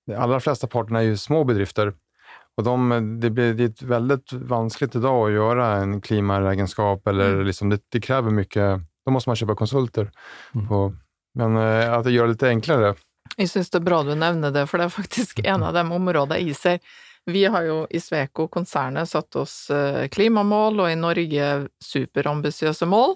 de 0.07 0.15
allra 0.15 0.39
flesta 0.39 0.67
parterna 0.67 0.99
är 0.99 1.03
ju 1.03 1.17
små 1.17 1.43
bedrifter. 1.43 1.93
Och 2.57 2.63
de, 2.63 3.17
det, 3.21 3.29
blir, 3.29 3.53
det 3.53 3.81
är 3.81 3.85
väldigt 3.85 4.33
vanskligt 4.33 4.95
idag 4.95 5.27
att 5.27 5.33
göra 5.33 5.67
en 5.75 6.01
klimaregenskap. 6.01 7.07
eller 7.07 7.29
Mm. 7.33 7.45
liksom, 7.45 7.69
det, 7.69 7.79
det 7.91 8.01
kräver 8.01 8.31
mycket, 8.31 8.79
då 9.09 9.13
måste 9.13 9.29
man 9.29 9.35
köpa 9.35 9.55
konsulter. 9.55 10.11
Mm. 10.55 10.67
På, 10.67 10.93
men 11.35 11.57
eh, 11.57 11.93
att 11.93 12.03
det 12.03 12.11
gör 12.11 12.23
det 12.23 12.29
lite 12.29 12.49
enklare. 12.49 12.95
Jeg 13.37 13.49
syns 13.49 13.69
det 13.69 13.79
er 13.79 13.85
bra 13.85 14.01
du 14.03 14.15
nevner 14.17 14.51
det, 14.51 14.65
for 14.67 14.81
det 14.81 14.89
er 14.89 14.93
faktisk 14.93 15.41
en 15.45 15.63
av 15.63 15.73
de 15.73 15.83
områdene 15.95 16.39
jeg 16.41 16.57
ser. 16.57 16.79
Vi 17.29 17.43
har 17.45 17.65
jo 17.67 17.83
i 17.89 17.99
Sveko-konsernet 18.01 19.09
satt 19.09 19.35
oss 19.37 19.69
eh, 19.69 20.07
klimamål, 20.11 20.81
og 20.83 20.91
i 20.91 20.97
Norge 20.97 21.49
superambisiøse 21.83 22.87
mål. 22.89 23.15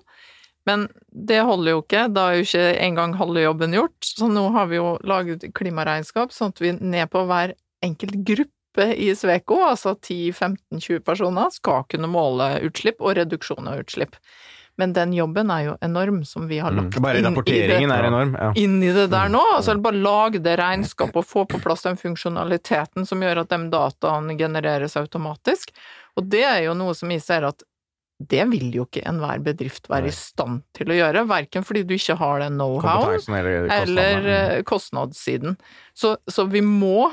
Men 0.69 0.88
det 1.10 1.41
holder 1.43 1.73
jo 1.73 1.82
ikke, 1.82 2.06
da 2.13 2.29
er 2.29 2.39
jo 2.39 2.47
ikke 2.47 2.67
engang 2.86 3.17
halve 3.19 3.43
jobben 3.43 3.75
gjort. 3.75 3.97
Så 4.06 4.29
nå 4.32 4.45
har 4.56 4.69
vi 4.71 4.79
jo 4.79 4.95
laget 5.03 5.45
klimaregnskap, 5.58 6.32
sånn 6.32 6.53
at 6.53 6.62
vi 6.63 6.75
ned 6.77 7.12
på 7.12 7.25
hver 7.27 7.56
enkelt 7.84 8.21
gruppe 8.23 8.88
i 8.95 9.12
Sveko, 9.17 9.60
altså 9.67 9.97
10-15-20 9.97 11.03
personer, 11.06 11.51
skal 11.53 11.84
kunne 11.91 12.10
måle 12.10 12.56
utslipp 12.69 13.03
og 13.03 13.17
reduksjon 13.19 13.67
av 13.69 13.84
utslipp. 13.84 14.15
Men 14.78 14.94
den 14.94 15.12
jobben 15.14 15.52
er 15.54 15.66
jo 15.68 15.74
enorm, 15.86 16.24
som 16.26 16.48
vi 16.50 16.58
har 16.60 16.72
Mm. 16.72 16.86
lagt 16.90 16.96
rapporteringen 16.96 17.14
inn 17.16 17.20
i 17.20 17.22
det 17.22 17.30
rapporteringen 17.30 17.92
er 17.94 18.08
enorm. 18.08 18.32
Ja. 18.40 18.54
inn 18.56 18.80
i 18.84 18.92
det 18.92 19.10
der 19.12 19.30
nå. 19.30 19.42
Altså 19.56 19.76
bare 19.82 20.02
lag 20.02 20.40
det 20.44 20.58
regnskapet 20.58 21.16
og 21.16 21.26
få 21.30 21.46
på 21.48 21.62
plass 21.62 21.84
den 21.84 21.96
funksjonaliteten 21.98 23.06
som 23.06 23.22
gjør 23.22 23.42
at 23.44 23.50
de 23.50 23.70
dataene 23.70 24.38
genereres 24.38 24.98
automatisk. 24.98 25.70
Og 26.18 26.28
det 26.30 26.44
er 26.44 26.64
jo 26.66 26.74
noe 26.74 26.94
som 26.96 27.10
jeg 27.14 27.22
ser 27.22 27.44
at 27.46 27.62
det 28.24 28.46
vil 28.50 28.72
jo 28.72 28.86
ikke 28.86 29.02
enhver 29.10 29.42
bedrift 29.44 29.90
være 29.90 30.06
Nei. 30.08 30.10
i 30.10 30.16
stand 30.16 30.62
til 30.74 30.88
å 30.94 30.96
gjøre, 30.96 31.28
verken 31.28 31.64
fordi 31.66 31.82
du 31.86 31.94
ikke 31.96 32.16
har 32.18 32.40
den 32.40 32.54
know-how, 32.58 33.02
Kompetansen 33.04 33.36
eller 33.36 33.68
eller 33.82 34.28
eh, 34.58 34.62
kostnadssiden. 34.64 35.58
Så, 35.94 36.16
så 36.30 36.46
vi 36.50 36.62
må 36.62 37.12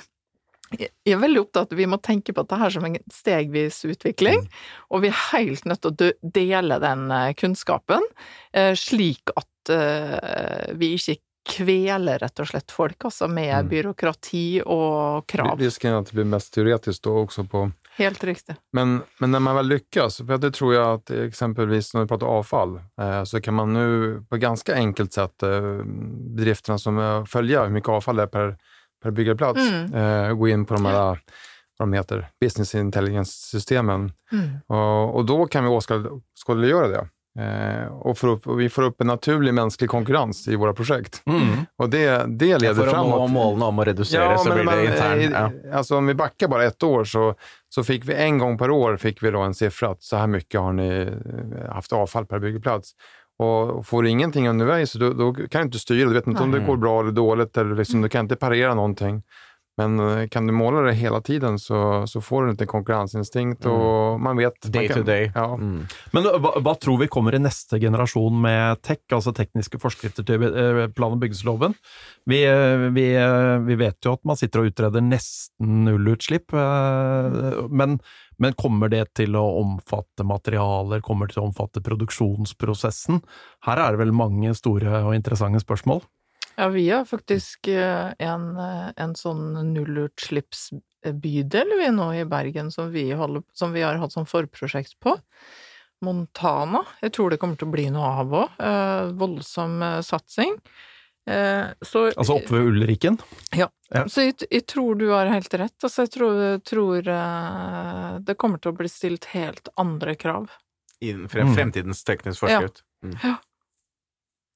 jeg 0.78 1.14
er 1.14 1.20
veldig 1.20 1.42
opptatt 1.42 1.72
av 1.72 1.80
vi 1.80 1.88
må 1.90 1.98
tenke 2.02 2.34
på 2.34 2.44
dette 2.44 2.58
her 2.60 2.74
som 2.74 2.86
en 2.86 2.98
stegvis 3.12 3.82
utvikling, 3.90 4.44
og 4.90 5.02
vi 5.04 5.10
er 5.10 5.24
helt 5.32 5.66
nødt 5.66 5.82
til 5.82 5.90
å 6.12 6.30
dele 6.36 6.78
den 6.82 7.10
eh, 7.14 7.32
kunnskapen, 7.38 8.06
eh, 8.54 8.72
slik 8.78 9.34
at 9.36 9.74
eh, 9.74 10.70
vi 10.78 10.94
ikke 10.98 11.18
kveler 11.50 12.20
rett 12.20 12.42
og 12.42 12.50
slett 12.50 12.70
folk, 12.70 13.08
altså 13.08 13.26
med 13.26 13.64
Mm. 13.64 13.68
byråkrati 13.68 14.62
og 14.66 15.26
krav. 15.26 15.58
Risken 15.58 15.92
är 15.92 15.98
at 15.98 16.06
det 16.06 16.12
blir 16.12 16.24
mest 16.24 16.54
teoretisk 16.54 17.02
da 17.02 17.10
også 17.10 17.48
på 17.48 17.72
Helt 17.96 18.24
riktig. 18.24 18.54
Men, 18.72 19.02
men 19.18 19.30
når 19.30 19.40
man 19.40 19.56
vel 19.56 19.66
lykkes, 19.66 20.20
for 20.26 20.38
det 20.38 20.54
tror 20.54 20.72
jeg 20.72 20.84
at 20.84 21.10
eksempelvis 21.10 21.92
når 21.92 22.04
vi 22.04 22.08
prater 22.08 22.26
avfall, 22.26 22.78
så 23.26 23.40
kan 23.42 23.54
man 23.54 23.72
nu 23.74 24.22
på 24.30 24.38
ganske 24.40 24.72
enkelt 24.72 25.12
sett 25.12 25.36
bedriftene 25.42 26.78
som 26.78 26.96
følger 27.28 27.66
hvor 27.66 27.74
mye 27.74 27.96
avfall 27.98 28.16
det 28.16 28.22
er 28.22 28.32
per, 28.32 28.54
per 29.02 29.10
byggeplats, 29.10 29.60
Mm. 29.70 29.94
eh, 29.94 30.32
gå 30.34 30.48
in 30.48 30.64
på 30.64 30.74
de 30.74 30.84
här, 30.86 30.94
vad 31.78 31.88
de 31.88 31.92
heter, 31.92 32.28
business 32.40 32.74
intelligence-systemen. 32.74 34.12
Mm. 34.32 34.48
Och, 34.66 35.16
och 35.16 35.24
då 35.24 35.46
kan 35.46 35.64
vi 35.64 35.70
åskådliggöra 35.70 36.88
det. 36.88 37.08
Eh, 37.38 37.86
och, 37.86 38.18
får 38.18 38.28
upp, 38.28 38.46
och 38.46 38.60
vi 38.60 38.68
får 38.68 38.82
upp 38.82 39.00
en 39.00 39.06
naturlig 39.06 39.54
mänsklig 39.54 39.90
konkurrens 39.90 40.48
i 40.48 40.56
våra 40.56 40.72
projekt. 40.72 41.22
Mm. 41.26 41.48
Och 41.78 41.90
det, 41.90 42.24
det 42.28 42.58
leder 42.58 42.74
For 42.86 42.98
å 42.98 43.04
nå 43.06 43.26
målene 43.26 43.64
om 43.64 43.78
å 43.78 43.84
redusere, 43.84 44.38
så 44.38 44.54
blir 44.54 44.64
det 44.64 44.84
intern. 44.84 45.20
eh, 45.20 45.30
Ja. 45.30 45.76
Alltså 45.76 45.96
om 45.96 46.06
vi 46.06 46.14
backar 46.14 46.48
bara 46.48 46.64
ett 46.64 46.82
år 46.82 47.04
så, 47.04 47.34
så 47.68 47.84
fick 47.84 48.04
vi 48.04 48.14
en 48.14 48.38
gång 48.38 48.58
per 48.58 48.70
år 48.70 48.96
fick 48.96 49.22
vi 49.22 49.30
då 49.30 49.40
en 49.40 49.54
siffra 49.54 49.90
att 49.90 50.02
så 50.02 50.16
här 50.16 50.26
mycket 50.26 50.60
har 50.60 50.72
ni 50.72 50.88
eh, 51.00 51.72
haft 51.74 51.92
avfall 51.92 52.26
per 52.26 52.38
byggeplats. 52.38 52.90
Och 53.40 53.70
och 53.70 53.86
får 53.86 54.02
du 54.02 54.10
ingenting 54.10 54.48
underveis, 54.48 54.90
så 54.90 54.98
då, 54.98 55.12
då 55.12 55.32
kan 55.32 55.60
du 55.60 55.64
inte 55.64 55.78
styra. 55.78 56.08
Du 56.08 56.14
vet 56.14 56.26
inte 56.26 56.42
om 56.42 56.50
det 56.50 56.60
går 56.60 56.76
bra 56.76 57.00
eller 57.00 57.12
dåligt. 57.12 57.56
Eller 57.56 57.74
liksom, 57.74 58.02
du 58.02 58.08
kan 58.08 58.24
inte 58.24 58.36
parera 58.36 58.74
någonting. 58.74 59.22
Men 59.78 60.00
eh, 60.00 60.28
kan 60.28 60.46
du 60.46 60.52
måle 60.52 60.82
det 60.86 60.96
hele 60.98 61.20
tiden 61.22 61.58
så, 61.58 62.06
så 62.06 62.20
får 62.20 62.44
du 62.44 62.50
inte 62.50 62.66
konkurrensinstinkt 62.66 63.66
og 63.70 64.20
man 64.20 64.36
vet. 64.36 64.58
Day 64.66 64.88
man 64.88 64.88
kan, 64.88 64.98
to 64.98 65.06
day. 65.06 65.30
Ja. 65.34 65.46
Mm. 65.54 65.86
Men 66.12 66.28
hva, 66.42 66.54
hva 66.60 66.74
tror 66.80 66.98
vi 67.00 67.08
kommer 67.12 67.36
i 67.36 67.42
neste 67.42 67.80
generasjon 67.80 68.40
med 68.42 68.82
tech, 68.86 69.02
altså 69.14 69.32
tekniske 69.36 69.80
forskrifter 69.80 70.26
til 70.26 70.46
eh, 70.50 70.86
plan- 70.96 71.14
og 71.14 71.22
bygningsloven? 71.22 71.76
Vi, 72.30 72.42
eh, 72.44 72.88
vi, 72.96 73.06
eh, 73.16 73.56
vi 73.66 73.78
vet 73.80 74.04
jo 74.04 74.16
at 74.18 74.24
man 74.28 74.38
sitter 74.40 74.64
og 74.64 74.72
utreder 74.72 75.04
nesten 75.04 75.84
nullutslipp, 75.86 76.52
eh, 76.52 77.40
men, 77.70 77.98
men 78.42 78.58
kommer 78.60 78.92
det 78.92 79.06
til 79.22 79.38
å 79.38 79.46
omfatte 79.62 80.26
materialer, 80.26 81.02
kommer 81.04 81.28
det 81.28 81.38
til 81.38 81.44
å 81.46 81.50
omfatte 81.50 81.84
produksjonsprosessen? 81.86 83.22
Her 83.68 83.80
er 83.80 83.94
det 83.94 84.04
vel 84.04 84.16
mange 84.16 84.52
store 84.58 85.04
og 85.06 85.14
interessante 85.16 85.62
spørsmål? 85.62 86.04
Ja, 86.60 86.66
vi 86.68 86.82
har 86.90 87.06
faktisk 87.08 87.68
eh, 87.72 88.10
en, 88.20 88.42
eh, 88.60 88.90
en 89.00 89.14
sånn 89.16 89.54
nullutslippsbydel 89.72 91.70
vi 91.78 91.86
nå 91.96 92.10
i 92.20 92.24
Bergen 92.28 92.68
som 92.74 92.90
vi, 92.92 93.06
holder, 93.16 93.42
som 93.56 93.72
vi 93.72 93.80
har 93.80 93.96
hatt 94.02 94.12
som 94.12 94.26
forprosjekt 94.28 94.98
på. 95.00 95.14
Montana. 96.04 96.82
Jeg 97.00 97.14
tror 97.16 97.32
det 97.32 97.38
kommer 97.40 97.56
til 97.60 97.68
å 97.68 97.72
bli 97.72 97.86
noe 97.92 98.10
av 98.22 98.28
òg. 98.42 98.48
Eh, 98.60 99.08
voldsom 99.20 99.80
eh, 99.84 100.00
satsing. 100.04 100.52
Eh, 101.30 101.72
så 101.80 102.06
Altså 102.10 102.36
oppe 102.38 102.52
ved 102.58 102.68
Ulriken? 102.74 103.16
Ja. 103.56 103.68
så 104.08 104.20
jeg, 104.28 104.34
jeg 104.50 104.66
tror 104.68 104.96
du 105.00 105.08
har 105.14 105.26
helt 105.32 105.54
rett. 105.60 105.76
Altså, 105.80 106.04
jeg 106.04 106.12
tror, 106.16 106.32
tror 106.68 107.08
eh, 107.08 108.18
det 108.24 108.36
kommer 108.40 108.58
til 108.60 108.72
å 108.72 108.76
bli 108.80 108.88
stilt 108.92 109.24
helt 109.32 109.68
andre 109.80 110.12
krav. 110.16 110.48
I 111.00 111.14
Mm. 111.16 111.28
fremtidens 111.32 112.04
teknisk 112.04 112.42
forskrift. 112.44 112.82
Mm. 113.00 113.14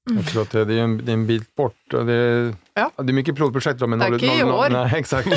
Jag 0.05 0.25
tror 0.25 0.41
att 0.41 0.51
det, 0.51 0.65
det, 0.65 0.73
är 0.73 0.83
en, 0.83 0.97
det 1.05 1.11
är 1.11 1.13
en 1.13 1.27
bit 1.27 1.55
bort. 1.55 1.93
Och 1.93 2.05
det, 2.05 2.53
Ja. 2.73 2.91
det 2.97 3.11
är 3.11 3.13
mycket 3.13 3.35
pilotprojekt. 3.35 3.79
då, 3.79 3.87
Men 3.87 4.01
är 4.01 4.13
inte 4.13 4.25
i 4.25 4.43
år. 4.43 4.69
Nej, 4.69 4.91
exakt. 4.95 5.27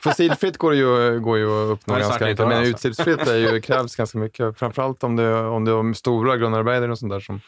Fossilfritt 0.00 0.58
går 0.58 0.74
ju, 0.74 1.20
går 1.20 1.38
ju 1.38 1.46
att 1.46 1.72
uppnå 1.72 1.94
är 1.94 2.00
ganska 2.00 2.26
lite 2.26 2.46
men 2.46 2.58
alltså. 2.58 2.70
utsläppsfritt 2.70 3.28
är 3.28 3.36
ju, 3.36 3.60
krävs 3.60 3.96
ganska 3.96 4.18
mycket. 4.18 4.58
Framförallt 4.58 5.04
om 5.04 5.16
det, 5.16 5.34
om 5.34 5.64
det 5.64 5.70
är 5.72 5.92
stora 5.92 6.36
grunnarbeider 6.36 6.90
og 6.90 6.98
sånt 6.98 7.12
där. 7.12 7.20
Som, 7.20 7.40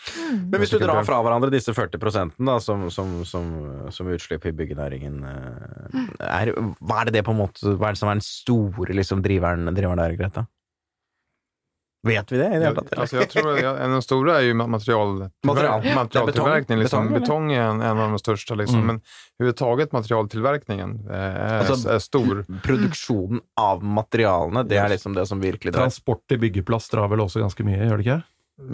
Men 0.51 0.61
hvis 0.61 0.71
du 0.71 0.79
drar 0.79 1.05
fra 1.05 1.23
hverandre 1.23 1.51
disse 1.51 1.73
40% 1.73 2.33
da, 2.37 2.61
som, 2.61 2.91
som, 2.91 3.25
som, 3.25 3.47
som 3.91 4.09
utslipp 4.09 4.47
i 4.47 4.53
byggenæringen, 4.53 5.25
eh, 5.25 6.43
er, 6.43 6.53
hva 6.81 7.01
er 7.01 7.05
det 7.11 7.15
det 7.21 7.25
på 7.25 7.33
en 7.33 7.41
måte, 7.41 7.77
hva 7.79 7.88
er 7.88 7.97
det 7.97 8.03
som 8.03 8.11
er 8.11 8.19
den 8.19 8.27
store 8.27 8.93
liksom, 8.93 9.23
driveren, 9.23 9.71
driveren 9.75 10.03
der, 10.03 10.17
Greta? 10.19 10.47
Vet 12.03 12.33
vi 12.33 12.38
det 12.38 12.47
i 12.47 12.49
det 12.59 12.65
hele 12.65 12.75
tatt? 12.75 12.99
alltså 12.99 13.17
jag 13.17 13.31
tror 13.31 13.59
en 13.59 13.83
av 13.83 13.91
de 13.91 14.03
stora 14.03 14.37
är 14.38 14.41
ju 14.43 14.55
ma- 14.55 14.67
material, 14.67 15.31
Material. 15.47 15.95
materialtillverkning. 15.95 16.79
Liksom. 16.79 17.12
Betong, 17.12 17.53
är 17.53 17.61
en, 17.62 17.81
en 17.81 17.99
av 17.99 18.09
de 18.11 18.19
största, 18.19 18.55
liksom. 18.55 18.77
Mm. 18.77 18.87
men 18.87 19.01
överhuvudtaget 19.41 19.93
materialtillverkningen 19.93 21.07
eh, 21.11 21.17
är, 21.17 21.59
Alltså, 21.71 21.88
är 21.88 21.99
stor. 21.99 22.45
Produksjonen 22.62 23.41
av 23.61 23.85
materialene, 23.85 24.62
det 24.62 24.77
er 24.77 24.88
liksom 24.88 25.15
det 25.15 25.27
som 25.27 25.41
virkelig 25.41 25.73
drar. 25.73 25.81
Transport 25.87 26.25
til 26.29 26.38
byggeplass 26.43 26.88
drar 26.91 27.09
vel 27.09 27.21
også 27.21 27.41
ganske 27.45 27.65
mye, 27.67 27.85
gjør 27.87 27.97
det 28.03 28.07
ikke? 28.07 28.23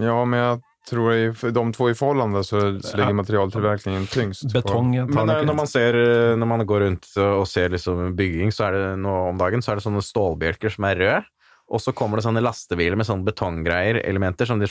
Ja, 0.05 0.25
men 0.25 0.39
jag 0.41 0.61
tror 0.89 1.13
i 1.15 1.27
de 1.53 1.73
två 1.73 1.91
i 1.91 1.95
förhållande 1.95 2.45
så, 2.45 2.81
så 2.81 2.97
ligger 2.97 3.11
Ja. 3.11 3.13
materialtillverkningen 3.13 4.07
tyngst. 4.07 4.53
Betong 4.53 4.95
tar 4.97 5.07
Men 5.07 5.27
nok 5.27 5.37
eh, 5.37 5.45
når 5.45 5.55
man, 5.55 5.67
ser, 5.67 5.95
eh, 5.95 6.37
når 6.37 6.47
man 6.47 6.67
går 6.67 6.81
rundt 6.81 7.17
og 7.17 7.49
ser 7.49 7.69
liksom 7.69 8.17
bygging, 8.17 8.53
så 8.53 8.65
er 8.69 8.73
det 8.73 8.97
nå 9.05 9.15
om 9.29 9.39
dagen 9.39 9.63
så 9.63 9.73
er 9.73 9.77
det 9.81 9.85
sånne 9.85 10.03
stålbjelker 10.03 10.73
som 10.73 10.85
er 10.89 10.97
røde. 10.97 11.23
Og 11.69 11.81
så 11.85 11.93
kommer 11.93 12.17
det 12.17 12.25
sånne 12.25 12.41
lastebiler 12.41 12.97
med 12.97 13.05
sånne 13.07 13.27
betonggreier, 13.29 13.99
elementer, 14.09 14.47
som 14.49 14.59
de 14.59 14.67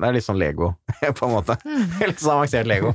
Det 0.00 0.08
er 0.08 0.12
litt 0.16 0.24
sånn 0.26 0.40
Lego, 0.40 0.72
på 1.20 1.26
en 1.28 1.34
måte. 1.36 1.54
litt 2.02 2.18
sånn 2.18 2.34
avansert 2.40 2.66
Lego. 2.66 2.94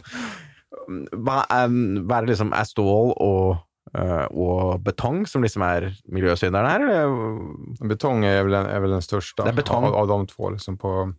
Hva 1.16 1.44
er, 1.50 1.70
hva 2.06 2.18
er 2.20 2.26
det 2.26 2.34
liksom 2.34 2.52
Er 2.54 2.66
stål 2.68 3.14
og, 3.22 3.58
eh, 3.96 4.26
og 4.36 4.82
betong 4.86 5.24
som 5.30 5.42
liksom 5.46 5.64
er 5.66 5.88
miljøsynderen 6.12 6.70
her, 6.70 6.84
eller? 6.86 7.88
Betong 7.90 8.26
er 8.26 8.44
vel, 8.44 8.52
den- 8.58 8.70
är 8.70 8.80
väl 8.80 8.92
den 8.98 9.02
største 9.06 9.44
Det 9.44 9.50
är 9.50 9.56
betong. 9.64 9.86
Av, 9.86 9.96
av 9.96 10.08
de 10.08 10.28
två. 10.28 10.50
Liksom 10.54 10.78
på, 10.78 11.14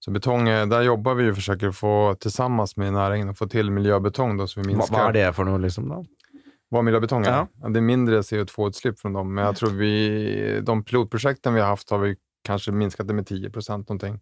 så 0.00 0.10
betong, 0.10 0.44
der 0.70 0.82
jobber 0.82 1.14
vi 1.14 1.28
jo 1.28 1.34
forsøker 1.34 1.68
å 1.68 1.74
få 1.74 2.30
sammen 2.30 2.66
med 2.76 2.92
næringen 2.94 3.30
å 3.30 3.36
få 3.36 3.48
til 3.50 3.70
miljøbetong. 3.70 4.38
då, 4.38 4.46
så 4.46 4.62
vi 4.62 4.74
Hva, 4.74 4.86
hva 4.88 5.08
er 5.08 5.12
det 5.12 5.34
for 5.34 5.44
noe, 5.44 5.58
liksom? 5.58 5.88
da? 5.88 6.02
Är. 7.24 7.46
Ja. 7.62 7.68
Det 7.68 7.78
är 7.78 7.80
mindre 7.80 8.20
CO2-utsläpp 8.20 9.00
från 9.00 9.12
dem, 9.12 9.34
men 9.34 9.44
jag 9.44 9.56
tror 9.56 9.70
vi, 9.70 10.60
de 10.62 10.84
pilotprojekten 10.84 11.54
vi 11.54 11.60
har 11.60 11.68
haft 11.68 11.90
har 11.90 11.98
vi 11.98 12.16
kanske 12.44 12.72
minskat 12.72 13.08
det 13.08 13.14
med 13.14 13.26
10 13.26 13.50
procent 13.50 13.88
någonting. 13.88 14.20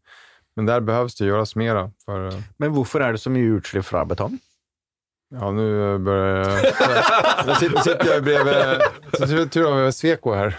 Men 0.57 0.67
där 0.67 0.81
behövs 0.81 1.15
det 1.15 1.25
göras 1.25 1.57
mera. 1.57 1.91
För, 2.05 2.29
eh, 2.29 2.39
Men 2.57 2.71
hvorfor 2.71 3.03
er 3.03 3.13
det 3.13 3.19
så 3.19 3.31
mye 3.31 3.45
utslipp 3.45 3.85
fra 3.85 4.05
betong? 4.05 4.39
ja, 5.35 5.51
nu 5.51 5.99
börjar 5.99 6.37
jag... 6.37 6.65
Jag 7.47 7.57
sitter, 7.57 7.81
sitter 7.81 8.15
jag 8.15 8.25
bredvid... 8.25 8.55
Så 9.13 9.27
tur, 9.49 9.61
vi 9.61 9.67
har 9.67 9.85
vi 9.85 9.93
Sweco 9.93 10.35
här. 10.35 10.57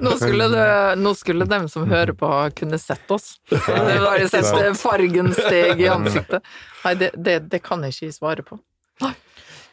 Nå 0.00 0.10
skulle, 0.10 0.48
det, 0.48 0.94
nå 0.96 1.14
skulle 1.14 1.44
dem 1.44 1.68
som 1.68 1.90
hører 1.90 2.12
på, 2.12 2.50
kunne 2.56 2.78
sett 2.78 3.10
oss. 3.10 3.40
Det 3.50 4.00
var 4.00 4.18
jo 4.18 4.28
sett 4.28 4.78
fargen 4.78 5.34
steg 5.34 5.80
i 5.80 5.88
ansiktet. 5.88 6.42
Nei, 6.84 6.94
det, 6.94 7.10
det, 7.14 7.38
det 7.38 7.58
kan 7.58 7.82
jeg 7.82 7.94
ikke 7.94 8.12
svare 8.12 8.42
på. 8.42 8.58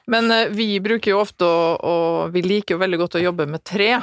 Men 0.08 0.32
eh, 0.32 0.48
vi 0.54 0.80
bruker 0.80 1.12
jo 1.16 1.22
ofte 1.24 1.46
å, 1.46 1.60
og 1.82 2.34
vi 2.36 2.42
liker 2.46 2.76
jo 2.76 2.82
veldig 2.84 3.00
godt 3.06 3.16
å 3.20 3.24
jobbe 3.26 3.48
med 3.50 3.64
tre. 3.66 3.94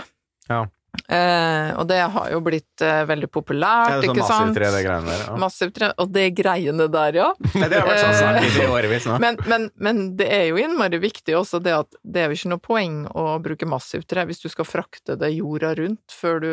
Ja. 0.48 0.64
Eh, 1.08 1.70
og 1.80 1.86
det 1.88 2.02
har 2.12 2.26
jo 2.34 2.42
blitt 2.44 2.82
eh, 2.84 2.98
veldig 3.08 3.28
populært, 3.32 3.94
ja, 3.94 4.00
det 4.02 4.08
sånn 4.10 4.18
ikke 4.18 4.26
sant? 4.28 4.50
massivtre, 4.52 4.68
det 4.74 4.80
greiene 4.84 5.08
der? 5.08 5.22
Ja. 5.24 5.36
Massivt 5.40 5.72
tre, 5.78 5.88
og 6.02 6.10
det 6.12 6.24
greiene 6.36 6.86
der, 6.92 7.16
ja. 7.16 7.28
Nei, 7.54 7.68
det 7.72 7.78
har 7.80 7.86
vært 7.88 8.02
sånn 8.02 8.18
snakk 8.18 8.58
i 8.60 8.66
årevis 8.68 9.06
nå. 9.08 9.14
Men, 9.24 9.38
men, 9.48 9.64
men 9.86 10.02
det 10.20 10.26
er 10.36 10.44
jo 10.50 10.58
innmari 10.60 11.00
viktig 11.00 11.32
også 11.38 11.62
det 11.64 11.72
at 11.78 11.96
det 12.04 12.26
er 12.26 12.28
jo 12.28 12.36
ikke 12.36 12.52
noe 12.52 12.60
poeng 12.66 12.98
å 13.08 13.24
bruke 13.42 13.68
massivt 13.72 14.04
tre 14.12 14.26
hvis 14.28 14.44
du 14.44 14.50
skal 14.52 14.68
frakte 14.68 15.16
det 15.16 15.32
jorda 15.32 15.72
rundt 15.80 16.12
før 16.12 16.42
du 16.44 16.50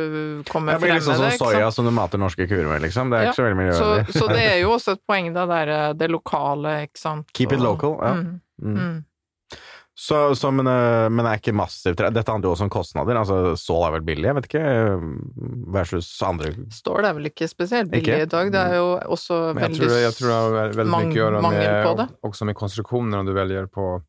kommer 0.47 0.77
Det 0.79 0.85
blir 0.85 0.93
frem 0.95 1.01
liksom 1.01 1.11
med 1.11 1.19
sånn 1.19 1.27
det. 1.27 1.35
ikke 1.35 1.43
soya 1.51 1.65
sant? 1.67 1.79
som 1.81 1.89
du 1.91 1.95
mater 1.99 2.23
norske 2.23 2.47
kuer 2.47 2.63
med, 2.71 2.79
liksom. 2.87 3.11
Det 3.11 3.19
er 3.19 3.27
Ja, 3.27 3.33
ikke 3.33 3.41
så 3.41 3.47
veldig 3.49 3.59
Så, 3.59 3.59
miljøvennlig. 3.65 4.17
så 4.23 4.31
det 4.31 4.47
er 4.53 4.57
jo 4.63 4.71
også 4.77 4.95
et 4.95 5.03
poeng, 5.09 5.33
det 5.35 5.47
der 5.51 5.75
eh, 5.75 5.85
det 5.99 6.11
lokale, 6.15 6.77
ikke 6.87 7.03
sant. 7.03 7.27
Keep 7.35 7.57
it 7.59 7.65
local, 7.65 7.99
ja. 7.99 8.15
Mm, 8.21 8.37
Mm. 8.59 8.97
Mm. 9.99 10.05
Så, 10.05 10.35
så, 10.39 10.51
men, 10.51 10.65
men 11.11 11.25
det 11.25 11.31
er 11.31 11.41
ikke 11.41 11.53
massivt 11.59 11.99
Dette 11.99 12.31
handler 12.31 12.47
jo 12.47 12.53
også 12.55 12.67
om 12.69 12.71
kostnader. 12.71 13.17
Altså, 13.19 13.55
Stål 13.59 13.81
er 13.87 13.95
vel 13.97 14.05
billig, 14.07 14.27
jeg 14.29 14.37
vet 14.37 14.47
ikke, 14.47 14.61
øh, 14.63 15.01
versus 15.75 16.07
andre 16.23 16.53
Stål 16.71 17.09
er 17.09 17.17
vel 17.17 17.27
ikke 17.27 17.49
spesielt 17.51 17.91
billig 17.91 18.07
Ikke? 18.07 18.21
i 18.23 18.31
dag, 18.31 18.51
det 18.53 18.61
er 18.61 18.77
jo 18.79 18.93
også 19.11 19.41
Men 19.57 19.65
veldig 19.65 19.81
tror, 19.81 19.97
jeg 20.05 20.15
tror 20.17 20.31
det 20.31 20.37
har 20.39 20.77
veldig 20.79 21.17
göra 21.17 21.41
mangel 21.43 21.73
på 21.83 21.95
med, 21.95 21.97
det. 22.03 22.07
också 22.23 22.45
med 22.45 22.55
konstruktionerna 22.55 23.23
du 23.27 23.33
velger 23.35 23.67
på. 23.67 24.01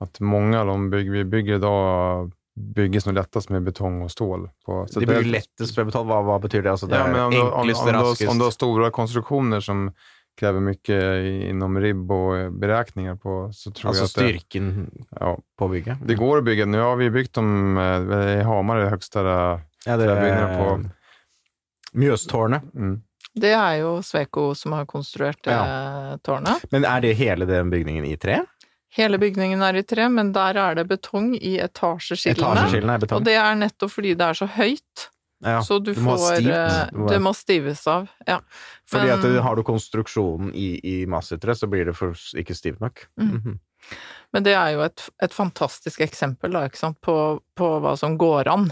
at 0.00 0.20
mange 0.20 0.58
av 0.58 0.66
de 0.68 0.90
bygg 0.92 1.10
vi 1.10 1.24
bygger 1.24 1.56
idag 1.56 2.32
bygges 2.56 3.06
nå 3.06 3.12
lettest 3.16 3.50
med 3.52 3.64
betong 3.64 4.02
og 4.04 4.10
stål. 4.10 4.48
På, 4.64 4.86
så 4.88 5.00
De 5.00 5.06
det- 5.06 5.14
bygger 5.14 5.30
lettest 5.30 5.76
med 5.76 5.86
betong, 5.90 6.06
hva, 6.08 6.22
hva 6.24 6.38
betyr 6.40 6.62
det? 6.62 6.70
Altså, 6.72 6.88
det 6.88 6.96
Ja, 6.96 7.06
men 7.06 7.20
om, 7.20 7.32
du, 7.32 7.40
om, 7.40 7.52
om, 7.52 7.68
enklest, 7.68 8.28
om 8.28 8.38
du 8.38 8.44
har 8.44 8.52
store 8.52 8.90
konstruksjoner 8.90 9.60
som 9.60 9.90
kräver 10.36 10.60
mycket 10.60 11.24
innom 11.24 11.48
inom 11.50 11.80
ribb 11.80 12.12
och 12.12 12.52
beräkningar 12.52 13.16
på 13.16 13.50
så 13.52 13.70
tror 13.70 13.88
Altså 13.88 14.02
jag 14.02 14.06
att 14.06 14.14
det, 14.14 14.20
styrken 14.40 14.90
ja, 15.20 15.38
på 15.58 15.68
bygget? 15.68 15.98
det 16.06 16.14
går 16.14 16.38
att 16.38 16.44
bygga. 16.44 16.66
Nu 16.66 16.78
har 16.80 16.96
vi 16.96 17.10
byggt 17.10 17.34
dem 17.34 17.78
eh, 17.78 18.40
i 18.40 18.42
Hamar, 18.42 18.76
det 18.78 18.90
högsta 18.90 19.20
Ja, 19.86 19.96
det 19.96 20.58
på 20.58 20.84
Mjøstårnet. 21.92 22.62
mm. 22.74 23.02
Det 23.36 23.52
er 23.52 23.74
jo 23.82 23.98
Sveko 24.02 24.54
som 24.56 24.72
har 24.72 24.86
konstruert 24.88 25.44
ja. 25.44 26.16
tårnet. 26.24 26.62
Men 26.72 26.86
er 26.88 27.00
det 27.04 27.12
hele 27.18 27.44
den 27.44 27.70
bygningen 27.70 28.04
i 28.08 28.16
tre? 28.16 28.38
Hele 28.96 29.18
bygningen 29.20 29.60
er 29.62 29.76
i 29.76 29.82
tre, 29.84 30.06
men 30.08 30.30
der 30.32 30.56
er 30.56 30.78
det 30.78 30.86
betong 30.88 31.34
i 31.36 31.58
etasjeskillene. 31.60 32.54
Etasjeskillene 32.54 32.94
er 32.96 33.02
betong? 33.04 33.20
Og 33.20 33.26
det 33.28 33.34
er 33.36 33.58
nettopp 33.60 33.92
fordi 33.92 34.14
det 34.16 34.24
er 34.30 34.38
så 34.40 34.48
høyt, 34.56 35.04
Ja. 35.44 35.58
så 35.60 35.76
du, 35.84 35.92
du 35.92 36.00
får 36.00 36.38
eh, 36.48 36.88
må- 36.96 37.08
Det 37.10 37.18
må 37.20 37.32
stives 37.36 37.82
av, 37.92 38.08
ja. 38.26 38.38
Fordi 38.88 39.10
at 39.12 39.20
du 39.22 39.36
har 39.44 39.56
du 39.58 39.62
konstruksjonen 39.66 40.54
i, 40.56 40.80
i 40.80 40.96
massetre, 41.06 41.52
så 41.54 41.68
blir 41.68 41.84
det 41.90 41.96
for, 41.98 42.16
ikke 42.40 42.56
stivt 42.56 42.80
nok. 42.80 43.04
Mm. 43.20 43.30
Mhm. 43.34 43.58
Men 44.34 44.42
det 44.42 44.54
er 44.58 44.72
jo 44.74 44.80
et, 44.82 45.04
et 45.22 45.32
fantastisk 45.32 46.00
eksempel 46.02 46.50
da, 46.56 46.64
på, 47.04 47.16
på 47.56 47.68
hva 47.84 47.92
som 48.00 48.16
går 48.18 48.48
an. 48.50 48.64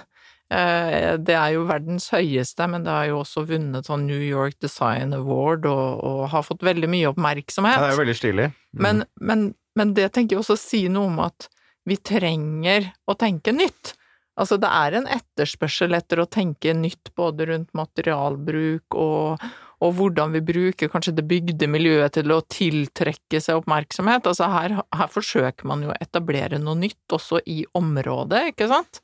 Eh, 0.52 1.14
det 1.22 1.36
er 1.38 1.54
jo 1.54 1.64
verdens 1.68 2.08
høyeste, 2.12 2.66
men 2.68 2.84
det 2.84 2.92
har 2.92 3.06
jo 3.12 3.20
også 3.22 3.44
vunnet 3.48 3.86
sånn 3.88 4.06
New 4.08 4.20
York 4.20 4.58
Design 4.64 5.14
Award 5.16 5.68
og, 5.70 6.00
og 6.04 6.24
har 6.34 6.44
fått 6.46 6.64
veldig 6.66 6.90
mye 6.90 7.12
oppmerksomhet. 7.12 7.76
Ja, 7.78 7.84
det 7.84 7.92
er 7.92 7.96
jo 7.96 8.02
veldig 8.02 8.16
stilig. 8.18 8.48
Mm. 8.74 8.82
Men, 8.86 9.04
men, 9.20 9.44
men 9.78 9.94
det 9.96 10.10
tenker 10.16 10.36
jeg 10.36 10.42
også 10.44 10.58
å 10.58 10.64
si 10.64 10.82
noe 10.92 11.12
om 11.12 11.22
at 11.28 11.48
vi 11.88 11.96
trenger 12.00 12.90
å 13.08 13.16
tenke 13.20 13.52
nytt. 13.54 13.94
Altså 14.40 14.58
det 14.58 14.70
er 14.70 14.96
en 14.98 15.06
etterspørsel 15.14 15.94
etter 15.94 16.22
å 16.22 16.30
tenke 16.30 16.72
nytt 16.74 17.12
både 17.14 17.46
rundt 17.52 17.70
materialbruk 17.78 18.96
og, 18.98 19.44
og 19.84 19.94
hvordan 19.94 20.34
vi 20.34 20.42
bruker 20.42 20.90
kanskje 20.90 21.14
det 21.20 21.26
bygde 21.30 21.68
miljøet 21.70 22.16
til 22.16 22.34
å 22.34 22.40
tiltrekke 22.50 23.40
seg 23.42 23.60
oppmerksomhet. 23.60 24.26
Altså 24.26 24.50
her, 24.50 24.74
her 24.82 25.12
forsøker 25.12 25.70
man 25.70 25.86
jo 25.86 25.92
å 25.92 25.98
etablere 26.00 26.58
noe 26.58 26.80
nytt 26.82 27.14
også 27.14 27.44
i 27.46 27.62
området, 27.78 28.48
ikke 28.54 28.70
sant? 28.72 29.02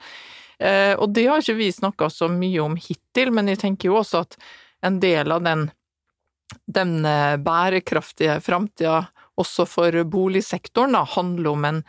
Eh, 0.58 0.92
og 0.98 1.14
det 1.14 1.28
har 1.30 1.40
ikke 1.40 1.60
vi 1.60 1.70
snakka 1.72 2.10
så 2.12 2.28
mye 2.32 2.64
om 2.64 2.74
hittil, 2.80 3.30
men 3.36 3.52
jeg 3.52 3.62
tenker 3.62 3.92
jo 3.92 4.00
også 4.02 4.24
at 4.26 4.36
en 4.84 4.98
del 5.00 5.30
av 5.32 5.46
den, 5.46 5.68
den 6.66 7.00
eh, 7.06 7.38
bærekraftige 7.40 8.40
framtida 8.44 9.04
også 9.40 9.64
for 9.68 10.02
boligsektoren 10.10 10.98
da, 10.98 11.06
handler 11.14 11.54
om 11.54 11.66
en 11.68 11.84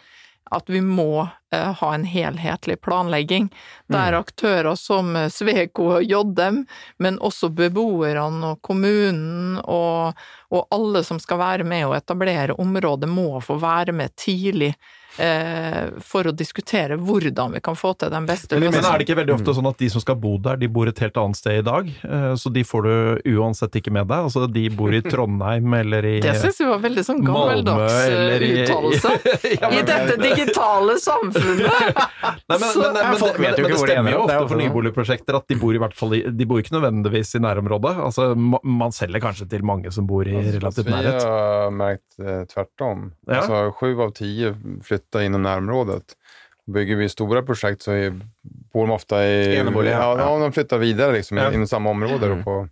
at 0.52 0.70
vi 0.70 0.82
må 0.84 1.28
eh, 1.54 1.72
ha 1.80 1.90
en 1.96 2.04
helhetlig 2.04 2.82
planlegging, 2.82 3.50
der 3.88 4.18
aktører 4.20 4.76
som 4.76 5.16
eh, 5.16 5.30
Sveko 5.32 5.88
og 5.98 6.04
JM, 6.04 6.64
men 7.00 7.20
også 7.24 7.50
beboerne 7.56 8.54
og 8.54 8.62
kommunen 8.66 9.60
og, 9.64 10.18
og 10.52 10.76
alle 10.76 11.04
som 11.08 11.22
skal 11.24 11.42
være 11.42 11.68
med 11.68 11.88
å 11.88 11.96
etablere 11.96 12.58
området, 12.60 13.10
må 13.10 13.40
få 13.44 13.60
være 13.62 13.96
med 13.96 14.16
tidlig 14.20 14.74
for 15.18 16.30
å 16.30 16.32
diskutere 16.36 16.96
hvordan 16.98 17.52
vi 17.56 17.60
kan 17.64 17.76
få 17.76 17.92
til 18.00 18.10
den 18.14 18.26
beste 18.30 18.56
løsningen. 18.56 18.78
Men 18.82 18.88
er 18.94 19.02
det 19.02 19.06
ikke 19.08 19.18
veldig 19.20 19.34
ofte 19.36 19.54
sånn 19.58 19.68
at 19.70 19.78
de 19.82 19.90
som 19.92 20.02
skal 20.04 20.16
bo 20.22 20.38
der, 20.42 20.56
de 20.62 20.70
bor 20.72 20.88
et 20.88 21.00
helt 21.04 21.18
annet 21.20 21.36
sted 21.40 21.60
i 21.60 21.66
dag? 21.68 21.90
Eh, 22.04 22.34
Så 22.40 22.50
de 22.54 22.64
får 22.64 22.86
du 22.88 23.36
uansett 23.38 23.76
ikke 23.76 23.92
med 23.92 24.08
deg? 24.08 24.24
Altså 24.30 24.46
de 24.52 24.64
bor 24.70 24.94
i 24.96 25.02
Trondheim 25.12 25.74
eller 25.82 26.06
i 26.08 26.14
Det 26.24 26.36
syns 26.40 26.62
jeg 26.64 26.70
var 26.72 26.80
veldig 26.86 27.04
sånn 27.08 27.22
gammeldags 27.28 27.98
eh, 28.08 28.38
i- 28.48 28.52
uttalelse. 28.64 29.16
Ja, 29.62 29.70
I 29.76 29.82
dette 29.86 30.16
digitale 30.22 30.96
samfunnet! 31.02 32.00
Nei, 32.52 32.58
men, 32.58 32.70
men, 32.78 32.94
men, 32.96 33.18
folk 33.20 33.38
vet 33.42 33.60
jo 33.60 33.66
ikke 33.66 33.72
det 33.72 33.78
hvor 33.78 33.88
de 33.90 33.94
stemmer 33.96 34.14
jo 34.16 34.22
opp, 34.22 34.28
det 34.30 34.36
er 34.36 34.42
ofte 34.42 34.48
for 34.48 34.56
sånn. 34.56 34.64
nyboligprosjekter 34.66 35.38
at 35.42 35.48
de 35.52 35.58
bor 35.62 35.76
i 35.76 35.82
hvert 35.82 35.96
fall 35.98 36.16
i, 36.18 36.22
De 36.42 36.48
bor 36.50 36.62
ikke 36.62 36.76
nødvendigvis 36.76 37.36
i 37.38 37.42
nærområdet. 37.44 37.94
Altså, 38.08 38.30
man 38.38 38.96
selger 38.96 39.24
kanskje 39.24 39.48
til 39.52 39.66
mange 39.68 39.92
som 39.94 40.08
bor 40.10 40.28
i 40.28 40.36
relativt 40.56 40.90
nærhet. 40.92 41.20
vi 41.22 41.28
har 41.28 41.76
merket 41.76 42.52
tvert 42.54 42.86
om. 42.88 43.06
Ja. 43.30 43.44
Sju 43.78 43.90
av 44.04 44.14
tio 44.18 44.54
flyttar 45.02 45.22
inom 45.22 45.42
närområdet. 45.44 46.04
Bygger 46.68 46.96
vi 46.96 47.10
stora 47.10 47.42
projekt 47.42 47.82
så 47.82 47.92
är, 47.92 48.20
bor 48.74 48.88
de 48.88 48.92
ofta 48.92 49.26
i... 49.26 49.56
Enebolig, 49.58 49.92
ja. 49.92 50.16
ja, 50.20 50.38
de 50.40 50.52
flyttar 50.52 50.78
videre 50.78 51.12
liksom, 51.12 51.38
Ja. 51.38 51.54
inom 51.54 51.68
samme 51.68 51.90
område. 51.90 52.26
Mm. 52.26 52.44
På, 52.44 52.68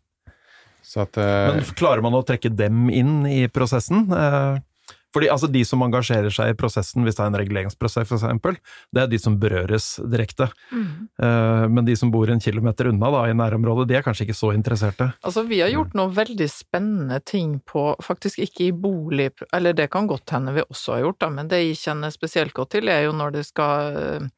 Så 0.82 1.00
att, 1.00 1.18
eh, 1.18 1.24
Men 1.24 1.62
klarer 1.64 2.02
man 2.02 2.14
å 2.14 2.24
trekke 2.24 2.50
dem 2.50 2.90
inn 2.90 3.26
i 3.28 3.50
prosessen? 3.50 4.12
Eh, 4.12 4.58
Fordi 5.16 5.30
altså, 5.32 5.48
De 5.50 5.64
som 5.66 5.82
engasjerer 5.82 6.30
seg 6.34 6.52
i 6.54 6.58
prosessen, 6.58 7.04
hvis 7.06 7.18
det 7.18 7.24
er 7.24 7.32
en 7.32 7.40
reguleringsprosess 7.42 8.12
f.eks., 8.12 8.60
det 8.94 9.02
er 9.04 9.10
de 9.10 9.20
som 9.22 9.38
berøres 9.42 9.88
direkte. 10.06 10.50
Eh, 10.74 11.66
Men 11.70 11.86
de 11.86 11.96
som 11.98 12.12
bor 12.12 12.30
en 12.30 12.40
kilometer 12.40 12.92
unna 12.92 13.12
da, 13.14 13.24
i 13.30 13.34
nærområdet, 13.38 13.88
de 13.90 13.98
er 14.00 14.06
kanskje 14.06 14.28
ikke 14.28 14.38
så 14.38 14.54
interesserte. 14.56 15.12
Altså, 15.26 15.44
vi 15.50 15.62
har 15.64 15.74
gjort 15.74 15.96
noen 15.98 16.14
veldig 16.16 16.50
spennende 16.52 17.20
ting 17.26 17.60
på, 17.66 17.96
faktisk 18.06 18.40
ikke 18.46 18.70
i 18.70 18.72
bolig, 18.72 19.32
eller 19.54 19.74
det 19.74 19.90
kan 19.92 20.08
godt 20.10 20.30
hende 20.36 20.54
vi 20.56 20.66
også 20.70 20.98
har 20.98 21.06
gjort, 21.08 21.20
da, 21.26 21.30
men 21.34 21.50
det 21.52 21.64
jeg 21.64 21.80
kjenner 21.84 22.14
spesielt 22.14 22.54
godt 22.54 22.76
til, 22.78 22.90
er 22.90 23.08
jo 23.08 23.16
når 23.16 23.40
det 23.40 23.46
skal 23.50 23.98
eh, 23.98 24.30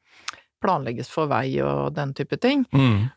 planlegges 0.62 1.10
for 1.12 1.30
vei 1.30 1.60
og 1.64 1.92
den 1.96 2.14
type 2.14 2.38
ting, 2.40 2.64
Mm. 2.72 3.10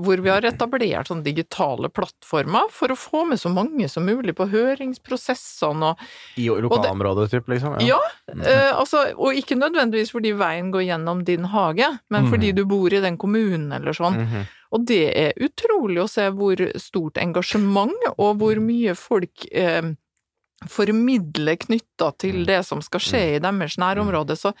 hvor 0.00 0.20
vi 0.20 0.28
har 0.32 0.44
etablert 0.44 1.08
sånne 1.08 1.24
digitale 1.24 1.88
plattformer 1.88 2.68
for 2.70 2.92
å 2.92 2.96
få 2.96 3.24
med 3.28 3.40
så 3.40 3.52
mange 3.52 3.88
som 3.88 4.04
mulig 4.04 4.34
på 4.36 4.48
høringsprosessene 4.52 5.92
og 5.92 5.98
I 6.36 6.48
lokalområdet, 6.48 7.30
typ, 7.30 7.48
liksom? 7.48 7.78
Ja, 7.84 8.00
eh, 8.32 8.72
altså, 8.72 9.06
og 9.16 9.36
ikke 9.36 9.58
nødvendigvis 9.58 10.12
fordi 10.12 10.34
veien 10.36 10.72
går 10.72 10.86
gjennom 10.88 11.24
din 11.24 11.44
hage, 11.52 11.98
men 12.10 12.30
fordi 12.30 12.52
du 12.54 12.64
bor 12.64 12.92
i 12.92 13.00
den 13.00 13.16
kommunen 13.16 13.72
eller 13.72 13.92
sånn. 13.92 14.16
-hmm. 14.16 14.46
Og 14.72 14.86
det 14.86 15.04
er 15.16 15.32
utrolig 15.40 16.02
å 16.02 16.08
se 16.08 16.30
hvor 16.30 16.56
stort 16.80 17.18
engasjement 17.22 17.94
og 18.18 18.38
hvor 18.40 18.58
mye 18.60 18.94
folk 18.94 19.46
eh, 19.52 19.94
formidler 20.68 21.56
knytta 21.56 22.10
til 22.18 22.44
det 22.48 22.62
som 22.66 22.82
skal 22.82 23.00
skje 23.00 23.22
i 23.36 23.38
deres 23.38 23.76
nærområde. 23.78 24.36
Så, 24.36 24.52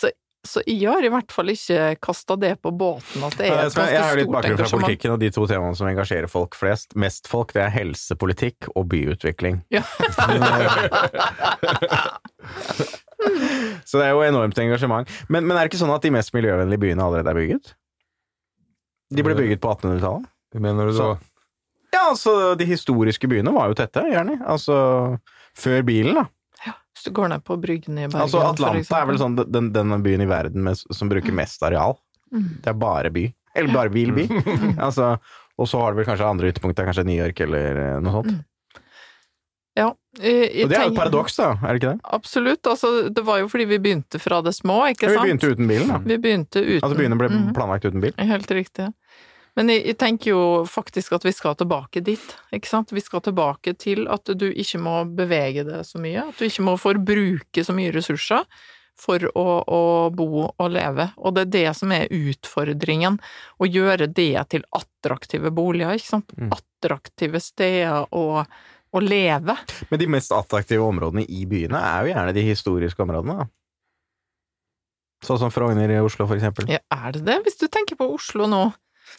så, 0.00 0.10
så 0.44 0.60
jeg 0.68 0.88
har 0.90 1.02
i 1.04 1.08
hvert 1.12 1.32
fall 1.32 1.48
ikke 1.52 1.96
kasta 2.04 2.36
det 2.40 2.54
på 2.62 2.70
båten 2.76 3.24
at 3.26 3.36
det 3.38 3.46
er 3.48 3.52
et 3.66 3.74
ganske 3.74 3.74
stort 3.74 3.88
engasjement. 3.88 3.94
jeg 3.94 4.04
har 4.04 4.16
litt 4.20 4.32
bakgrunn 4.34 4.58
fra 4.60 4.70
politikken, 4.78 5.10
og 5.14 5.18
de 5.24 5.30
to 5.34 5.42
temaene 5.50 5.76
som 5.78 5.88
engasjerer 5.88 6.28
folk 6.30 6.52
flest, 6.58 6.88
mest 7.00 7.28
folk, 7.30 7.48
det 7.56 7.62
er 7.66 7.72
helsepolitikk 7.78 8.58
og 8.74 8.82
byutvikling. 8.92 9.56
Ja. 9.74 9.82
Så 13.84 13.98
det 14.00 14.06
er 14.06 14.12
jo 14.14 14.22
enormt 14.26 14.58
engasjement. 14.60 15.08
Men, 15.32 15.46
men 15.48 15.56
er 15.56 15.64
det 15.64 15.70
ikke 15.72 15.80
sånn 15.84 15.94
at 15.94 16.04
de 16.04 16.10
mest 16.14 16.34
miljøvennlige 16.36 16.82
byene 16.82 17.04
allerede 17.04 17.30
er 17.32 17.38
bygget? 17.38 17.70
De 19.14 19.24
ble 19.24 19.36
bygget 19.38 19.60
på 19.62 19.70
1800-tallet? 19.76 20.26
Mener 20.60 20.90
du 20.90 20.92
då? 20.92 20.98
Så- 20.98 21.18
Ja, 21.94 22.08
altså, 22.10 22.32
de 22.58 22.66
historiske 22.66 23.28
byene 23.30 23.52
var 23.54 23.68
jo 23.70 23.74
tette, 23.78 24.02
gjerne. 24.10 24.40
Altså, 24.50 24.74
før 25.54 25.84
bilen, 25.86 26.16
da. 26.18 26.24
Du 27.04 27.10
går 27.12 27.28
ned 27.28 27.44
på 27.44 27.56
Bryggen 27.60 27.98
i 27.98 28.06
Bergen, 28.08 28.20
Altså, 28.24 28.40
Atlanta 28.40 29.00
er 29.02 29.06
vel 29.10 29.18
sånn 29.20 29.36
den, 29.44 29.72
den 29.74 29.94
byen 30.02 30.22
i 30.24 30.28
verden 30.30 30.62
med, 30.64 30.80
som 30.90 31.08
bruker 31.12 31.32
mest 31.36 31.62
areal. 31.66 31.98
Mm. 32.32 32.48
Det 32.64 32.70
er 32.72 32.78
bare 32.80 33.10
by. 33.14 33.26
Eller 33.54 33.74
bare 33.74 33.92
vil 33.94 34.10
by. 34.16 34.24
altså, 34.86 35.14
og 35.58 35.68
så 35.70 35.78
har 35.84 35.92
du 35.94 36.00
vel 36.00 36.08
kanskje 36.08 36.26
andre 36.26 36.50
ytterpunkter, 36.50 36.88
kanskje 36.88 37.04
New 37.06 37.18
York 37.20 37.40
eller 37.44 37.76
eh, 37.84 38.00
noe 38.02 38.16
sånt. 38.22 38.40
Ja, 39.74 39.88
jeg, 40.22 40.64
Og 40.64 40.70
det 40.70 40.76
er 40.78 40.84
jo 40.86 40.92
et 40.92 40.98
paradoks, 41.00 41.34
da, 41.34 41.48
er 41.58 41.74
det 41.74 41.80
ikke 41.80 41.92
det? 41.96 42.00
Absolutt. 42.14 42.68
Altså, 42.70 42.90
det 43.10 43.24
var 43.26 43.40
jo 43.42 43.48
fordi 43.50 43.64
vi 43.72 43.78
begynte 43.82 44.20
fra 44.22 44.38
det 44.46 44.52
små, 44.54 44.76
ikke 44.92 45.08
Ja, 45.08 45.16
sant? 45.16 45.24
vi 45.26 45.32
begynte 45.32 45.50
uten 45.50 45.70
bilen, 45.70 45.88
da. 45.90 45.96
Vi 46.04 46.18
begynte 46.22 46.62
uten 46.62 46.84
Altså 46.86 46.98
byene 47.00 47.18
ble 47.18 47.28
Mhm. 47.32 47.48
planlagt 47.56 47.88
uten 47.88 48.00
bil. 48.04 48.14
Helt 48.18 48.50
riktig. 48.54 48.86
Men 49.54 49.70
jeg, 49.70 49.84
jeg 49.86 49.98
tenker 50.00 50.32
jo 50.32 50.44
faktisk 50.66 51.14
at 51.14 51.24
vi 51.26 51.32
skal 51.34 51.54
tilbake 51.58 52.02
dit, 52.04 52.22
ikke 52.54 52.70
sant? 52.70 52.94
Vi 52.94 53.02
skal 53.02 53.22
tilbake 53.22 53.76
til 53.78 54.08
at 54.10 54.30
du 54.34 54.48
ikke 54.50 54.80
må 54.82 54.96
bevege 55.06 55.62
deg 55.66 55.84
så 55.86 56.00
mye, 56.02 56.26
at 56.30 56.40
du 56.40 56.48
ikke 56.48 56.66
må 56.66 56.74
forbruke 56.80 57.64
så 57.66 57.76
mye 57.76 57.94
ressurser 57.94 58.42
for 58.98 59.22
å, 59.34 59.46
å 59.62 59.82
bo 60.14 60.44
og 60.46 60.68
leve. 60.70 61.08
Og 61.18 61.34
det 61.34 61.46
er 61.46 61.52
det 61.54 61.66
som 61.78 61.94
er 61.94 62.10
utfordringen, 62.14 63.18
å 63.58 63.68
gjøre 63.68 64.08
det 64.10 64.32
til 64.52 64.66
attraktive 64.74 65.50
boliger, 65.54 65.98
ikke 65.98 66.12
sant? 66.12 66.34
Mm. 66.38 66.52
Attraktive 66.54 67.42
steder 67.42 68.06
å, 68.14 68.44
å 68.94 69.02
leve. 69.02 69.58
Men 69.90 70.02
de 70.02 70.10
mest 70.14 70.34
attraktive 70.34 70.86
områdene 70.86 71.26
i 71.26 71.44
byene 71.50 71.82
er 71.82 72.06
jo 72.06 72.14
gjerne 72.14 72.36
de 72.36 72.48
historiske 72.50 73.06
områdene, 73.06 73.44
da. 73.44 73.50
Sånn 75.24 75.40
som 75.40 75.52
Frogner 75.52 75.88
i 75.88 76.00
Oslo, 76.04 76.26
for 76.28 76.36
eksempel. 76.36 76.68
Ja, 76.68 76.82
er 76.92 77.14
det 77.14 77.22
det? 77.24 77.38
Hvis 77.46 77.56
du 77.56 77.64
tenker 77.72 77.96
på 77.96 78.10
Oslo 78.12 78.44
nå. 78.50 78.66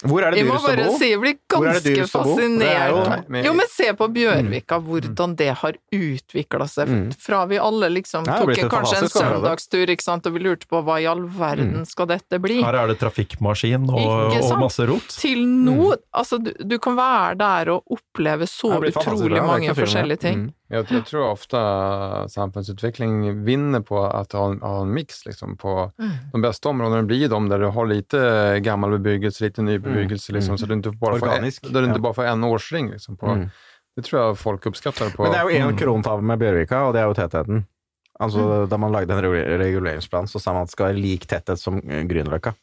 Hvor 0.04 0.22
er 0.26 0.32
det 0.32 0.38
Jeg 0.42 0.48
må 0.48 0.56
dyrest 0.58 0.66
å 0.66 0.68
bare 0.76 0.86
bo? 0.90 0.98
si 0.98 1.10
jeg 1.10 1.20
blir 1.22 1.36
Hvor 1.48 1.66
er 1.68 1.72
ganske 1.74 1.84
dyrest 1.96 2.16
å 2.16 2.24
bo? 2.24 2.36
Det 2.36 2.44
er 2.44 2.92
fascinert. 2.92 2.92
jo- 2.92 3.24
men- 3.32 3.46
Jo, 3.46 3.54
men 3.54 3.68
se 3.72 3.94
på 3.94 4.08
Bjørvika, 4.14 4.80
hvordan 4.84 5.36
det 5.36 5.50
har 5.56 5.74
utvikla 5.94 6.68
seg. 6.70 6.88
Mm. 6.88 7.14
Fra 7.18 7.46
vi 7.46 7.58
alle 7.58 7.90
liksom 7.90 8.26
tok 8.26 8.56
kanskje 8.70 8.98
en 9.02 9.10
søndagstur, 9.10 9.88
ikke 9.90 10.02
sant, 10.02 10.26
og 10.28 10.34
vi 10.34 10.40
lurte 10.40 10.68
på 10.68 10.84
hva 10.84 11.02
i 11.02 11.06
all 11.06 11.22
verden 11.24 11.74
Mm. 11.82 11.86
skal 11.88 12.06
dette 12.08 12.40
bli? 12.42 12.62
Her 12.62 12.76
er 12.76 12.88
det 12.88 13.00
trafikkmaskin 13.00 13.88
og, 13.90 14.52
og 14.52 14.60
masse 14.60 14.86
rot. 14.88 15.08
Til 15.10 15.38
nå 15.46 15.96
Altså, 16.14 16.42
du, 16.44 16.52
du 16.64 16.78
kan 16.80 16.96
være 16.96 17.38
der 17.38 17.70
og 17.72 17.84
oppleve 17.92 18.44
så 18.48 18.80
utrolig 18.82 19.42
mange 19.46 19.70
forskjellige 19.76 20.20
ting. 20.20 20.54
Mm. 20.70 20.78
Jag, 20.78 20.92
jag 20.98 21.06
tror 21.06 21.30
ofta 21.30 22.30
samfunnsutvikling 22.30 23.44
vinner 23.44 23.80
på 23.80 24.04
att 24.06 24.32
ha 24.32 24.46
en, 24.52 24.62
ha 24.62 24.82
en 24.82 24.94
mix. 24.94 25.26
Liksom, 25.26 25.58
på 25.58 25.92
Mm. 26.00 26.12
de 26.32 26.42
bästa 26.42 26.70
områdena 26.70 27.04
blir 27.04 27.30
de 27.30 27.50
där 27.50 27.60
du 27.60 27.66
har 27.66 27.86
lite 27.86 28.60
gammal 28.60 28.92
bebyggelse, 28.92 29.44
lite 29.44 29.62
ny 29.62 29.78
bebyggelse, 29.80 30.34
liksom, 30.34 30.50
Mm. 30.52 30.58
så 30.58 30.66
du 30.66 30.74
inte 30.74 30.90
bara 30.90 31.20
får, 31.20 31.28
en, 31.28 31.34
Organisk, 31.34 31.64
där 31.64 31.82
du 31.82 31.88
inte 31.88 31.98
ja. 32.00 32.02
bara 32.02 32.14
får 32.14 32.26
en 32.26 32.44
årsring. 32.44 32.90
Liksom, 32.92 33.18
på, 33.18 33.26
Mm. 33.28 33.50
Det 33.96 34.02
tror 34.04 34.22
jeg 34.28 34.38
folk 34.38 34.66
oppskatter. 34.66 35.10
På, 35.16 35.24
Men 35.24 35.32
det 35.32 35.38
er 35.40 35.44
jo 35.44 35.50
én 35.50 35.68
Mm. 35.70 35.78
krontavle 35.78 36.24
med 36.24 36.40
Bjørvika, 36.40 36.82
og 36.88 36.94
det 36.94 37.00
er 37.02 37.06
jo 37.08 37.14
tettheten. 37.14 37.66
Altså, 38.20 38.40
Mm. 38.40 38.70
Da 38.70 38.78
man 38.78 38.92
lagde 38.92 39.14
en 39.14 39.22
reguleringsplan, 39.60 40.28
så 40.28 40.40
sa 40.40 40.54
man 40.54 40.62
at 40.62 40.68
det 40.68 40.72
skal 40.72 40.86
være 40.88 41.02
lik 41.02 41.26
tetthet 41.28 41.58
som 41.60 41.78
eh, 41.78 42.04
Grünerløkka. 42.04 42.54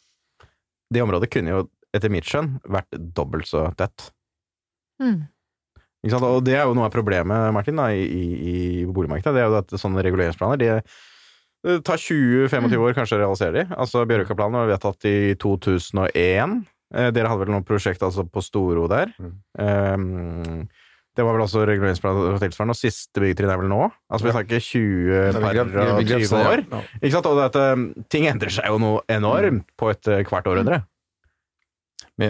Det 0.93 1.01
området 1.03 1.31
kunne 1.31 1.49
jo, 1.51 1.69
etter 1.95 2.11
mitt 2.11 2.25
skjønn, 2.25 2.61
vært 2.69 2.91
dobbelt 3.15 3.47
så 3.47 3.75
tett. 3.77 4.11
Mm. 5.03 5.23
Og 6.03 6.43
det 6.43 6.57
er 6.59 6.67
jo 6.67 6.75
noe 6.75 6.89
av 6.89 6.95
problemet, 6.95 7.53
Martin, 7.55 7.79
da, 7.79 7.89
i, 7.95 8.03
i, 8.03 8.53
i 8.83 8.85
boligmarkedet. 8.91 9.35
Det 9.37 9.43
er 9.43 9.51
jo 9.51 9.59
at 9.61 9.75
sånne 9.79 10.03
reguleringsplaner 10.03 10.59
de 10.59 10.71
det 11.63 11.79
tar 11.87 12.01
20-25 12.01 12.73
år 12.83 12.95
kanskje 12.97 13.17
å 13.19 13.23
realisere 13.23 13.55
de. 13.55 13.63
Altså 13.79 14.03
Bjørvika-planen 14.11 14.59
var 14.59 14.71
vedtatt 14.73 15.07
i 15.07 15.35
2001. 15.39 16.57
Eh, 16.93 17.11
Dere 17.15 17.31
hadde 17.31 17.45
vel 17.45 17.55
noe 17.55 17.67
prosjekt 17.67 18.03
altså 18.03 18.25
på 18.27 18.43
Storo 18.43 18.89
der. 18.91 19.13
Um, 19.55 20.67
det 21.13 21.27
var 21.27 21.37
vel 21.37 21.45
også 21.45 21.63
reguleringsplan 21.69 22.41
tilsvarende, 22.41 22.75
og 22.75 22.81
siste 22.81 23.21
byggetrinn 23.21 23.53
er 23.53 23.61
vel 23.61 23.71
nå? 23.71 23.83
Altså 24.09 24.27
Vi 24.27 24.33
snakker 24.35 24.63
20 24.65 25.13
Ja, 25.13 25.33
par 25.37 25.49
og 25.53 26.03
grep 26.09 26.25
20 26.25 26.39
år. 26.41 26.65
Ikke 26.99 27.15
sant? 27.15 27.29
Og 27.31 27.39
det 27.39 27.49
at 27.51 27.59
um, 27.77 27.87
ting 28.11 28.27
endrer 28.31 28.55
seg 28.55 28.67
jo 28.73 28.81
noe 28.83 29.05
enormt 29.13 29.69
på 29.79 29.93
et 29.93 30.11
eh, 30.11 30.25
kvart 30.27 30.49
århundre. 30.51 30.83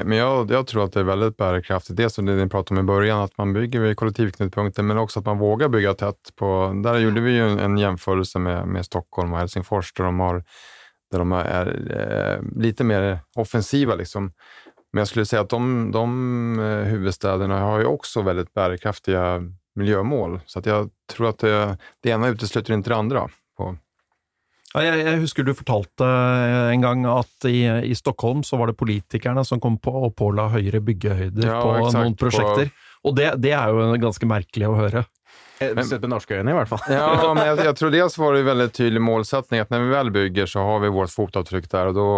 Men, 0.04 0.18
jag, 0.18 0.50
jag 0.50 0.66
tror 0.66 0.84
att 0.84 0.92
det 0.92 1.00
är 1.00 1.04
väldigt 1.04 1.36
bärkraftigt. 1.36 1.96
Det 1.96 2.10
som 2.10 2.24
ni 2.24 2.48
pratade 2.48 2.80
om 2.80 2.84
i 2.84 2.86
början, 2.86 3.22
att 3.22 3.38
man 3.38 3.52
bygger 3.52 3.80
vid 3.80 3.96
kollektivknutpunkter, 3.96 4.82
men 4.82 4.98
också 4.98 5.20
att 5.20 5.26
man 5.26 5.38
vågar 5.38 5.68
bygga 5.68 5.94
tätt. 5.94 6.36
På, 6.36 6.80
där 6.84 6.98
gjorde 6.98 7.20
vi 7.20 7.32
ju 7.32 7.48
en, 7.48 7.58
en 7.58 7.78
jämförelse 7.78 8.38
med, 8.38 8.68
med 8.68 8.84
Stockholm 8.84 9.32
och 9.32 9.38
Helsingfors, 9.38 9.92
där 9.92 10.04
de, 10.04 10.20
har, 10.20 10.44
där 11.10 11.18
de 11.18 11.32
är 11.32 11.66
eh, 11.90 12.60
lite 12.62 12.84
mer 12.84 13.18
offensiva. 13.36 13.94
Liksom. 13.94 14.32
Men 14.92 15.00
jag 15.00 15.08
skulle 15.08 15.26
säga 15.26 15.42
att 15.42 15.50
de, 15.50 15.90
de 15.92 16.58
eh, 16.58 16.64
huvudstäderna 16.64 17.60
har 17.60 17.78
ju 17.78 17.86
också 17.86 18.22
väldigt 18.22 18.54
bärkraftiga 18.54 19.42
miljömål. 19.74 20.40
Så 20.46 20.58
att 20.58 20.66
jag 20.66 20.90
tror 21.12 21.28
att 21.28 21.38
det, 21.38 21.78
det 22.00 22.10
ena 22.10 22.28
utesluter 22.28 22.74
inte 22.74 22.90
det 22.90 22.96
andra. 22.96 23.28
På, 23.56 23.76
jeg, 24.80 25.00
jeg 25.04 25.20
husker 25.20 25.44
du 25.44 25.52
fortalte 25.52 26.06
eh, 26.06 26.70
en 26.72 26.84
gang 26.84 27.02
at 27.12 27.48
i, 27.48 27.66
i 27.84 27.96
Stockholm 27.98 28.40
så 28.46 28.56
var 28.56 28.72
det 28.72 28.78
politikerne 28.80 29.44
som 29.44 29.60
kom 29.60 29.76
på 29.82 29.92
og 30.06 30.14
påla 30.16 30.48
høyere 30.54 30.80
byggehøyder 30.84 31.44
Ja, 31.44 31.58
på 31.60 31.74
exakt, 31.82 31.98
noen 31.98 32.16
prosjekter. 32.16 32.72
Og 33.02 33.16
det, 33.18 33.34
det 33.42 33.52
er 33.58 33.74
jo 33.74 33.90
ganske 34.00 34.28
merkelig 34.30 34.70
å 34.70 34.78
høre. 34.78 35.04
Sett 35.62 36.00
med 36.02 36.10
norske 36.10 36.38
øyne, 36.38 36.50
i 36.50 36.56
hvert 36.56 36.70
fall. 36.70 36.80
Ja, 36.90 37.10
men 37.36 37.44
jeg, 37.44 37.60
jeg 37.68 37.76
tror 37.78 37.92
dels 37.94 38.16
var 38.18 38.34
det 38.34 38.42
en 38.42 38.48
veldig 38.48 38.68
tydelig 38.74 39.02
målsetning 39.04 39.62
at 39.62 39.70
når 39.72 39.84
vi 39.84 39.92
vel 39.92 40.12
bygger 40.14 40.50
så 40.50 40.64
har 40.66 40.82
vi 40.82 40.90
vårt 40.94 41.12
fotavtrykk 41.14 41.68
der. 41.70 41.92
Og, 41.92 41.98
då, 41.98 42.08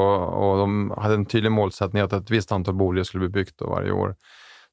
og 0.46 0.62
de 0.62 1.02
hadde 1.02 1.18
en 1.20 1.26
tydelig 1.28 1.52
målsetning 1.58 2.06
at 2.06 2.16
et 2.16 2.32
visst 2.32 2.54
antall 2.54 2.78
boliger 2.78 3.08
skulle 3.08 3.28
bli 3.28 3.42
bygd 3.42 3.66
hvert 3.66 3.92
år. 3.98 4.16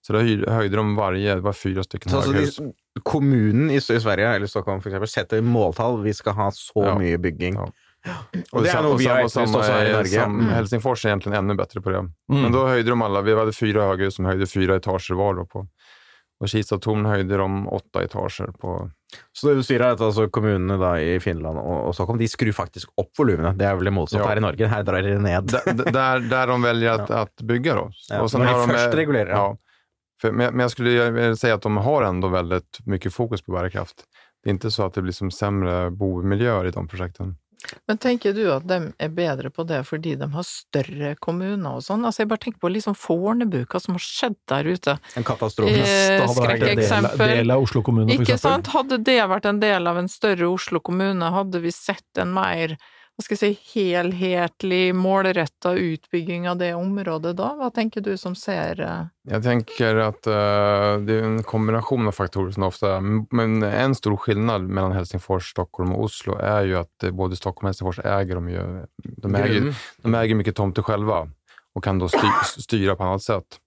Så 0.02 0.14
det 0.14 0.20
höj- 0.24 0.50
höjde 0.50 0.76
de 0.76 0.96
varje, 0.96 1.36
det 1.36 1.42
var 1.42 1.54
fyra 1.54 1.84
stycken 1.84 2.12
Så 2.12 2.18
altså, 2.18 2.32
höghus. 2.34 2.56
de, 2.58 2.74
kommunen 3.04 3.70
i, 3.72 3.76
i 3.78 3.82
Sverige, 3.82 4.28
eller 4.36 4.48
Stockholm 4.48 4.82
for 4.82 4.90
eksempel, 4.90 5.08
setter 5.08 5.42
måltall. 5.42 6.02
Vi 6.04 6.14
skal 6.14 6.34
ha 6.34 6.52
så 6.52 6.86
Ja. 6.86 6.98
mye 7.00 7.18
bygging. 7.18 7.54
Ja. 7.56 7.68
Og 8.52 8.64
det 8.64 8.72
er 8.74 8.82
noe 8.82 8.98
vi 8.98 9.06
har 9.06 9.22
samma- 9.22 9.26
etterlyst 9.30 9.56
også 9.56 9.72
her 9.74 9.86
i 9.86 9.92
Norge. 9.94 10.08
sam- 10.10 10.40
Mm. 10.40 10.50
Helsingfors 10.50 11.06
är 11.06 11.10
egentligen 11.10 11.38
ännu 11.38 11.54
bättre 11.56 11.82
på 11.82 11.90
det. 11.90 11.98
Mm. 11.98 12.42
Men 12.42 12.52
då 12.52 12.68
höjde 12.68 12.90
de 12.90 13.02
alla, 13.02 13.22
vi 13.22 13.36
hade 13.36 13.54
fyra 13.54 13.84
höghus 13.84 14.16
som 14.16 14.26
höjde 14.26 14.48
fyra 14.48 14.76
etager 14.76 15.14
var. 15.16 15.36
Då 15.36 15.46
på, 15.46 15.68
och 16.40 16.50
Kista 16.50 16.78
torn 16.80 17.06
höjde 17.06 17.38
de 17.38 17.68
åtta 17.68 18.04
etager 18.04 18.48
på 18.62 18.90
Så 19.34 19.48
det 19.48 19.56
du 19.56 19.64
sier 19.64 19.80
er 19.82 19.92
at 19.94 20.00
altså, 20.02 20.28
kommunene 20.32 20.78
da 20.80 20.96
i 21.00 21.20
Finland 21.20 21.58
og, 21.60 21.88
og 21.88 21.94
Stockholm 21.96 22.18
de 22.18 22.28
skrur 22.28 22.52
faktisk 22.54 22.88
opp 22.98 23.12
volumene. 23.20 23.54
Det 23.58 23.66
er 23.68 23.76
vel 23.76 23.86
det 23.86 23.94
motsatte 23.94 24.24
Ja. 24.24 24.30
her 24.30 24.38
i 24.38 24.40
Norge. 24.40 24.68
Her 24.68 24.84
drar 24.84 25.02
de 25.02 25.18
ned. 25.20 25.44
der, 25.52 25.74
der, 25.74 25.92
där, 25.92 26.20
där 26.30 26.48
de 26.48 26.62
velger 26.62 26.94
å 26.98 27.06
ja. 27.10 27.26
bygge, 27.44 27.74
da. 27.76 27.90
Ja, 28.10 28.22
når 28.24 28.46
de 28.46 28.74
først 28.74 28.96
regulerer 28.96 29.30
eh. 29.30 29.38
Ja. 29.38 29.58
För, 30.22 30.32
men, 30.32 30.54
men 30.54 30.60
jag 30.60 30.72
skulle 30.72 31.36
säga 31.36 31.54
att 31.54 31.62
de 31.62 31.78
har 31.78 32.04
ändå 32.04 32.28
väldigt 32.28 32.80
mycket 32.86 33.14
fokus 33.14 33.42
på 33.42 33.52
bärkraft. 33.52 34.04
Det 34.44 34.50
är 34.50 34.52
inte 34.52 34.72
så 34.72 34.84
att 34.84 34.94
det 34.94 35.02
blir 35.02 35.14
som 35.14 35.32
sämre 35.32 35.92
bomiljöer 35.92 36.68
i 36.68 36.72
de 36.72 36.88
projekten. 36.88 37.36
Men 37.88 37.98
tenker 37.98 38.34
du 38.34 38.48
at 38.54 38.68
de 38.68 38.92
er 38.98 39.10
bedre 39.14 39.52
på 39.54 39.64
det 39.70 39.84
fordi 39.86 40.16
de 40.18 40.32
har 40.34 40.46
større 40.48 41.14
kommuner 41.22 41.78
og 41.78 41.84
sånn? 41.86 42.06
Altså, 42.08 42.24
jeg 42.24 42.32
bare 42.32 42.42
tenker 42.46 42.62
på 42.64 42.72
liksom 42.74 42.96
Fornebu, 42.98 43.60
hva 43.70 43.82
som 43.84 43.98
har 43.98 44.06
skjedd 44.06 44.38
der 44.50 44.70
ute. 44.72 44.96
En 45.20 45.28
katastrofe. 45.28 45.84
Eh, 45.84 46.26
skrekkeksempel. 46.26 47.36
del 47.36 47.54
av 47.54 47.62
Oslo 47.62 47.84
kommune, 47.86 48.10
for 48.10 48.26
Ikke 48.26 48.38
eksempel. 48.38 48.66
sant? 48.66 48.72
Hadde 48.74 49.02
det 49.06 49.20
vært 49.30 49.46
en 49.46 49.62
del 49.62 49.88
av 49.88 50.02
en 50.02 50.10
større 50.10 50.50
Oslo 50.50 50.82
kommune, 50.82 51.32
hadde 51.38 51.62
vi 51.62 51.74
sett 51.76 52.22
en 52.22 52.34
mer 52.34 52.78
hva 53.18 53.26
skal 53.26 53.38
jeg 53.38 53.56
si, 53.56 53.74
helhetlig, 53.76 54.96
målretta 54.98 55.76
utbygging 55.78 56.48
av 56.50 56.58
det 56.58 56.72
området 56.74 57.36
da? 57.38 57.52
Hva 57.60 57.68
tenker 57.74 58.02
du 58.02 58.16
som 58.18 58.34
ser 58.36 58.80
Jeg 58.82 59.44
tenker 59.44 60.00
at 60.02 60.16
att 60.16 60.28
eh, 60.28 61.06
det 61.06 61.20
er 61.20 61.24
en 61.28 61.44
kombination 61.44 62.08
av 62.08 62.16
faktorer 62.18 62.52
som 62.52 62.64
ofte 62.64 62.88
er 62.88 63.02
men 63.32 63.64
en 63.64 63.96
stor 63.96 64.18
skillnad 64.18 64.66
mellom 64.66 64.92
Helsingfors, 64.92 65.52
Stockholm 65.52 65.94
og 65.94 66.08
Oslo 66.08 66.40
er 66.40 66.66
jo 66.66 66.80
att 66.80 67.04
eh, 67.04 67.12
både 67.12 67.36
Stockholm 67.36 67.68
og 67.68 67.70
Helsingfors 67.70 68.00
äger 68.00 68.36
de 68.36 68.50
ju, 68.50 68.86
de 69.18 69.36
äger, 69.36 69.76
de 70.02 70.16
äger 70.16 70.36
mycket 70.36 70.56
tomter 70.56 70.82
själva 70.82 71.30
och 71.74 71.84
kan 71.84 72.00
då 72.00 72.08
styre 72.08 72.44
styra 72.44 72.96
på 72.96 73.04
annat 73.04 73.24
sätt. 73.24 73.60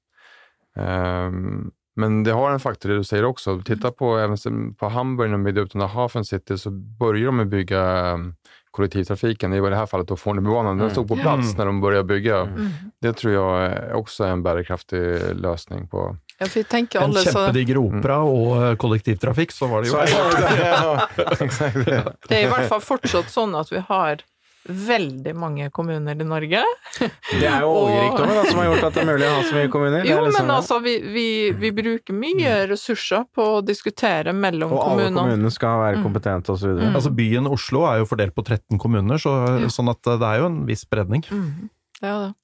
Um, 0.76 1.70
men 1.96 2.24
det 2.24 2.32
har 2.32 2.50
en 2.50 2.60
faktor 2.60 2.88
det 2.88 2.96
du 2.96 3.04
säger 3.04 3.24
också. 3.24 3.62
Titta 3.62 3.92
på, 3.92 4.18
även 4.18 4.74
på 4.74 4.88
Hamburg 4.88 5.30
när 5.30 5.38
de 5.38 5.44
byggde 5.44 5.60
ut 5.60 5.72
den 5.72 5.80
där 5.80 5.88
Hafen 5.88 6.24
City 6.24 6.58
så 6.58 6.70
började 6.70 7.26
de 7.26 7.36
med 7.36 7.48
bygga 7.48 8.12
um, 8.12 8.34
kollektivtrafiken. 8.74 9.52
I 9.52 9.60
det 9.60 9.76
här 9.76 9.86
fallet 9.86 10.08
då 10.08 10.16
Fornebubanan. 10.16 10.78
Den 10.78 10.90
stod 10.90 11.08
på 11.08 11.16
plats 11.16 11.44
Mm. 11.54 11.56
när 11.58 11.66
de 11.66 11.80
började 11.80 12.04
bygga. 12.04 12.40
mm. 12.40 12.70
Det 13.00 13.12
tror 13.12 13.32
jag 13.32 13.72
också 13.98 14.24
är 14.24 14.28
en 14.28 14.42
bärkraftig 14.42 15.20
lösning 15.34 15.88
på... 15.88 16.16
Ja, 16.38 16.46
for 16.46 16.74
En 16.74 16.86
alle 17.02 17.20
så 17.20 17.38
opera 17.78 18.16
og 18.22 18.62
eh, 18.62 18.76
kollektivtrafikk, 18.76 19.52
så 19.52 19.66
var 19.66 19.82
det 19.82 19.88
jo 19.88 19.94
ja, 19.98 21.08
ja, 21.16 22.12
Det 22.28 22.34
er 22.34 22.46
i 22.46 22.50
hvert 22.50 22.68
fall 22.68 22.82
fortsatt 22.82 23.30
sånn 23.30 23.54
at 23.54 23.70
vi 23.72 23.78
har 23.88 24.24
veldig 24.68 25.34
mange 25.36 25.66
kommuner 25.70 26.16
i 26.20 26.24
Norge. 26.24 26.62
Det 27.40 27.46
er 27.48 27.60
jo 27.64 27.68
Og- 27.68 27.88
oljerikdommen 27.90 28.48
som 28.48 28.58
har 28.62 28.68
gjort 28.70 28.84
at 28.88 28.94
det 28.94 29.02
er 29.02 29.08
mulig 29.10 29.26
å 29.28 29.34
ha 29.34 29.42
så 29.44 29.54
mye 29.58 29.68
kommuner. 29.72 29.98
Er 30.00 30.08
Jo, 30.08 30.20
liksom 30.24 30.46
men 30.46 30.54
altså, 30.56 30.78
vi, 30.84 30.94
vi, 31.14 31.26
vi 31.52 31.70
bruker 31.76 32.16
mye 32.16 32.54
ressurser 32.70 33.26
på 33.34 33.48
å 33.58 33.64
diskutere 33.66 34.32
mellom 34.32 34.72
Og 34.72 34.80
alle 34.88 35.10
kommunene. 35.10 35.50
skal 35.52 35.78
være 35.82 35.98
Mm. 36.00 36.04
kompetente 36.06 36.50
og 36.50 36.58
så 36.58 36.68
Mm. 36.70 36.78
videre. 36.78 36.94
Altså 36.94 37.14
Byen 37.14 37.46
Oslo 37.46 37.84
er 37.90 37.98
jo 37.98 38.06
fordelt 38.06 38.34
på 38.34 38.44
13 38.44 38.78
kommuner, 38.78 39.16
så, 39.20 39.34
sånn 39.68 39.90
at 39.90 40.00
det 40.02 40.22
er 40.22 40.38
jo 40.40 40.46
en 40.46 40.64
viss 40.66 40.84
spredning. 40.86 41.22
Mm, 41.30 41.68
det 42.00 42.08
er 42.08 42.18
det. 42.28 42.34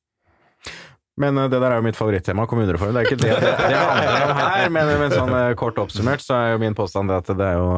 Men 1.19 1.39
eh, 1.39 1.49
det 1.51 1.59
der 1.59 1.73
er 1.73 1.81
jo 1.81 1.87
mitt 1.87 1.99
favorittema, 1.99 2.47
kommunereform. 2.51 2.95
Det 2.95 3.03
er 3.03 3.09
ikke 3.09 3.21
det 3.21 3.35
det, 3.43 3.51
det 3.59 3.81
handler 3.81 4.25
om 4.27 4.41
her, 4.41 4.71
men, 4.77 4.93
men 5.03 5.15
sånn 5.15 5.35
eh, 5.37 5.51
kort 5.59 5.81
oppsummert 5.83 6.25
så 6.25 6.37
er 6.37 6.55
jo 6.55 6.63
min 6.63 6.77
påstand 6.79 7.13
at 7.15 7.29
det 7.33 7.51
er 7.51 7.59
jo 7.59 7.69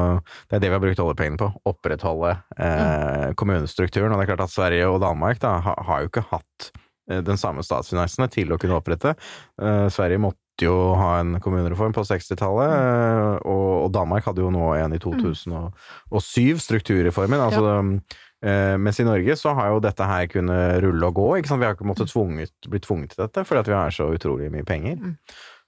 det 0.50 0.58
er 0.58 0.64
det 0.64 0.70
vi 0.70 0.76
har 0.76 0.84
brukt 0.84 1.02
oljepengene 1.06 1.40
på. 1.40 1.50
Opprettholde 1.72 2.36
eh, 2.58 3.26
kommunestrukturen. 3.38 4.12
Og 4.12 4.20
det 4.20 4.26
er 4.26 4.32
klart 4.34 4.46
at 4.46 4.54
Sverige 4.54 4.90
og 4.90 5.02
Danmark 5.04 5.42
da, 5.42 5.56
har, 5.64 6.04
jo 6.04 6.12
ikke 6.12 6.26
hatt 6.30 6.70
eh, 7.10 7.22
den 7.24 7.40
samme 7.40 7.64
statsfinansene 7.66 8.30
til 8.32 8.52
å 8.52 8.60
kunne 8.60 8.78
opprette. 8.78 9.16
Eh, 9.62 9.86
Sverige 9.92 10.22
måtte 10.22 10.38
jo 10.62 10.92
ha 10.98 11.16
en 11.22 11.38
kommunereform 11.42 11.94
på 11.96 12.04
60-tallet, 12.06 12.74
eh, 12.76 13.36
og, 13.48 13.68
og 13.86 13.88
Danmark 13.94 14.28
hadde 14.28 14.44
jo 14.44 14.52
nå 14.52 14.74
en 14.76 14.94
i 14.94 15.00
2007, 15.02 16.60
strukturreformen. 16.62 17.40
altså 17.40 17.64
eh, 17.72 18.20
mens 18.42 18.98
i 18.98 19.06
Norge 19.06 19.36
så 19.38 19.52
har 19.54 19.68
jo 19.70 19.82
dette 19.84 20.06
her 20.08 20.26
kunnet 20.26 20.80
rulle 20.82 21.06
og 21.08 21.14
gå. 21.14 21.26
Vi 21.46 21.62
har 21.62 21.76
ikke 21.76 21.86
måttet 21.86 22.10
tvunget, 22.10 22.50
blitt 22.66 22.88
tvunget 22.88 23.14
til 23.14 23.22
dette, 23.22 23.44
fordi 23.46 23.70
vi 23.70 23.76
har 23.78 23.94
så 23.94 24.08
utrolig 24.10 24.48
mye 24.50 24.66
penger. 24.66 24.96
Mm. 24.98 25.14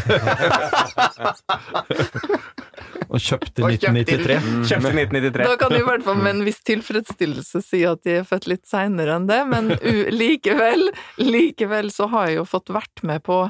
Og 3.14 3.20
kjøpt 3.22 3.60
i 3.60 3.66
1993. 3.68 4.38
Kjøpt 4.66 4.88
i 4.90 4.94
1993. 5.04 5.44
Da 5.46 5.56
kan 5.60 5.72
du 5.72 5.78
i 5.78 5.86
hvert 5.86 6.04
fall 6.06 6.20
med 6.20 6.32
en 6.34 6.46
viss 6.46 6.60
tilfredsstillelse 6.66 7.62
si 7.64 7.84
at 7.86 8.02
de 8.06 8.18
er 8.20 8.28
født 8.28 8.48
litt 8.50 8.64
seinere 8.68 9.18
enn 9.18 9.28
det, 9.30 9.40
men 9.50 9.70
u 9.72 9.94
likevel, 10.12 10.88
likevel 11.20 11.92
så 11.94 12.08
har 12.12 12.30
jeg 12.30 12.40
jo 12.40 12.48
fått 12.48 12.74
vært 12.74 13.04
med 13.06 13.22
på 13.24 13.44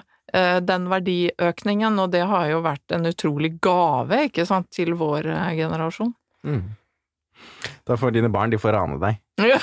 den 0.63 0.89
verdiøkningen, 0.91 1.99
og 2.01 2.11
det 2.11 2.25
har 2.27 2.49
jo 2.51 2.63
vært 2.65 2.95
en 2.97 3.07
utrolig 3.07 3.53
gave, 3.63 4.25
ikke 4.29 4.47
sant, 4.49 4.71
til 4.73 4.95
vår 4.99 5.29
eh, 5.31 5.53
generasjon. 5.59 6.15
Mm. 6.47 6.63
Da 7.85 7.97
får 8.01 8.15
dine 8.15 8.31
barn 8.33 8.51
de 8.51 8.59
får 8.59 8.73
rane 8.77 8.99
deg. 9.03 9.21
Ja. 9.45 9.59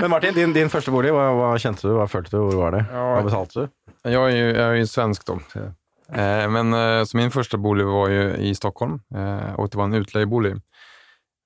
Men 0.00 0.10
Martin, 0.12 0.34
din, 0.34 0.52
din 0.54 0.70
første 0.70 0.92
bolig, 0.94 1.10
hva, 1.10 1.32
hva 1.34 1.48
kjente 1.58 1.88
du, 1.88 1.96
hva 1.98 2.06
følte 2.08 2.36
du, 2.36 2.38
hvor 2.44 2.60
var 2.60 2.76
det? 2.76 2.84
Hva 2.92 3.22
betalte 3.26 3.64
du? 3.64 3.72
Jag 4.10 4.30
är 4.30 4.36
ju, 4.36 4.46
jag 4.46 4.68
är 4.70 4.74
ju 4.74 4.86
svensk 4.86 5.26
då. 5.26 5.40
Eh, 6.12 6.48
men 6.48 6.74
eh, 6.74 7.04
så 7.04 7.16
min 7.16 7.30
första 7.30 7.56
bolig 7.56 7.84
var 7.84 8.08
ju 8.08 8.36
i 8.36 8.54
Stockholm 8.54 9.00
og 9.56 9.58
och 9.58 9.68
det 9.70 9.78
var 9.78 9.84
en 9.84 9.94
utlejebolig. 9.94 10.54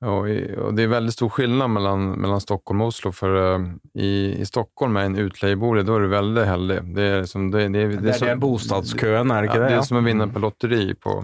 Och, 0.01 0.21
och 0.65 0.75
det 0.75 0.83
är 0.83 0.87
väldigt 0.87 1.15
stor 1.15 1.29
skillnad 1.29 1.71
mellan, 1.71 2.11
mellan 2.11 2.41
Stockholm 2.41 2.81
och 2.81 2.87
Oslo. 2.87 3.13
För 3.13 3.59
uh, 3.59 3.67
i, 3.95 4.41
i 4.41 4.47
Stockholm 4.47 4.97
er 4.97 5.01
en 5.01 5.17
utlejebolig, 5.17 5.87
då 5.87 5.97
är 5.97 6.01
du 6.01 6.09
veldig 6.09 6.43
heldig. 6.43 6.95
Det 6.95 7.03
er 7.03 7.21
liksom, 7.21 7.51
det, 7.51 7.69
det, 7.69 7.87
det, 7.87 8.01
Det 8.03 8.15
er 8.15 8.27
det 8.27 8.41
bostadskøen, 8.41 9.31
er 9.31 9.43
det 9.43 9.51
ikke 9.51 9.61
ja, 9.61 9.63
det? 9.63 9.71
det 9.73 9.79
er 9.79 9.87
som 9.89 10.01
å 10.01 10.05
vinne 10.05 10.29
på 10.29 10.43
lotteri. 10.45 10.95
På, 10.95 11.23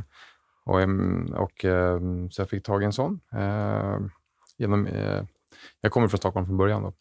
og, 0.66 0.80
og, 0.80 1.42
och, 1.42 1.64
eh, 1.64 2.00
så 2.30 2.42
jeg 2.42 2.50
fikk 2.54 2.64
tak 2.64 2.82
i 2.82 2.88
en 2.88 2.96
sånn. 2.96 3.20
Uh, 3.34 4.08
gjennom, 4.60 4.86
uh, 4.86 5.20
jeg 5.82 5.92
kommer 5.92 6.08
fra 6.08 6.22
Stockholm 6.22 6.46
fra 6.46 6.56
början. 6.62 6.82
Då. 6.88 6.94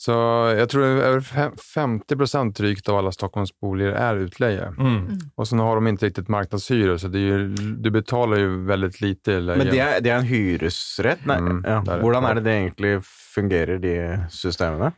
Så 0.00 0.14
jeg 0.56 0.68
tror 0.72 0.84
over 0.96 1.20
fem- 1.20 1.56
50 1.60 2.16
procent 2.16 2.54
drygt 2.56 2.88
av 2.88 2.96
alle 3.02 3.10
Stockholms 3.12 3.50
boliger 3.60 3.92
utleie. 4.24 4.70
Mm. 4.78 5.18
Og 5.36 5.44
så 5.46 5.58
har 5.60 5.76
de 5.80 5.90
ikke 5.92 6.08
riktig 6.08 6.24
markedshyre, 6.32 6.94
så 6.98 7.08
det 7.12 7.18
är 7.18 7.26
ju, 7.28 7.48
du 7.76 7.90
betaler 7.90 8.40
jo 8.40 8.54
veldig 8.64 8.90
lite 9.02 9.32
i 9.36 9.40
leie. 9.44 9.58
Men 9.60 9.66
det 9.74 9.80
er, 9.84 10.00
det 10.00 10.10
er 10.14 10.22
en 10.22 10.30
hyresrett? 10.30 11.26
Nei, 11.28 11.36
Mm, 11.40 11.60
ja. 11.66 11.76
er 11.82 11.84
det. 11.84 12.00
Hvordan 12.00 12.24
er 12.30 12.34
det 12.40 12.44
det 12.48 12.54
egentlig 12.62 12.94
fungerer, 13.04 13.78
de 13.78 13.94
systemene? 14.32 14.92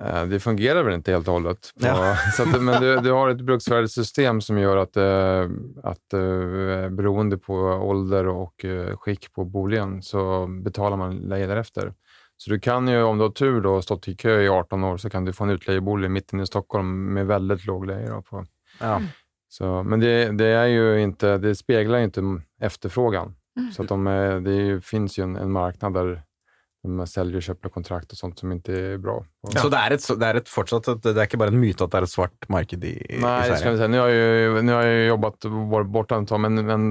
Eh, 0.00 0.24
Det 0.32 0.40
fungerer 0.40 0.82
vel 0.82 0.96
ikke 1.02 1.12
helt 1.12 1.28
og 1.28 1.36
hållet. 1.42 1.72
Ja. 1.84 2.16
men 2.58 2.80
du, 2.80 2.88
du 3.04 3.12
har 3.12 3.28
ett 3.36 3.90
system 3.92 4.40
som 4.40 4.56
gjør 4.56 4.80
at, 4.86 4.96
at 5.84 6.16
eh, 6.16 6.88
beroende 6.88 7.36
på 7.36 7.52
ålder 7.60 8.32
og 8.32 8.64
skikk 9.04 9.28
på 9.36 9.44
boligen 9.44 10.00
så 10.02 10.46
betaler 10.64 10.96
man 10.96 11.20
leje 11.28 11.46
därefter. 11.46 11.92
Så 12.36 12.50
du 12.50 12.58
kan 12.60 12.88
jo, 12.88 13.06
om 13.06 13.18
du 13.18 13.24
har 13.24 13.30
tur 13.30 13.60
då, 13.60 13.74
och 13.74 13.84
stått 13.84 14.08
i 14.08 14.16
kø 14.16 14.40
i 14.42 14.48
18 14.48 14.84
år, 14.84 14.96
så 14.96 15.10
kan 15.10 15.24
du 15.24 15.32
få 15.32 15.44
en 15.44 15.50
utlejebolig 15.50 16.10
mitten 16.10 16.40
i 16.40 16.46
Stockholm 16.46 17.14
med 17.14 17.26
veldig 17.26 17.66
låg 17.66 17.86
leje. 17.86 18.22
Ja. 18.80 19.00
Så, 19.48 19.82
men 19.82 20.00
det, 20.00 20.32
det 20.38 20.48
er 20.56 20.66
jo 20.72 20.84
ikke 20.96 21.36
det 21.38 21.54
speglar 21.58 21.98
ju 21.98 22.04
inte 22.04 22.22
efterfrågan. 22.60 23.34
Så 23.72 23.82
att 23.82 23.88
de 23.88 24.06
är, 24.06 24.40
det 24.40 24.84
fins 24.84 25.18
jo 25.18 25.24
en, 25.24 25.36
en 25.36 25.52
marknad 25.52 25.94
der 25.94 26.22
de 26.82 27.04
selger 27.06 27.44
kjøper 27.44 27.70
kontrakt 27.70 28.10
og 28.10 28.18
sånt 28.18 28.40
som 28.42 28.50
ikke 28.54 28.74
er 28.74 28.96
bra. 28.98 29.20
Så 29.54 29.68
det 29.70 29.78
er, 29.78 29.94
et, 29.94 30.06
det 30.18 30.28
er 30.28 30.38
et 30.40 30.48
fortsatt 30.50 30.88
Det 31.04 31.12
er 31.12 31.28
ikke 31.28 31.38
bare 31.38 31.52
en 31.54 31.60
myte 31.62 31.84
at 31.84 31.92
det 31.92 32.00
er 32.00 32.06
et 32.08 32.10
svart 32.10 32.48
marked 32.50 32.82
i, 32.88 32.96
i 32.98 33.20
Nei, 33.22 33.36
det 33.46 33.60
skal 33.60 33.76
Sverige? 33.78 33.84
si. 33.84 34.56
Nå 34.56 34.64
Nu 34.66 34.72
har 34.74 34.88
jeg 34.88 34.96
jo 35.04 35.12
jobbet 35.12 36.26
tag, 36.26 36.40
men, 36.42 36.64
men 36.66 36.88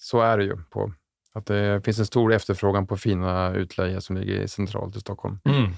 så 0.00 0.22
er 0.24 0.40
det 0.40 0.48
jo 0.54 0.56
På, 0.72 0.88
att 1.34 1.46
det 1.46 1.84
finns 1.84 1.98
en 1.98 2.06
stor 2.06 2.32
efterfrågan 2.32 2.86
på 2.86 2.96
fina 2.96 3.54
utlejer 3.54 4.00
som 4.00 4.16
ligger 4.16 4.46
centralt 4.46 4.96
i 4.96 5.00
Stockholm. 5.00 5.38
Mm. 5.44 5.72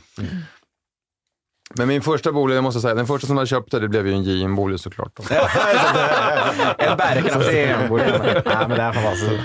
Men 1.75 1.89
min 1.89 2.03
första 2.03 2.33
bolig, 2.33 2.57
jag 2.57 2.65
måste 2.65 2.81
säga, 2.81 2.95
den 2.95 3.07
första 3.07 3.27
som 3.27 3.37
jag 3.37 3.49
köpte, 3.49 3.79
det 3.79 3.89
blev 3.89 4.07
ju 4.07 4.13
en 4.13 4.23
JM-bolig 4.23 4.81
såklart. 4.81 5.19
en 6.79 6.89
en 6.89 6.97
bærekraftig 6.97 7.89
bolig. 7.89 8.07
Nei, 8.45 8.69
men 8.69 8.71
det 8.71 8.83
er 8.83 8.93
fantastisk. 8.93 9.43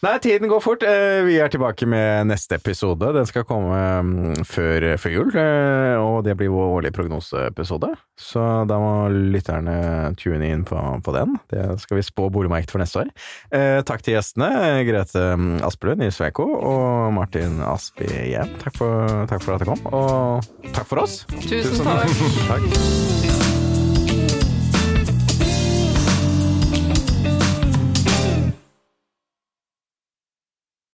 Nei, 0.00 0.14
tiden 0.24 0.48
går 0.48 0.62
fort. 0.64 0.82
Eh, 0.86 1.20
Vi 1.26 1.34
er 1.42 1.50
tilbake 1.52 1.84
med 1.88 2.30
neste 2.30 2.56
episode. 2.56 3.10
Den 3.12 3.26
skal 3.28 3.44
komme 3.44 3.76
mm, 4.00 4.44
før, 4.48 4.86
før 4.96 5.12
jul, 5.12 5.32
eh, 5.36 5.96
og 6.00 6.22
det 6.24 6.38
blir 6.40 6.48
vår 6.54 6.70
årlige 6.78 6.94
prognoseepisode. 6.96 7.90
Så 8.20 8.40
da 8.70 8.78
må 8.80 8.94
lytterne 9.12 10.14
tune 10.20 10.48
inn 10.48 10.64
på, 10.64 10.80
på 11.04 11.14
den. 11.16 11.36
Det 11.52 11.66
skal 11.84 12.00
vi 12.00 12.06
spå 12.08 12.30
boligmarkedet 12.32 12.72
for 12.72 12.80
neste 12.80 13.04
år. 13.04 13.12
Eh, 13.52 13.82
Takk 13.84 14.00
til 14.06 14.16
gjestene, 14.16 14.48
Grete 14.88 15.26
mm, 15.36 15.50
Aspelund 15.68 16.06
i 16.08 16.12
Sveko 16.16 16.48
og 16.48 17.12
Martin 17.20 17.60
Aspi 17.68 18.08
Hjem. 18.32 18.56
Takk 18.64 18.80
for, 18.80 19.26
takk 19.28 19.44
for 19.44 19.56
at 19.58 19.64
dere 19.66 19.74
kom, 19.74 19.84
og 19.92 20.72
takk 20.72 20.88
for 20.88 21.04
oss. 21.04 21.26
Tusen 21.44 21.84
takk. 21.84 22.20
Tack. 22.48 23.19